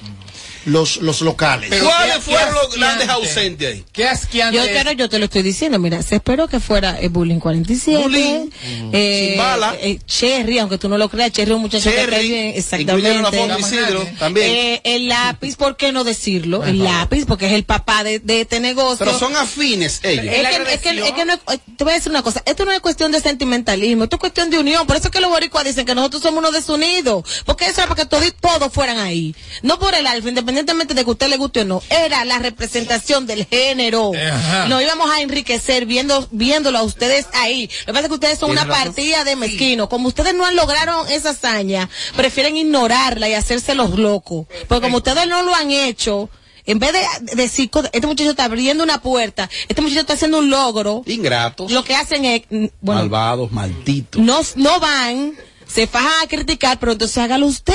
los, 0.67 0.99
los 0.99 1.21
locales. 1.23 1.71
¿Cuáles 1.83 2.19
fueron 2.19 2.55
los 2.55 2.75
grandes 2.77 3.09
ausentes 3.09 3.69
ahí? 3.75 3.85
¿Qué 3.93 4.07
asqueante 4.07 4.57
Yo, 4.97 5.09
te 5.09 5.19
lo 5.19 5.25
estoy 5.25 5.43
diciendo, 5.43 5.79
mira, 5.79 6.03
se 6.03 6.17
esperó 6.17 6.49
que 6.49 6.61
fuera 6.61 6.99
el 7.01 7.09
Bullying 7.11 7.39
47, 7.39 8.03
Bullying, 8.03 8.51
eh, 8.93 9.29
Sin 9.31 9.39
bala. 9.39 9.77
eh, 9.81 9.99
Cherry, 10.07 10.59
aunque 10.59 10.79
tú 10.79 10.89
no 10.89 10.99
lo 10.99 11.09
creas, 11.09 11.33
Cherry 11.33 11.51
es 11.53 11.57
un 11.57 11.63
muchacho 11.63 11.91
que 11.91 11.97
Cherry, 11.97 12.11
cae 12.11 12.23
bien, 12.23 12.47
exactamente. 12.57 13.59
Isidro, 13.61 14.07
también. 14.19 14.51
Eh, 14.51 14.81
el 14.85 15.09
lápiz, 15.09 15.57
¿por 15.57 15.77
qué 15.77 15.93
no 15.93 16.05
decirlo? 16.05 16.65
El 16.65 16.83
lápiz, 16.85 17.25
porque 17.27 17.47
es 17.47 17.53
el 17.53 17.65
papá 17.65 18.05
de, 18.05 18.19
de 18.19 18.43
este 18.43 18.61
negocio. 18.61 18.99
Pero 19.07 19.19
son 19.19 19.35
afines 19.37 20.01
ellos. 20.03 20.25
Es 20.27 20.31
que, 20.33 20.75
es 20.75 20.81
que- 20.81 20.91
es 21.09 21.13
que 21.13 21.25
no 21.25 21.33
es- 21.35 21.41
te 21.77 21.85
voy 21.85 21.93
a 21.93 21.97
decir 21.97 22.11
una 22.11 22.23
cosa, 22.23 22.43
esto 22.45 22.65
no 22.65 22.73
es 22.73 22.81
cuestión 22.81 23.13
de 23.13 23.21
sentimentalismo, 23.21 24.05
esto 24.05 24.17
es 24.17 24.21
cuestión 24.21 24.51
de 24.51 24.59
unión, 24.59 24.87
por 24.87 24.97
eso 24.97 25.07
es 25.09 25.13
que 25.13 25.21
los 25.21 25.31
boricuas 25.31 25.65
dicen 25.65 25.87
que 25.87 25.95
nosotros 25.95 26.23
somos 26.23 26.39
unos 26.41 26.53
desunidos, 26.53 27.25
porque 27.47 27.65
eso 27.67 27.81
era 27.81 27.89
para 27.89 28.03
que 28.03 28.07
todos, 28.09 28.25
todos 28.41 28.73
fueran 28.73 28.99
ahí, 28.99 29.35
no 29.63 29.79
por 29.79 29.95
el 29.95 30.07
alfa, 30.07 30.29
independientemente 30.29 30.50
independientemente 30.51 30.95
de 30.95 31.05
que 31.05 31.11
a 31.11 31.13
usted 31.13 31.29
le 31.29 31.37
guste 31.37 31.61
o 31.61 31.65
no, 31.65 31.83
era 31.89 32.25
la 32.25 32.39
representación 32.39 33.27
del 33.27 33.47
género. 33.47 34.13
Ajá. 34.15 34.69
Nos 34.69 34.83
íbamos 34.83 35.11
a 35.11 35.21
enriquecer 35.21 35.87
viendo, 35.87 36.29
viéndolo 36.31 36.79
a 36.79 36.83
ustedes 36.83 37.27
ahí. 37.33 37.69
Lo 37.81 37.87
que 37.87 37.93
pasa 37.93 38.01
es 38.03 38.09
que 38.09 38.15
ustedes 38.15 38.39
son 38.39 38.51
una 38.51 38.65
razón. 38.65 38.85
partida 38.85 39.25
de 39.25 39.37
mezquino. 39.37 39.89
Como 39.89 40.09
ustedes 40.09 40.35
no 40.35 40.45
han 40.45 40.57
logrado 40.57 41.07
esa 41.07 41.31
hazaña, 41.31 41.89
prefieren 42.17 42.57
ignorarla 42.57 43.29
y 43.29 43.35
hacerse 43.35 43.75
los 43.75 43.91
locos. 43.99 44.47
Porque 44.69 44.83
como 44.83 44.99
ustedes 44.99 45.27
no 45.29 45.43
lo 45.43 45.55
han 45.55 45.71
hecho, 45.71 46.29
en 46.67 46.79
vez 46.79 46.93
de 46.93 47.01
decir, 47.37 47.71
"Co- 47.71 47.83
este 47.93 48.07
muchacho 48.07 48.31
está 48.31 48.45
abriendo 48.45 48.85
una 48.85 49.01
puerta, 49.01 49.49
este 49.69 49.81
muchacho 49.81 50.01
está 50.01 50.13
haciendo 50.13 50.39
un 50.39 50.51
logro, 50.51 51.03
Ingratos, 51.07 51.71
lo 51.73 51.83
que 51.85 51.95
hacen 51.97 52.25
es, 52.25 52.43
mm, 52.51 52.67
bueno, 52.81 53.01
malvados, 53.03 53.51
malditos. 53.51 54.21
no, 54.23 54.41
no 54.57 54.79
van, 54.79 55.35
se 55.73 55.87
fajan 55.87 56.25
a 56.25 56.29
criticar, 56.29 56.79
pero 56.79 56.93
entonces 56.93 57.19
hágalo 57.19 57.47
usted. 57.47 57.75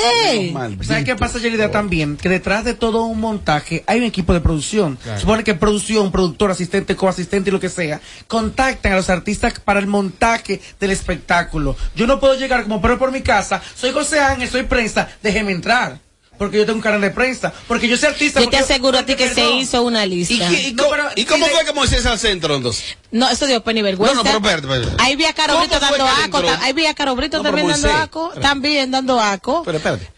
¿Sabes 0.81 1.05
qué 1.05 1.15
pasa, 1.15 1.39
Yelida, 1.39 1.71
también? 1.71 2.17
Que 2.17 2.29
detrás 2.29 2.65
de 2.65 2.73
todo 2.73 3.03
un 3.05 3.19
montaje 3.19 3.83
hay 3.87 3.99
un 3.99 4.05
equipo 4.05 4.33
de 4.33 4.41
producción. 4.41 4.97
Supone 5.17 5.43
que 5.43 5.55
producción, 5.55 6.11
productor, 6.11 6.51
asistente, 6.51 6.95
coasistente 6.95 7.49
y 7.49 7.53
lo 7.53 7.59
que 7.59 7.69
sea, 7.69 8.01
contactan 8.27 8.93
a 8.93 8.97
los 8.97 9.09
artistas 9.09 9.59
para 9.59 9.79
el 9.79 9.87
montaje 9.87 10.61
del 10.79 10.91
espectáculo. 10.91 11.75
Yo 11.95 12.07
no 12.07 12.19
puedo 12.19 12.37
llegar 12.37 12.63
como 12.63 12.81
pero 12.81 12.99
por 12.99 13.11
mi 13.11 13.21
casa, 13.21 13.61
soy 13.75 13.91
José 13.91 14.19
Ángel, 14.19 14.49
soy 14.49 14.63
prensa, 14.63 15.07
déjeme 15.23 15.51
entrar. 15.51 16.04
Porque 16.37 16.57
yo 16.57 16.65
tengo 16.65 16.77
un 16.77 16.81
canal 16.81 17.01
de 17.01 17.11
prensa. 17.11 17.53
Porque 17.67 17.87
yo 17.87 17.97
soy 17.97 18.09
artista. 18.09 18.41
Yo 18.41 18.49
te 18.49 18.57
aseguro 18.57 18.97
a 18.99 19.05
ti 19.05 19.15
que 19.15 19.29
se 19.29 19.35
Perdón. 19.35 19.53
hizo 19.57 19.83
una 19.83 20.05
lista. 20.05 20.33
¿Y, 20.33 20.39
qué- 20.39 20.67
y 20.69 20.73
No, 20.73 20.83
co- 20.83 20.89
pero- 20.91 21.09
¿y 21.15 21.25
cómo 21.25 21.45
y 21.45 21.49
de- 21.49 21.55
fue 21.55 21.65
que 21.65 21.73
Moisés 21.73 22.05
al 22.05 22.19
centro 22.19 22.55
entonces? 22.55 22.97
No, 23.11 23.29
eso 23.29 23.45
dio 23.47 23.63
pena 23.63 23.79
y 23.79 23.83
vergüenza. 23.83 24.15
No, 24.15 24.23
no, 24.23 24.41
pero 24.41 24.55
espérate, 24.55 24.73
espérate. 24.81 25.03
Ahí 25.03 25.15
vi 25.15 25.25
a 25.25 25.33
Caro 25.33 25.53
¿Cómo 25.53 25.65
Brito 25.67 25.79
dando 25.79 26.05
aco. 26.07 26.43
Ahí 26.61 26.73
vi 26.73 26.85
a 26.85 26.93
Caro 26.93 27.15
Brito 27.15 27.37
No, 27.37 27.43
también 27.43 27.67
dando 27.67 27.91
aco. 27.91 28.33
También 28.41 28.91
dando 28.91 29.19
aco. 29.21 29.63
Pero 29.65 29.77
espérate. 29.77 30.09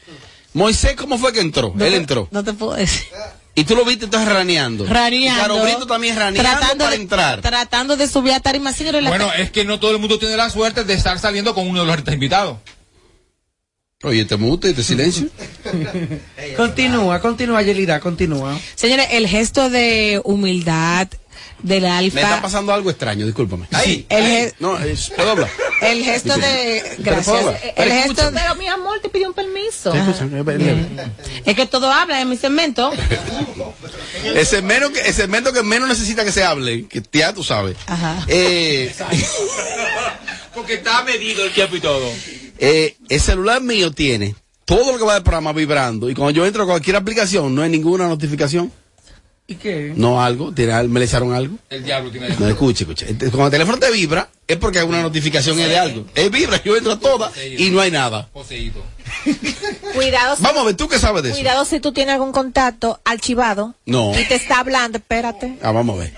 Moisés, 0.54 0.96
¿cómo 0.96 1.18
fue 1.18 1.34
que 1.34 1.40
entró? 1.42 1.72
No 1.76 1.86
Él 1.86 1.94
entró. 1.94 2.28
No 2.32 2.44
te 2.44 2.54
puedo 2.54 2.74
decir. 2.74 3.04
Y 3.54 3.64
tú 3.64 3.76
lo 3.76 3.86
viste 3.86 4.06
entonces 4.06 4.30
raneando. 4.32 4.86
Raneando. 4.86 5.40
Y 5.40 5.42
Caro 5.42 5.62
Brito 5.64 5.88
también 5.88 6.16
raneando 6.16 6.42
Tratando 6.50 6.84
para 6.86 6.96
de- 6.96 7.02
entrar. 7.02 7.42
Tratando 7.42 7.96
de 7.98 8.08
subir 8.08 8.34
a 8.34 8.40
tarima. 8.40 8.72
Bueno, 9.08 9.32
es 9.34 9.50
que 9.52 9.66
no 9.66 9.80
todo 9.80 9.92
el 9.92 9.98
mundo 10.00 10.20
tiene 10.20 10.36
la 10.38 10.50
suerte 10.50 10.84
de 10.84 10.94
estar 10.94 11.18
saliendo 11.20 11.54
con 11.56 11.68
uno 11.68 11.80
de 11.82 11.86
los 11.86 11.94
artistas 11.94 12.14
invitados. 12.14 12.58
Oye, 14.04 14.26
te 14.26 14.38
mute, 14.38 14.74
te 14.76 14.84
silencio. 14.84 15.28
Continúa, 16.56 17.20
continúa, 17.20 17.64
Yelida, 17.64 18.00
continúa. 18.00 18.56
Señores, 18.76 19.08
el 19.10 19.28
gesto 19.28 19.72
de 19.72 20.22
humildad 20.24 21.08
del 21.64 21.82
Me 21.82 22.06
está 22.08 22.28
alfa. 22.34 22.42
pasando 22.44 22.72
algo 22.74 22.92
extraño, 22.92 23.26
discúlpame. 23.26 23.66
Ahí, 23.72 24.06
el 24.10 24.24
ahí. 24.24 24.32
ge- 24.32 24.54
No, 24.60 24.78
es- 24.78 25.10
¿puedo 25.16 25.32
hablar? 25.32 25.50
El 25.82 26.04
gesto 26.04 26.36
de. 26.38 26.84
Gracias. 27.00 27.38
El 27.76 27.92
gesto. 27.92 28.12
escúchame. 28.12 28.40
Pero 28.40 28.56
mi 28.56 28.68
amor, 28.68 29.00
te 29.02 29.10
pidió 29.10 29.30
un 29.30 29.34
permiso. 29.34 29.92
Es 31.44 31.56
que 31.56 31.66
todo 31.66 31.92
habla 31.92 32.22
en 32.22 32.30
mi 32.30 32.38
segmento. 32.38 32.92
El 34.24 34.46
segmento, 34.46 34.92
que, 34.92 35.00
el 35.02 35.14
segmento 35.14 35.54
que 35.54 35.64
menos 35.64 35.88
necesita 35.88 36.24
que 36.26 36.32
se 36.32 36.44
hable, 36.44 36.86
que 36.88 37.02
ya 37.14 37.34
tú 37.34 37.44
sabes. 37.44 37.78
Ajá. 37.88 38.24
Eh, 38.28 38.94
Porque 40.54 40.76
está 40.76 41.04
medido 41.04 41.46
el 41.46 41.54
tiempo 41.54 41.76
y 41.78 41.80
todo. 41.80 42.12
Eh, 42.60 42.96
el 43.10 43.20
celular 43.22 43.62
mío 43.62 43.92
tiene 43.92 44.36
todo 44.66 44.92
lo 44.92 44.98
que 44.98 45.04
va 45.06 45.14
del 45.16 45.24
programa 45.24 45.54
vibrando 45.54 46.10
y 46.10 46.14
cuando 46.14 46.32
yo 46.32 46.46
entro 46.46 46.64
a 46.64 46.66
cualquier 46.66 46.96
aplicación 46.98 47.54
no 47.56 47.62
hay 47.62 47.70
ninguna 47.70 48.08
notificación. 48.08 48.72
¿Y 49.50 49.56
qué? 49.56 49.94
No 49.96 50.22
algo, 50.22 50.52
tiene, 50.52 50.84
me 50.90 51.00
le 51.00 51.06
echaron 51.06 51.34
algo. 51.34 51.56
El 51.70 51.82
diablo 51.86 52.12
tiene. 52.12 52.28
No, 52.38 52.50
escuche, 52.50 52.84
escuche. 52.84 53.06
Entonces, 53.08 53.30
Cuando 53.30 53.46
el 53.46 53.52
teléfono 53.52 53.78
te 53.78 53.90
vibra, 53.92 54.30
es 54.46 54.58
porque 54.58 54.80
hay 54.80 54.86
una 54.86 55.02
notificación 55.02 55.58
es 55.58 55.70
de 55.70 55.78
algo. 55.78 56.06
Él 56.16 56.30
vibra, 56.30 56.62
yo 56.62 56.76
entro 56.76 56.92
a 56.92 57.00
todas 57.00 57.32
y 57.58 57.70
no 57.70 57.80
hay 57.80 57.90
nada. 57.90 58.28
Poseído. 58.34 58.84
Cuidado 59.94 60.36
si, 60.36 60.44
Vamos 60.44 60.62
a 60.62 60.66
ver, 60.66 60.76
¿tú 60.76 60.90
qué 60.90 61.00
sabes 61.00 61.24
de 61.24 61.30
eso? 61.30 61.38
cuidado 61.38 61.64
si 61.64 61.80
tú 61.80 61.94
tienes 61.94 62.16
algún 62.16 62.34
contacto 62.34 63.00
archivado 63.06 63.74
No. 63.86 64.12
y 64.20 64.26
te 64.26 64.36
está 64.36 64.60
hablando, 64.60 64.98
espérate. 64.98 65.58
Ah, 65.62 65.72
vamos 65.72 65.96
a 65.96 66.00
ver. 66.02 66.14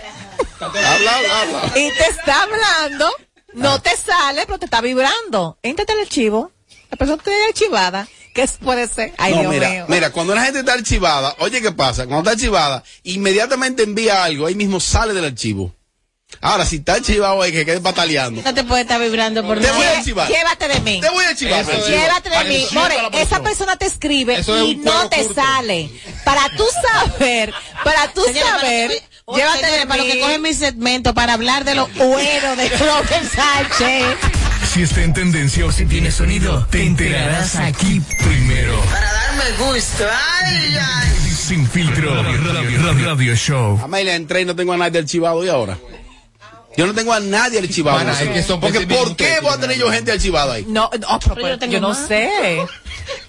Habla, 0.59 0.91
habla, 1.15 1.41
habla. 1.41 1.79
Y 1.79 1.89
te 1.91 2.03
está 2.09 2.43
hablando, 2.43 3.09
no 3.53 3.81
te 3.81 3.91
sale, 3.97 4.45
pero 4.45 4.59
te 4.59 4.65
está 4.65 4.81
vibrando. 4.81 5.57
Entrate 5.63 5.93
al 5.93 5.99
archivo, 6.01 6.51
la 6.91 6.97
persona 6.97 7.21
tiene 7.23 7.45
archivada, 7.45 8.07
¿qué 8.33 8.47
puede 8.63 8.87
ser? 8.87 9.13
Ay, 9.17 9.33
no, 9.35 9.41
Dios 9.41 9.53
mira, 9.53 9.69
mío. 9.69 9.85
mira, 9.87 10.11
cuando 10.11 10.35
la 10.35 10.43
gente 10.43 10.59
está 10.59 10.73
archivada, 10.73 11.35
oye, 11.39 11.61
¿qué 11.61 11.71
pasa? 11.71 12.05
Cuando 12.05 12.19
está 12.19 12.31
archivada, 12.31 12.83
inmediatamente 13.03 13.83
envía 13.83 14.23
algo, 14.23 14.45
ahí 14.47 14.55
mismo 14.55 14.79
sale 14.79 15.13
del 15.13 15.25
archivo. 15.25 15.73
Ahora, 16.41 16.63
si 16.63 16.75
está 16.75 16.93
archivado 16.93 17.41
ahí, 17.41 17.51
que 17.51 17.65
quede 17.65 17.81
pataleando. 17.81 18.43
No 18.43 18.53
te 18.53 18.63
puede 18.63 18.83
estar 18.83 19.01
vibrando 19.01 19.41
por 19.43 19.59
Te 19.59 19.67
voy 19.71 19.81
a 19.81 19.85
nada. 19.85 19.97
archivar. 19.97 20.27
Llévate 20.27 20.67
de 20.67 20.79
mí. 20.81 21.01
Te 21.01 21.09
voy 21.09 21.25
a 21.25 21.29
archivar. 21.29 21.61
Eso 21.61 21.71
es- 21.71 21.87
Llévate 21.87 22.29
de 22.29 22.43
mí. 22.43 22.67
More, 22.71 22.95
esa 23.13 23.41
persona 23.41 23.77
te 23.77 23.87
escribe 23.87 24.35
Eso 24.39 24.55
es 24.55 24.63
y 24.63 24.75
no 24.75 25.09
te 25.09 25.23
curto. 25.25 25.41
sale. 25.41 25.89
Para 26.23 26.47
tú 26.55 26.63
saber, 26.93 27.51
para 27.83 28.13
tú 28.13 28.21
saber, 28.25 28.91
lo 29.29 29.35
que- 29.35 29.41
llévate 29.41 29.59
señores, 29.59 29.79
de 29.81 29.87
para 29.87 30.01
lo 30.03 30.07
que 30.09 30.15
mí. 30.15 30.21
coge 30.21 30.39
mi 30.39 30.53
segmento 30.53 31.13
para 31.13 31.33
hablar 31.33 31.63
de 31.65 31.75
los 31.75 31.89
hueros 31.95 32.57
de 32.57 32.69
Robert 32.69 33.25
Sánchez. 33.33 34.05
Si 34.73 34.83
está 34.83 35.01
en 35.03 35.13
tendencia 35.13 35.65
o 35.65 35.71
si 35.71 35.85
tiene 35.85 36.11
sonido, 36.11 36.65
te 36.69 36.83
enterarás 36.83 37.55
aquí 37.55 38.01
primero. 38.19 38.79
Para 38.91 39.11
darme 39.11 39.43
gusto. 39.57 40.05
Ay, 40.43 40.77
ay. 40.79 41.31
Sin 41.31 41.67
filtro, 41.67 42.21
radio, 42.23 42.53
radio- 42.53 43.05
radio 43.05 43.35
show. 43.35 43.79
Amelia, 43.83 44.15
entré 44.15 44.41
y 44.41 44.45
no 44.45 44.55
tengo 44.55 44.73
a 44.73 44.77
nadie 44.77 44.99
archivado 44.99 45.43
y 45.43 45.49
ahora. 45.49 45.77
Yo 46.77 46.85
no 46.85 46.93
tengo 46.93 47.11
a 47.13 47.19
nadie 47.19 47.57
archivado. 47.59 47.97
Mana, 47.97 48.19
es 48.21 48.29
que 48.29 48.43
son 48.43 48.59
Porque 48.59 48.81
¿por 48.85 49.15
qué 49.15 49.39
voy 49.41 49.51
a 49.53 49.57
tener 49.57 49.77
yo 49.77 49.91
gente 49.91 50.11
archivada 50.11 50.53
ahí? 50.53 50.65
No, 50.67 50.89
no, 50.99 51.19
pero, 51.19 51.35
Pero 51.35 51.47
yo 51.49 51.59
tengo 51.59 51.73
yo 51.73 51.81
no 51.81 51.93
sé. 51.95 52.61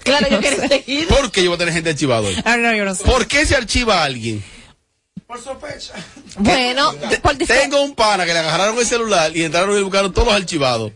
Claro, 0.05 0.29
yo 0.31 0.41
quiero 0.43 0.69
seguir. 0.69 1.09
¿Por 1.09 1.33
qué 1.33 1.43
yo 1.43 1.49
voy 1.51 1.57
a 1.57 1.59
tener 1.59 1.73
gente 1.75 1.91
archivada 1.91 2.29
ahí? 2.29 2.37
Ah, 2.45 2.57
no, 2.59 2.75
yo 2.75 2.85
no 2.85 2.95
sé. 2.95 3.03
¿Por 3.05 3.27
qué 3.27 3.47
se 3.47 3.57
archiva 3.57 4.03
a 4.03 4.05
alguien? 4.05 4.45
Por 5.31 5.41
sospecha. 5.41 5.93
Bueno, 6.39 6.93
por 7.23 7.37
Tengo 7.37 7.83
un 7.83 7.95
pana 7.95 8.27
que 8.27 8.33
le 8.33 8.41
agarraron 8.41 8.77
el 8.77 8.85
celular 8.85 9.31
y 9.37 9.45
entraron 9.45 9.79
y 9.79 9.83
buscaron 9.83 10.13
todos 10.13 10.27
los 10.27 10.35
archivados. 10.37 10.91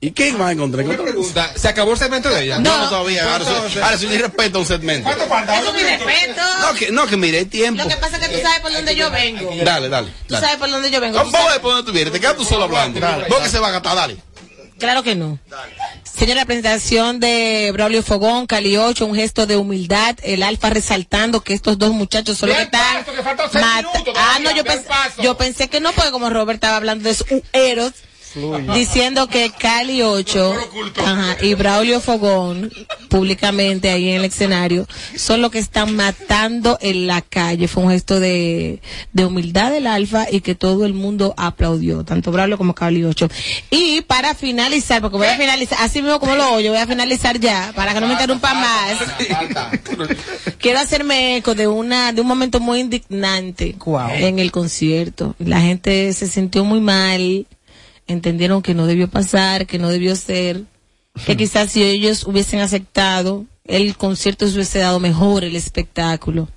¿Y 0.00 0.12
qué 0.12 0.32
más 0.34 0.52
encontré? 0.52 0.84
Una 0.84 0.96
pregunta, 0.96 1.52
¿se 1.56 1.66
acabó 1.66 1.90
el 1.90 1.98
segmento 1.98 2.30
de 2.30 2.44
ella? 2.44 2.60
No, 2.60 2.78
no, 2.78 2.88
todavía. 2.88 3.24
Ahora 3.24 3.44
ahora 3.44 3.96
un 3.96 4.18
respeto 4.20 4.58
a 4.58 4.60
un 4.60 4.66
segmento. 4.68 5.04
¿Cuánto 5.04 5.26
falta? 5.26 5.58
Eso 5.58 5.68
es 5.70 5.74
mi 5.74 5.82
respeto. 5.82 6.40
No, 6.60 6.74
que, 6.74 6.92
no, 6.92 7.06
que 7.08 7.16
mire, 7.16 7.40
el 7.40 7.50
tiempo. 7.50 7.82
Lo 7.82 7.88
que 7.88 7.96
pasa 7.96 8.18
es 8.18 8.28
que 8.28 8.36
tú 8.36 8.40
sabes 8.40 8.60
por 8.60 8.72
dónde 8.72 8.94
yo 8.94 9.10
vengo. 9.10 9.50
Dale, 9.64 9.88
dale. 9.88 10.12
Tú 10.28 10.34
dale. 10.34 10.46
sabes 10.46 10.60
por 10.60 10.70
dónde 10.70 10.90
yo 10.92 11.00
vengo. 11.00 11.16
Vamos 11.16 11.32
Tú 11.32 11.38
a 11.38 11.50
ver 11.50 11.60
por 11.60 11.72
dónde 11.72 11.90
tú 11.90 11.92
vienes. 11.92 12.12
Te 12.12 12.20
quedas 12.20 12.36
tú 12.36 12.44
solo 12.44 12.64
hablando. 12.64 13.00
Vos 13.28 13.40
que 13.40 13.48
se 13.48 13.58
va 13.58 13.66
a 13.66 13.72
gastar, 13.72 13.96
dale. 13.96 14.16
Claro 14.80 15.02
que 15.04 15.14
no. 15.14 15.38
Señora, 16.02 16.44
presentación 16.44 17.20
de 17.20 17.70
Braulio 17.72 18.02
Fogón, 18.02 18.46
Cali 18.46 18.76
8, 18.76 19.06
un 19.06 19.14
gesto 19.14 19.46
de 19.46 19.56
humildad, 19.56 20.16
el 20.22 20.42
alfa 20.42 20.70
resaltando 20.70 21.40
que 21.42 21.54
estos 21.54 21.78
dos 21.78 21.92
muchachos 21.92 22.38
son 22.38 22.48
los 22.48 22.58
que 22.58 22.64
están... 22.64 23.04
paso, 23.04 23.14
que 23.16 23.22
faltan 23.22 23.50
seis 23.52 23.64
mata- 23.64 23.88
minutos 23.92 24.14
ah, 24.16 24.38
no, 24.42 24.50
yo, 24.50 24.64
pens- 24.64 24.84
paso. 24.84 25.22
yo 25.22 25.36
pensé 25.36 25.68
que 25.68 25.80
no, 25.80 25.92
porque 25.92 26.10
como 26.10 26.28
Robert 26.30 26.56
estaba 26.56 26.76
hablando 26.76 27.08
de 27.08 27.14
sus 27.14 27.26
eros, 27.52 27.92
diciendo 28.74 29.26
que 29.26 29.50
Cali 29.50 30.02
8 30.02 30.54
ajá, 31.04 31.36
y 31.42 31.54
Braulio 31.54 32.00
Fogón, 32.00 32.70
públicamente 33.08 33.90
ahí 33.90 34.10
en 34.10 34.16
el 34.16 34.24
escenario, 34.26 34.86
son 35.16 35.42
los 35.42 35.50
que 35.50 35.58
están 35.58 35.96
matando 35.96 36.78
en 36.80 37.06
la 37.06 37.22
calle. 37.22 37.68
Fue 37.68 37.82
un 37.82 37.90
gesto 37.90 38.20
de, 38.20 38.80
de 39.12 39.24
humildad 39.24 39.72
del 39.72 39.86
alfa 39.86 40.26
y 40.30 40.40
que 40.40 40.54
todo 40.54 40.86
el 40.86 40.94
mundo 40.94 41.34
aplaudió, 41.36 42.04
tanto 42.04 42.32
Braulio 42.32 42.58
como 42.58 42.74
Cali 42.74 43.04
8. 43.04 43.28
Y 43.70 44.02
para 44.02 44.34
finalizar, 44.34 45.00
porque 45.00 45.16
voy 45.16 45.26
a 45.26 45.36
finalizar, 45.36 45.78
así 45.80 46.02
mismo 46.02 46.20
como 46.20 46.36
lo 46.36 46.52
oyo, 46.52 46.70
voy 46.70 46.80
a 46.80 46.86
finalizar 46.86 47.38
ya, 47.38 47.72
para 47.74 47.94
que 47.94 48.00
no 48.00 48.06
me 48.06 48.12
interrumpa 48.12 48.54
más. 48.54 48.96
Quiero 50.58 50.78
hacerme 50.78 51.36
eco 51.36 51.54
de 51.54 51.66
una 51.66 52.12
de 52.12 52.20
un 52.20 52.26
momento 52.26 52.60
muy 52.60 52.80
indignante 52.80 53.76
en 54.14 54.38
el 54.38 54.52
concierto. 54.52 55.34
La 55.38 55.60
gente 55.60 56.12
se 56.12 56.26
sintió 56.26 56.64
muy 56.64 56.80
mal, 56.80 57.46
entendieron 58.12 58.62
que 58.62 58.74
no 58.74 58.86
debió 58.86 59.08
pasar, 59.08 59.66
que 59.66 59.78
no 59.78 59.88
debió 59.88 60.16
ser, 60.16 60.64
que 61.26 61.36
quizás 61.36 61.72
si 61.72 61.82
ellos 61.82 62.26
hubiesen 62.26 62.60
aceptado, 62.60 63.46
el 63.64 63.96
concierto 63.96 64.46
se 64.46 64.54
hubiese 64.54 64.80
dado 64.80 65.00
mejor 65.00 65.44
el 65.44 65.56
espectáculo. 65.56 66.48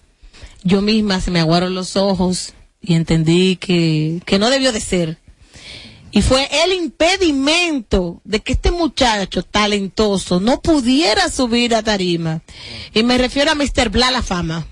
Yo 0.64 0.82
misma 0.82 1.22
se 1.22 1.32
me 1.32 1.40
aguaron 1.40 1.76
los 1.76 1.96
ojos 1.96 2.54
y 2.82 2.96
entendí 2.96 3.58
que, 3.58 4.22
que 4.26 4.40
no 4.40 4.50
debió 4.50 4.72
de 4.72 4.82
ser. 4.82 5.18
Y 6.12 6.22
fue 6.22 6.48
el 6.64 6.74
impedimento 6.74 8.22
de 8.24 8.40
que 8.40 8.54
este 8.54 8.72
muchacho 8.72 9.42
talentoso 9.44 10.40
no 10.40 10.62
pudiera 10.62 11.30
subir 11.30 11.74
a 11.74 11.82
tarima. 11.82 12.42
Y 12.94 13.02
me 13.04 13.18
refiero 13.18 13.52
a 13.52 13.56
Mr. 13.56 13.90
Bla 13.90 14.12
la 14.12 14.22
fama. 14.22 14.68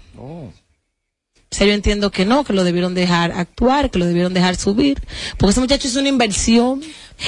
O 1.53 1.65
yo 1.65 1.73
entiendo 1.73 2.11
que 2.11 2.23
no, 2.23 2.45
que 2.45 2.53
lo 2.53 2.63
debieron 2.63 2.95
dejar 2.95 3.33
actuar, 3.33 3.91
que 3.91 3.99
lo 3.99 4.05
debieron 4.05 4.33
dejar 4.33 4.55
subir. 4.55 5.01
Porque 5.37 5.51
ese 5.51 5.59
muchacho 5.59 5.89
es 5.89 5.97
una 5.97 6.07
inversión. 6.07 6.81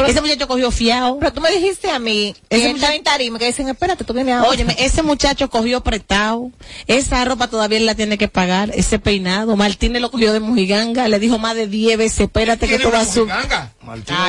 Ese 0.08 0.22
muchacho 0.22 0.48
cogió 0.48 0.72
fiado. 0.72 1.18
pero 1.20 1.34
tú 1.34 1.42
me 1.42 1.52
dijiste 1.52 1.90
a 1.92 2.00
mí 2.00 2.36
Ese 2.50 2.62
que 2.68 2.74
muchacho- 2.74 2.94
en 2.94 3.04
tarima, 3.04 3.40
que 3.40 3.46
dicen, 3.48 3.68
espérate, 3.70 4.04
tú 4.04 4.14
vienes 4.14 4.36
ahora. 4.36 4.50
Óyeme, 4.50 4.76
ese 4.80 5.04
muchacho 5.04 5.50
cogió 5.50 5.82
prestado. 5.82 6.52
Esa 6.88 7.24
ropa 7.26 7.48
todavía 7.48 7.78
él 7.78 7.86
la 7.86 7.96
tiene 7.96 8.18
que 8.18 8.28
pagar. 8.28 8.72
Ese 8.74 9.00
peinado. 9.00 9.56
Martínez 9.56 10.02
lo 10.02 10.12
cogió 10.12 10.34
de 10.34 10.40
mujiganga. 10.40 11.08
Le 11.08 11.20
dijo 11.20 11.38
más 11.40 11.56
de 11.56 11.68
10 11.68 11.98
veces, 11.98 12.20
espérate 12.22 12.68
que 12.68 12.78
¿Quién 12.78 12.90
tú 12.90 12.92
vas 12.96 13.10
a 13.10 13.14
subir. 13.14 13.34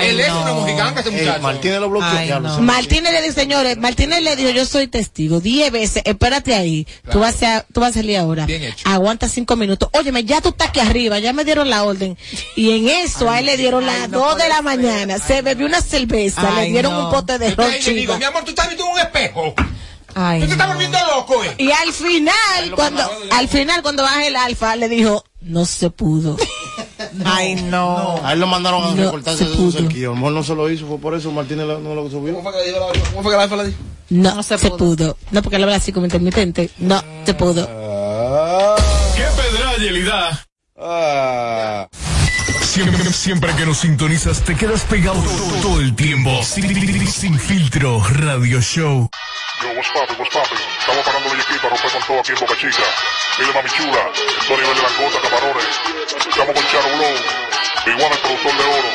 Él 0.02 0.20
es 0.20 0.30
una 0.30 0.52
mojiganga, 0.52 1.00
ese 1.00 1.10
muchacho. 1.10 1.40
Martínez 1.42 1.80
lo 1.80 1.90
bloqueó. 1.90 2.08
Ay, 2.08 2.28
no. 2.40 2.60
Martínez 2.60 3.12
le 3.12 3.22
dijo, 3.22 3.34
señores, 3.34 3.76
Martínez 3.78 4.22
le 4.22 4.36
dijo, 4.36 4.50
yo 4.50 4.64
soy 4.66 4.88
testigo, 4.88 5.40
diez 5.40 5.70
veces, 5.70 6.02
espérate 6.04 6.54
ahí, 6.54 6.86
tú, 7.10 7.20
vas 7.20 7.42
a, 7.42 7.64
tú 7.72 7.80
vas 7.80 7.90
a 7.90 7.94
salir 7.94 8.16
ahora. 8.18 8.46
Bien 8.46 8.62
hecho. 8.64 8.88
Aguanta 8.88 9.28
cinco 9.28 9.56
minutos. 9.56 9.88
Óyeme, 9.92 10.24
ya 10.24 10.40
tú 10.40 10.48
estás 10.50 10.68
aquí 10.68 10.80
arriba, 10.80 11.18
ya 11.20 11.32
me 11.32 11.44
dieron 11.44 11.70
la 11.70 11.84
orden. 11.84 12.16
Y 12.56 12.70
en 12.72 12.88
eso, 12.88 13.30
a 13.30 13.38
él 13.40 13.46
le 13.46 13.56
dieron 13.56 13.86
las 13.86 14.10
dos 14.10 14.36
de 14.36 14.48
la 14.48 14.60
mañana, 14.62 15.18
se 15.18 15.42
bebió 15.54 15.66
una 15.66 15.80
cerveza, 15.80 16.42
le 16.52 16.60
Ay, 16.60 16.72
dieron 16.72 16.92
no. 16.92 17.06
un 17.06 17.10
pote 17.12 17.38
de 17.38 17.50
Yo 17.50 17.56
ron 17.56 17.70
le 17.70 17.78
digo, 17.94 18.16
mi 18.18 18.24
amor, 18.24 18.44
tú 18.44 18.50
estás 18.50 18.66
viendo 18.68 18.86
un 18.86 18.98
espejo. 18.98 19.54
Ay, 20.16 20.40
Tú 20.40 20.46
te 20.46 20.52
estás 20.52 20.68
no. 20.68 20.74
volviendo 20.74 20.98
loco, 21.16 21.42
eh. 21.42 21.54
Y 21.58 21.72
al 21.72 21.92
final, 21.92 22.72
cuando, 22.76 23.02
al 23.32 23.48
final, 23.48 23.82
cuando 23.82 24.04
baja 24.04 24.24
el 24.26 24.36
alfa, 24.36 24.76
le 24.76 24.88
dijo, 24.88 25.24
no 25.40 25.64
se 25.66 25.90
pudo. 25.90 26.36
Ay, 27.24 27.56
no. 27.56 28.20
A 28.22 28.32
él 28.32 28.38
lo 28.38 28.46
mandaron 28.46 28.84
a 28.84 28.90
No, 28.94 29.04
recortarse 29.06 29.38
se 29.44 29.50
de 29.50 29.56
su 29.56 29.62
pudo. 29.62 29.72
cerquillo. 29.72 30.10
A 30.10 30.14
lo 30.14 30.16
mejor 30.16 30.32
no 30.32 30.44
se 30.44 30.54
lo 30.54 30.70
hizo, 30.70 30.86
fue 30.86 30.98
por 30.98 31.14
eso 31.16 31.32
Martínez 31.32 31.66
lo- 31.66 31.80
no 31.80 31.94
lo 31.96 32.08
subió. 32.08 32.32
¿Cómo 32.34 32.48
fue 32.48 32.60
que 32.64 32.70
le 32.70 32.78
la- 32.78 32.86
cómo 33.10 33.22
fue 33.22 33.32
que 33.32 33.36
la 33.38 33.42
jefa 33.42 33.56
le 33.56 33.64
dijo? 33.66 33.78
No, 34.10 34.42
se, 34.44 34.56
pudo. 34.70 35.16
No, 35.32 35.42
porque 35.42 35.56
él 35.56 35.64
habla 35.64 35.76
así 35.76 35.90
como 35.92 36.06
intermitente. 36.06 36.70
No, 36.78 37.02
se 37.26 37.34
pudo. 37.34 37.66
¡Qué 39.16 39.22
pedra, 39.36 39.76
Yelida! 39.78 40.46
Ah. 40.78 41.88
Siempre, 42.74 43.04
siempre 43.12 43.54
que 43.54 43.66
nos 43.66 43.78
sintonizas 43.78 44.42
te 44.42 44.56
quedas 44.56 44.82
pegado 44.82 45.22
todo, 45.22 45.62
todo 45.62 45.80
el 45.80 45.94
tiempo. 45.94 46.42
Sin, 46.42 47.06
sin 47.06 47.38
filtro, 47.38 48.02
radio 48.02 48.60
show. 48.60 49.08
Yo, 49.62 49.68
what's 49.76 49.88
poppin', 49.92 50.16
what's 50.18 50.34
poppin'? 50.34 50.58
Estamos 50.80 51.04
parando 51.04 51.30
de 51.30 51.40
aquí 51.40 51.54
para 51.62 51.76
con 51.76 52.02
todo 52.04 52.18
aquí 52.18 52.32
en 52.32 52.38
Boca 52.40 52.56
Chica. 52.58 52.82
Dile 53.38 53.52
mami 53.52 53.70
chula, 53.70 54.10
esto 54.40 54.54
a 54.54 54.58
nivel 54.58 54.74
de 54.74 54.82
langota, 54.82 55.20
camarones. 55.22 55.74
Estamos 56.18 56.52
con 56.52 56.66
Charo 56.66 56.88
Blow, 56.96 57.14
One, 57.94 58.12
el 58.12 58.20
productor 58.20 58.52
de 58.58 58.64
oro. 58.64 58.90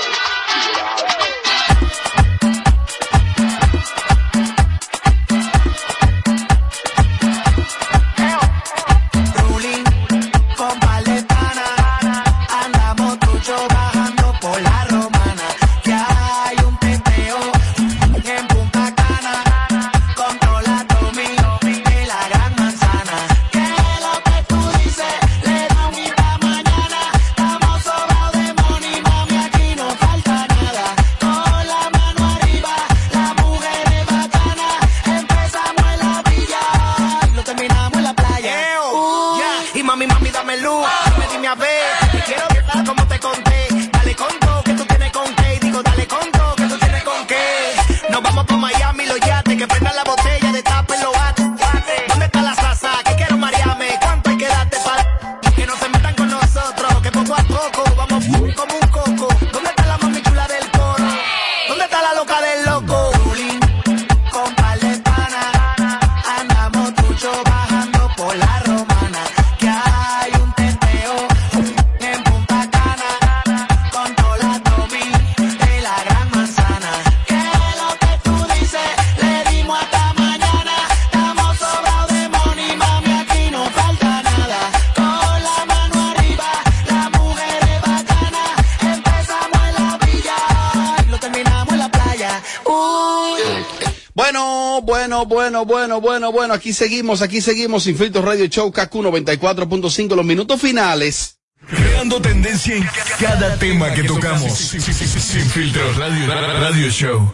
Aquí 96.69 96.73
seguimos, 96.75 97.23
aquí 97.23 97.41
seguimos. 97.41 97.81
Sin 97.81 97.97
filtro 97.97 98.21
radio 98.21 98.45
show 98.45 98.71
KQ 98.71 98.93
94.5. 98.93 100.15
Los 100.15 100.23
minutos 100.23 100.61
finales. 100.61 101.39
Creando 101.67 102.21
tendencia 102.21 102.75
en 102.75 102.87
cada 103.19 103.57
tema 103.57 103.91
que 103.91 104.03
tocamos. 104.03 104.53
Sin, 104.55 104.79
sin- 104.79 104.93
sin- 104.93 105.19
sin 105.19 105.41
filtro, 105.49 105.81
radio, 105.93 106.27
radio 106.27 106.89
show. 106.91 107.33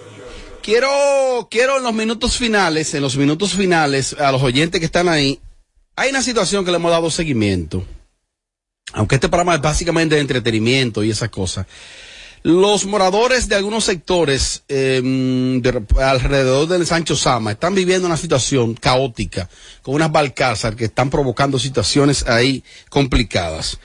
Quiero, 0.64 1.50
quiero 1.52 1.78
en 1.80 1.84
los 1.84 1.94
minutos 1.94 2.38
finales, 2.38 2.94
en 2.94 3.02
los 3.02 3.18
minutos 3.18 3.54
finales, 3.56 4.14
a 4.18 4.32
los 4.32 4.42
oyentes 4.42 4.80
que 4.80 4.86
están 4.86 5.10
ahí, 5.10 5.42
hay 5.98 6.12
una 6.12 6.22
situación 6.22 6.64
que 6.64 6.72
le 6.72 6.78
hemos 6.78 6.92
dado 6.92 7.12
seguimiento. 7.12 7.86
Aunque 8.94 9.16
este 9.16 9.28
programa 9.28 9.56
es 9.56 9.62
básicamente 9.62 10.16
de 10.16 10.22
entretenimiento 10.22 11.04
y 11.04 11.12
esas 11.12 11.30
cosas. 11.30 11.68
Los 12.46 12.86
moradores 12.86 13.50
de 13.50 13.56
algunos 13.56 13.86
sectores 13.86 14.62
de- 14.68 15.84
alrededor 16.00 16.68
del 16.68 16.86
Sancho 16.86 17.16
Sama 17.16 17.54
están 17.54 17.74
viviendo 17.74 18.06
una 18.06 18.18
situación 18.18 18.76
caótica 18.76 19.50
con 19.82 19.96
unas 19.96 20.12
balcazas 20.12 20.76
que 20.76 20.86
están 20.86 21.10
provocando 21.10 21.58
situaciones 21.58 22.28
ahí 22.28 22.64
complicadas. 22.90 23.80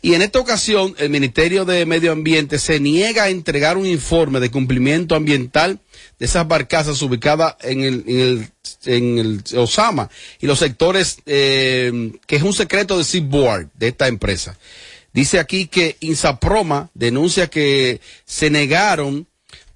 Y 0.00 0.14
en 0.14 0.22
esta 0.22 0.38
ocasión, 0.38 0.94
el 0.96 1.10
Ministerio 1.10 1.66
de 1.66 1.84
Medio 1.84 2.10
Ambiente 2.12 2.58
se 2.58 2.80
niega 2.80 3.24
a 3.24 3.28
entregar 3.28 3.76
un 3.76 3.84
informe 3.84 4.40
de 4.40 4.50
cumplimiento 4.50 5.14
ambiental 5.14 5.78
de 6.18 6.24
esas 6.24 6.48
barcazas 6.48 7.02
ubicadas 7.02 7.56
en 7.60 7.82
el, 7.82 8.04
en 8.06 8.18
el, 8.18 8.48
en 8.86 9.18
el 9.18 9.42
Osama 9.58 10.08
y 10.40 10.46
los 10.46 10.58
sectores, 10.60 11.18
eh, 11.26 12.12
que 12.26 12.36
es 12.36 12.42
un 12.42 12.54
secreto 12.54 12.96
de 12.96 13.04
Seaboard 13.04 13.66
de 13.74 13.88
esta 13.88 14.08
empresa. 14.08 14.56
Dice 15.16 15.38
aquí 15.38 15.66
que 15.66 15.96
Insaproma 16.00 16.90
denuncia 16.92 17.46
que 17.46 18.02
se 18.26 18.50
negaron 18.50 19.26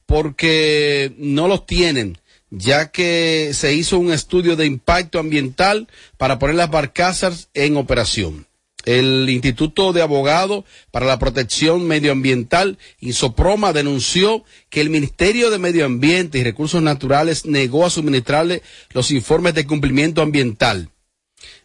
porque 0.05 1.15
no 1.17 1.49
los 1.49 1.65
tienen, 1.65 2.19
ya 2.51 2.91
que 2.91 3.53
se 3.55 3.73
hizo 3.73 3.99
un 3.99 4.13
estudio 4.13 4.55
de 4.55 4.67
impacto 4.67 5.19
ambiental 5.19 5.89
para 6.19 6.39
poner 6.39 6.57
las 6.57 6.71
barcazas 6.71 7.49
en 7.55 7.79
operación. 7.79 8.49
El 8.85 9.31
Instituto 9.31 9.95
de 9.95 10.03
Abogados 10.03 10.67
para 10.91 11.07
la 11.07 11.19
Protección 11.19 11.87
Medioambiental, 11.87 12.77
Insoproma, 12.99 13.73
denunció 13.73 14.45
que 14.69 14.83
el 14.83 14.91
Ministerio 14.91 15.49
de 15.49 15.59
Medio 15.59 15.87
Ambiente 15.87 16.39
y 16.39 16.45
Recursos 16.45 16.83
Naturales 16.83 17.47
negó 17.47 17.87
a 17.87 17.91
suministrarle 17.91 18.61
los 18.91 19.11
informes 19.11 19.55
de 19.55 19.67
cumplimiento 19.67 20.21
ambiental 20.21 20.91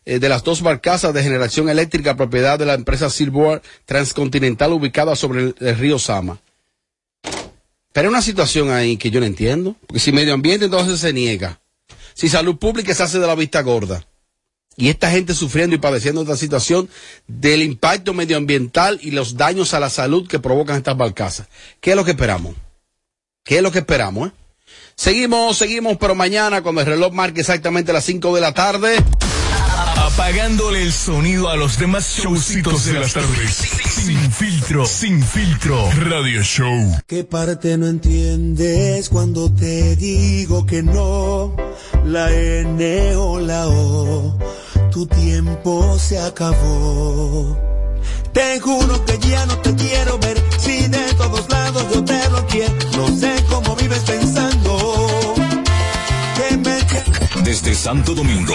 eh, 0.06 0.20
de 0.20 0.30
las 0.30 0.44
dos 0.44 0.62
barcazas 0.62 1.14
de 1.14 1.24
generación 1.24 1.70
eléctrica 1.70 2.16
propiedad 2.16 2.60
de 2.60 2.66
la 2.66 2.74
empresa 2.74 3.10
Silver 3.10 3.62
Transcontinental 3.86 4.74
ubicada 4.74 5.16
sobre 5.16 5.54
el, 5.60 5.78
río 5.78 6.00
Sama. 6.00 6.40
Pero 7.92 8.08
hay 8.08 8.12
una 8.12 8.22
situación 8.22 8.72
ahí 8.72 8.98
que 8.98 9.10
yo 9.10 9.20
no 9.20 9.26
entiendo, 9.26 9.76
porque 9.88 10.00
si 10.00 10.12
medio 10.12 10.34
ambiente 10.34 10.66
entonces 10.66 11.00
se 11.00 11.14
niega, 11.14 11.60
si 12.14 12.30
salud 12.30 12.58
pública 12.58 12.94
se 12.94 13.04
hace 13.04 13.20
de 13.20 13.28
la 13.28 13.36
vista 13.36 13.62
gorda, 13.62 14.06
y 14.78 14.90
esta 14.90 15.10
gente 15.10 15.34
sufriendo 15.34 15.76
y 15.76 15.80
padeciendo 15.80 16.22
esta 16.22 16.36
situación 16.36 16.90
del 17.28 17.64
impacto 17.64 18.14
medioambiental 18.14 19.00
y 19.02 19.12
los 19.12 19.38
daños 19.38 19.74
a 19.74 19.80
la 19.80 19.90
salud 19.90 20.28
que 20.28 20.40
provocan 20.40 20.78
estas 20.78 20.98
barcazas. 20.98 21.48
¿Qué 21.80 21.92
es 21.92 21.96
lo 21.96 22.04
que 22.04 22.12
esperamos? 22.12 22.56
¿Qué 23.44 23.58
es 23.58 23.64
lo 23.64 23.72
que 23.72 23.80
esperamos? 23.80 24.30
eh? 24.30 24.32
Seguimos, 24.96 25.58
seguimos, 25.58 25.98
pero 25.98 26.16
mañana 26.16 26.62
cuando 26.62 26.82
el 26.82 26.88
reloj 26.88 27.14
marque 27.14 27.42
exactamente 27.42 27.94
las 27.94 28.06
5 28.06 28.36
de 28.36 28.42
la 28.42 28.54
tarde. 28.54 28.98
Apagándole 30.16 30.82
el 30.82 30.94
sonido 30.94 31.50
a 31.50 31.58
los 31.58 31.78
demás 31.78 32.08
showcitos 32.08 32.86
de 32.86 32.94
las 32.94 33.12
tardes. 33.12 33.58
Sin 34.06 34.32
filtro, 34.32 34.86
sin 34.86 35.22
filtro, 35.22 35.92
radio 35.92 36.42
show. 36.42 36.98
¿Qué 37.06 37.26
parte 37.26 37.78
no 37.78 37.88
entiendes 37.88 39.10
cuando 39.10 39.54
te 39.54 39.98
digo 39.98 40.66
que 40.66 40.84
no? 40.84 41.54
La 42.06 42.32
N 42.32 43.16
o 43.18 43.42
la 43.42 43.68
O, 43.68 44.40
tu 44.90 45.06
tiempo 45.06 46.00
se 46.00 46.18
acabó. 46.18 47.60
Te 48.32 48.62
juro 48.62 49.04
que 49.04 49.20
ya 49.20 49.46
no 49.48 49.58
te 49.60 49.76
quiero 49.76 50.18
ver, 50.20 50.42
si 50.58 50.88
de 50.88 51.14
todos 51.16 51.50
lados 51.50 51.84
yo 51.94 52.06
te 52.06 52.30
lo 52.30 52.48
quiero. 52.48 52.74
No 52.96 53.08
sé 53.20 53.44
cómo 53.50 53.76
vives 53.76 54.00
pensando 54.00 54.35
Desde 57.56 57.74
Santo 57.74 58.14
Domingo, 58.14 58.54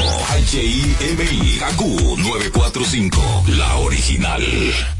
HIMI, 0.53 1.59
KQ 1.59 2.19
945, 2.19 3.45
la 3.57 3.79
original. 3.79 5.00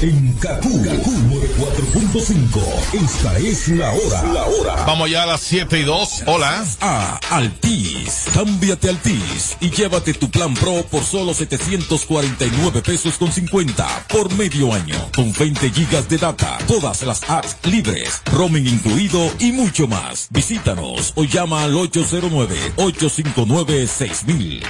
En 0.00 0.32
Kaku, 0.34 0.80
Kaku 0.84 1.10
4.5. 1.10 2.62
Esta 2.92 3.36
es 3.38 3.66
la 3.66 3.92
hora. 3.92 4.22
La 4.32 4.44
hora. 4.44 4.76
Vamos 4.86 5.10
ya 5.10 5.24
a 5.24 5.26
las 5.26 5.40
7 5.40 5.80
y 5.80 5.82
2. 5.82 6.22
Hola. 6.26 6.64
A 6.80 7.18
Altis. 7.30 8.26
Cámbiate 8.32 8.90
Altis 8.90 9.56
y 9.58 9.70
llévate 9.70 10.14
tu 10.14 10.30
plan 10.30 10.54
Pro 10.54 10.84
por 10.88 11.02
solo 11.02 11.34
749 11.34 12.80
pesos 12.82 13.18
con 13.18 13.32
50 13.32 14.04
por 14.08 14.32
medio 14.34 14.72
año. 14.72 14.94
Con 15.16 15.32
20 15.32 15.68
gigas 15.70 16.08
de 16.08 16.18
data, 16.18 16.58
todas 16.68 17.02
las 17.02 17.28
apps 17.28 17.56
libres, 17.64 18.22
roaming 18.26 18.68
incluido 18.68 19.32
y 19.40 19.50
mucho 19.50 19.88
más. 19.88 20.28
Visítanos 20.30 21.12
o 21.16 21.24
llama 21.24 21.64
al 21.64 21.74
809-859-6000. 21.74 24.62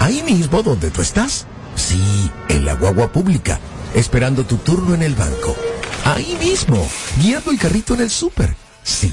Ahí 0.00 0.24
mismo 0.24 0.60
donde 0.64 0.90
tú 0.90 1.02
estás. 1.02 1.46
Sí, 1.76 2.00
en 2.48 2.64
la 2.64 2.74
guagua 2.74 3.10
pública, 3.10 3.58
esperando 3.94 4.44
tu 4.44 4.56
turno 4.58 4.94
en 4.94 5.02
el 5.02 5.14
banco. 5.14 5.56
Ahí 6.04 6.36
mismo, 6.40 6.86
guiando 7.20 7.50
el 7.50 7.58
carrito 7.58 7.94
en 7.94 8.02
el 8.02 8.10
súper. 8.10 8.54
Sí. 8.82 9.12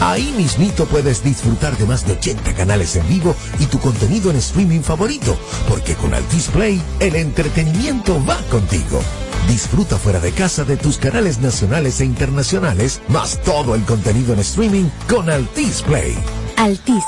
Ahí 0.00 0.34
mismito 0.36 0.86
puedes 0.86 1.22
disfrutar 1.22 1.76
de 1.76 1.86
más 1.86 2.06
de 2.06 2.12
80 2.12 2.54
canales 2.54 2.96
en 2.96 3.06
vivo 3.08 3.34
y 3.58 3.66
tu 3.66 3.78
contenido 3.78 4.30
en 4.30 4.36
streaming 4.36 4.80
favorito, 4.80 5.36
porque 5.68 5.94
con 5.94 6.14
Altis 6.14 6.48
Play 6.48 6.82
el 7.00 7.16
entretenimiento 7.16 8.22
va 8.24 8.36
contigo. 8.50 9.00
Disfruta 9.48 9.96
fuera 9.96 10.20
de 10.20 10.32
casa 10.32 10.64
de 10.64 10.76
tus 10.76 10.98
canales 10.98 11.38
nacionales 11.38 12.00
e 12.00 12.04
internacionales, 12.04 13.00
más 13.08 13.40
todo 13.42 13.74
el 13.74 13.84
contenido 13.84 14.32
en 14.32 14.40
streaming 14.40 14.88
con 15.08 15.30
Altis 15.30 15.82
Play. 15.82 16.16
Altis, 16.56 17.04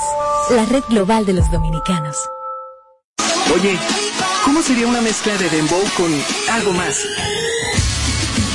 la 0.51 0.65
red 0.65 0.83
global 0.89 1.25
de 1.25 1.33
los 1.33 1.51
dominicanos. 1.51 2.17
Oye, 3.53 3.77
¿cómo 4.47 4.61
sería 4.61 4.87
una 4.87 5.01
mezcla 5.01 5.37
de 5.37 5.49
dembow 5.49 5.83
con 5.97 6.09
algo 6.51 6.71
más? 6.71 7.05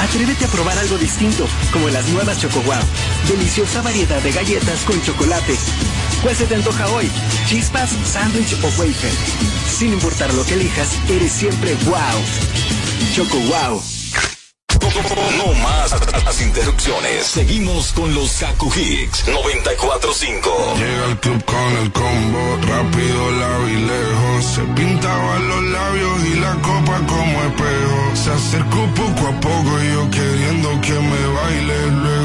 Atrévete 0.00 0.46
a 0.46 0.48
probar 0.48 0.78
algo 0.78 0.96
distinto, 0.96 1.46
como 1.70 1.90
las 1.90 2.08
nuevas 2.08 2.38
Choco 2.38 2.62
Wow. 2.62 2.82
Deliciosa 3.28 3.82
variedad 3.82 4.20
de 4.22 4.32
galletas 4.32 4.80
con 4.84 5.00
chocolate. 5.02 5.54
¿Cuál 6.22 6.34
se 6.34 6.46
te 6.46 6.54
antoja 6.54 6.88
hoy? 6.88 7.10
¿Chispas, 7.46 7.90
sándwich 8.04 8.54
o 8.62 8.68
wafer? 8.68 9.12
Sin 9.68 9.92
importar 9.92 10.32
lo 10.32 10.44
que 10.46 10.54
elijas, 10.54 10.88
eres 11.10 11.30
siempre 11.30 11.74
wow. 11.84 11.94
Choco 13.14 13.38
Wow. 13.40 14.01
No 14.92 15.54
más 15.62 15.90
las 16.24 16.42
interrupciones. 16.42 17.24
Seguimos 17.26 17.92
con 17.92 18.14
los 18.14 18.30
Kaku 18.32 18.70
Hicks 18.76 19.26
94.5. 19.26 20.76
Llega 20.76 21.04
al 21.06 21.18
club 21.18 21.42
con 21.46 21.76
el 21.82 21.92
combo, 21.92 22.58
rápido, 22.68 23.30
lado 23.30 23.68
y 23.70 23.76
lejos. 23.76 24.44
Se 24.44 24.60
pintaban 24.74 25.48
los 25.48 25.62
labios 25.62 26.24
y 26.26 26.34
la 26.40 26.52
copa 26.56 27.00
como 27.06 27.42
espejo. 27.42 28.16
Se 28.22 28.30
acercó 28.32 28.86
poco 28.94 29.28
a 29.28 29.40
poco 29.40 29.82
y 29.82 29.92
yo 29.94 30.10
queriendo 30.10 30.80
que 30.82 30.92
me 30.92 31.26
baile. 31.36 31.86
Luego 32.02 32.21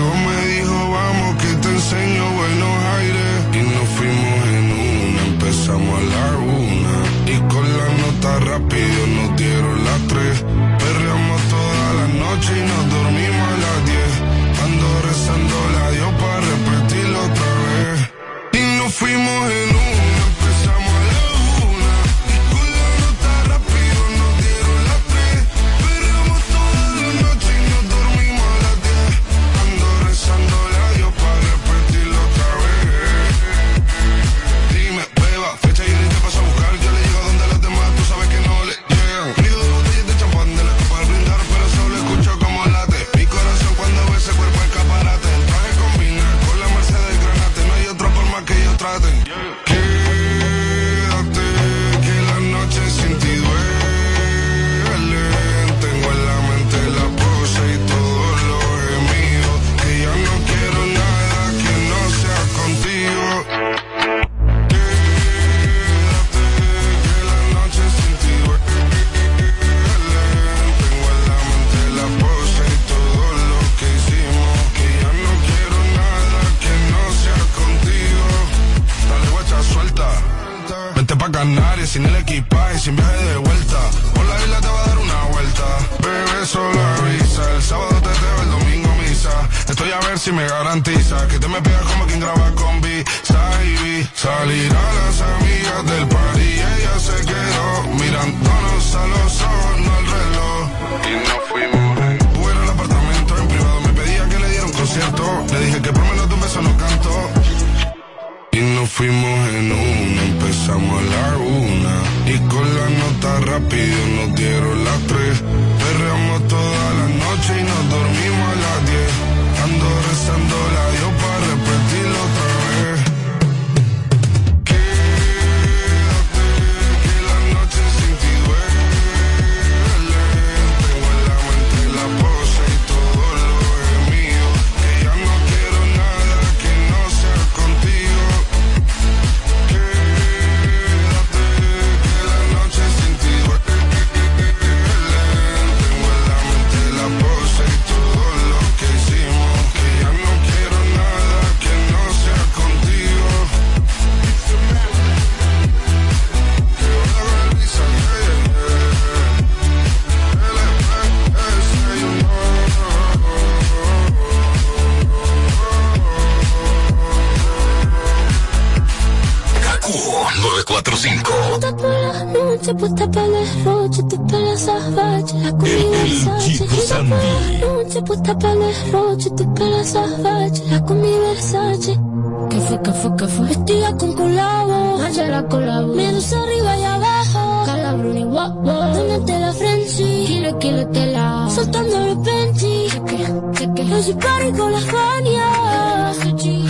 Noche 177.97 178.05
puesta 178.05 178.37
para 178.37 178.53
el 178.53 178.59
derroche, 178.59 179.29
tu 179.31 179.53
pelo 179.55 179.83
salvaje, 179.83 180.61
la 180.69 180.85
comida 180.85 181.17
Versace. 181.17 181.99
¿Qué 182.47 182.59
fue, 182.61 182.81
qué 182.83 182.91
fue, 182.91 183.15
qué 183.17 183.27
fue? 183.27 183.47
Vestida 183.47 183.97
con 183.97 184.13
colabo, 184.13 184.97
la 184.99 185.47
colabo. 185.47 185.95
Menos 185.95 186.31
arriba 186.31 186.77
y 186.77 186.83
abajo, 186.83 187.63
calabrón 187.65 188.17
y 188.19 188.23
guapo. 188.23 188.71
Donde 188.71 189.39
la 189.39 189.51
frenzy, 189.51 190.25
kilo, 190.27 190.59
kilo, 190.59 190.87
te 190.89 191.07
la. 191.07 191.49
Soltando 191.49 191.99
los 191.99 192.23
cheque, 192.53 193.33
cheque. 193.53 193.83
Los 193.85 194.05
sicario 194.05 194.51
con 194.55 194.71
las 194.73 194.83
fanias, 194.83 196.17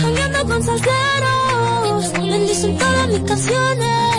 jangueando 0.00 0.44
con 0.46 0.62
salseros. 0.62 2.12
Bendicen 2.14 2.78
todas 2.78 3.08
mis 3.08 3.20
canciones, 3.20 4.17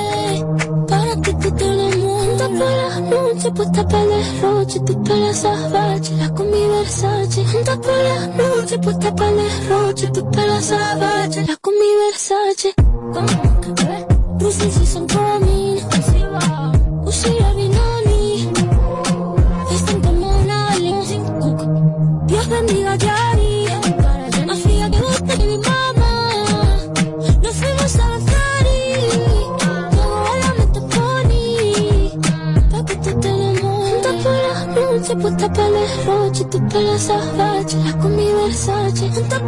por 2.58 2.72
la 2.72 3.00
noche, 3.00 3.52
puesta 3.52 3.88
para 3.88 4.04
el 4.04 4.10
derroche, 4.10 4.80
tu 4.82 5.04
pelo 5.04 5.34
salvaje, 5.34 6.16
la 6.18 6.34
combi 6.34 6.68
Versace. 6.68 7.46
Juntas 7.46 7.78
por 7.78 7.98
la 7.98 8.28
noche, 8.28 8.80
puesta 8.80 9.16
para 9.16 9.30
el 9.30 9.38
derroche, 9.38 10.08
tu 10.08 10.32
pelo 10.32 10.62
salvaje, 10.62 11.46
la 11.48 11.56
combi 11.58 11.90
Versace. 12.06 12.74
Como 12.76 13.62
que 13.62 13.84
ve, 13.84 14.06
Bruce 14.38 14.72
season 14.72 15.08
coming, 15.08 15.69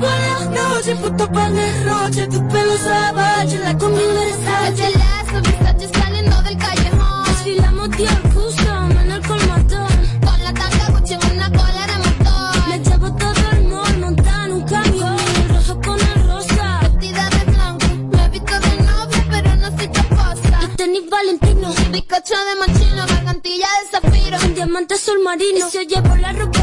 por 0.01 0.09
la 0.09 0.45
noche, 0.45 0.95
puesta 0.95 1.31
para 1.31 1.47
el 1.47 1.55
derroche, 1.55 2.27
tu 2.27 2.47
pelo 2.47 2.77
salvaje, 2.77 3.59
la 3.59 3.77
combi 3.77 4.01
Versace. 4.17 4.83
Versace, 4.83 5.41
Versace 5.45 5.99
saliendo 5.99 6.41
del 6.41 6.57
callejón. 6.57 7.23
Desfilamos 7.27 7.89
Dior 7.91 8.21
Custom 8.33 8.91
en 9.03 9.11
el 9.11 9.27
colmatón. 9.27 9.93
Con 10.25 10.43
la 10.43 10.53
tanga 10.53 10.85
Gucci 10.93 11.13
en 11.13 11.23
una 11.35 11.49
cola 11.51 11.83
de 11.91 11.97
motor. 12.05 12.67
Me 12.69 12.79
llevo 12.79 13.15
todo 13.15 13.43
el 13.51 13.67
mall, 13.67 13.99
montada 13.99 14.45
en 14.45 14.51
un 14.53 14.63
camión. 14.63 15.17
El 15.41 15.49
rojo 15.55 15.81
con 15.85 15.99
el 15.99 16.27
rosa. 16.27 16.79
Vestida 16.81 17.29
de 17.35 17.51
blanco. 17.51 17.87
Me 18.11 18.25
he 18.25 18.29
visto 18.29 18.55
de 18.65 18.73
novia, 18.89 19.21
pero 19.29 19.55
no 19.57 19.67
soy 19.77 19.89
esposa. 19.93 20.59
Y 20.63 20.75
tenis 20.77 21.09
Valentino. 21.09 21.73
Bizcocho 21.91 22.37
de 22.47 22.53
mochila, 22.61 23.05
gargantilla 23.05 23.67
de 23.77 23.89
zafiro. 23.91 24.37
Un 24.45 24.55
diamante 24.55 24.95
azul 24.95 25.19
marino. 25.23 25.67
Y 25.67 25.71
se 25.71 25.85
llevo 25.85 26.15
la 26.15 26.33
ropa 26.33 26.61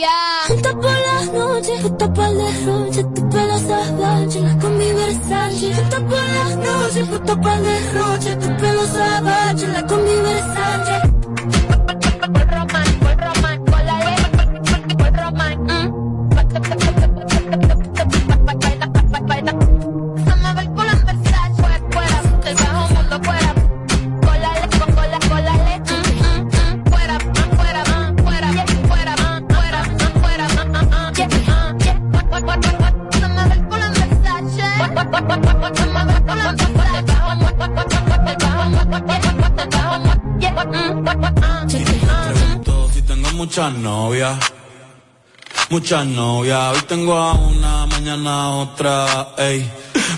capiar. 0.00 0.48
Juntas 0.48 0.74
por 0.74 0.84
las 0.84 1.32
noches, 1.32 1.80
puesta 1.80 2.14
para 2.14 2.30
el 2.30 2.38
derroche, 2.38 3.04
tu 3.04 3.28
pelo 3.28 3.58
salvaje, 3.58 4.40
la 4.40 4.58
combi 4.58 4.92
Versace. 4.92 5.74
Juntas 5.74 6.00
por 6.00 6.18
las 6.18 6.56
noches, 6.56 7.08
puesta 7.08 7.40
para 7.40 7.56
el 7.56 7.62
derroche, 7.64 8.36
tu 8.36 8.56
pelo 8.56 8.86
salvaje, 8.86 9.66
la 9.68 9.86
combi 9.86 10.14
Versace. 10.16 11.09
Muchas 43.70 43.82
novias. 43.82 44.38
Muchas 45.70 46.04
novias, 46.06 46.74
hoy 46.74 46.82
tengo 46.88 47.14
a 47.16 47.32
una, 47.34 47.86
mañana 47.86 48.50
otra, 48.56 49.28
ey. 49.38 49.70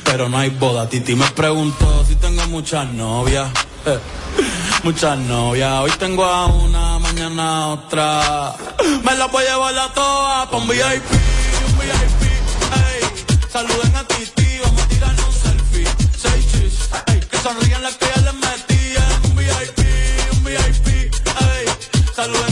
Pero 0.04 0.28
no 0.28 0.38
hay 0.38 0.48
boda, 0.50 0.88
Titi 0.88 1.14
me 1.14 1.26
preguntó 1.32 2.04
si 2.08 2.14
tengo 2.16 2.46
muchas 2.46 2.88
novias. 2.92 3.50
eh. 3.86 3.98
Muchas 4.82 5.18
novias, 5.18 5.72
hoy 5.80 5.90
tengo 5.98 6.24
a 6.24 6.46
una, 6.46 6.98
mañana 6.98 7.68
otra. 7.68 8.54
Me 9.04 9.14
la 9.16 9.26
voy 9.26 9.44
a 9.44 9.50
llevar 9.50 9.78
a 9.78 9.92
todas 9.92 10.48
pa' 10.48 10.56
un 10.56 10.66
VIP, 10.68 11.10
un 11.68 11.78
VIP, 11.78 12.22
ey. 12.72 13.48
Saluden 13.52 13.94
a 13.96 14.04
Titi, 14.04 14.58
vamos 14.64 14.82
a 14.82 14.86
tirarnos 14.88 15.26
un 15.26 15.32
selfie. 15.34 15.88
Seis 16.16 16.46
chis, 16.50 16.88
ey. 17.08 17.20
Que 17.30 17.36
sonrían 17.38 17.82
las 17.82 17.94
que 17.96 18.06
ya 18.06 18.22
les 18.22 18.34
metí 18.34 18.94
un 19.24 19.36
VIP, 19.36 19.78
un 20.32 20.44
VIP, 20.44 20.86
ey. 20.88 21.66
Saluden 22.16 22.51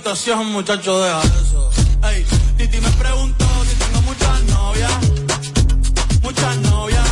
Invitación, 0.00 0.46
muchacho, 0.52 0.98
deja 0.98 1.20
eso. 1.20 1.70
Ey, 2.10 2.24
Titi 2.56 2.80
me 2.80 2.90
preguntó 2.92 3.44
si 3.68 3.76
tengo 3.76 4.00
muchas 4.00 4.42
novias. 4.44 4.92
Muchas 6.22 6.56
novias, 6.56 7.09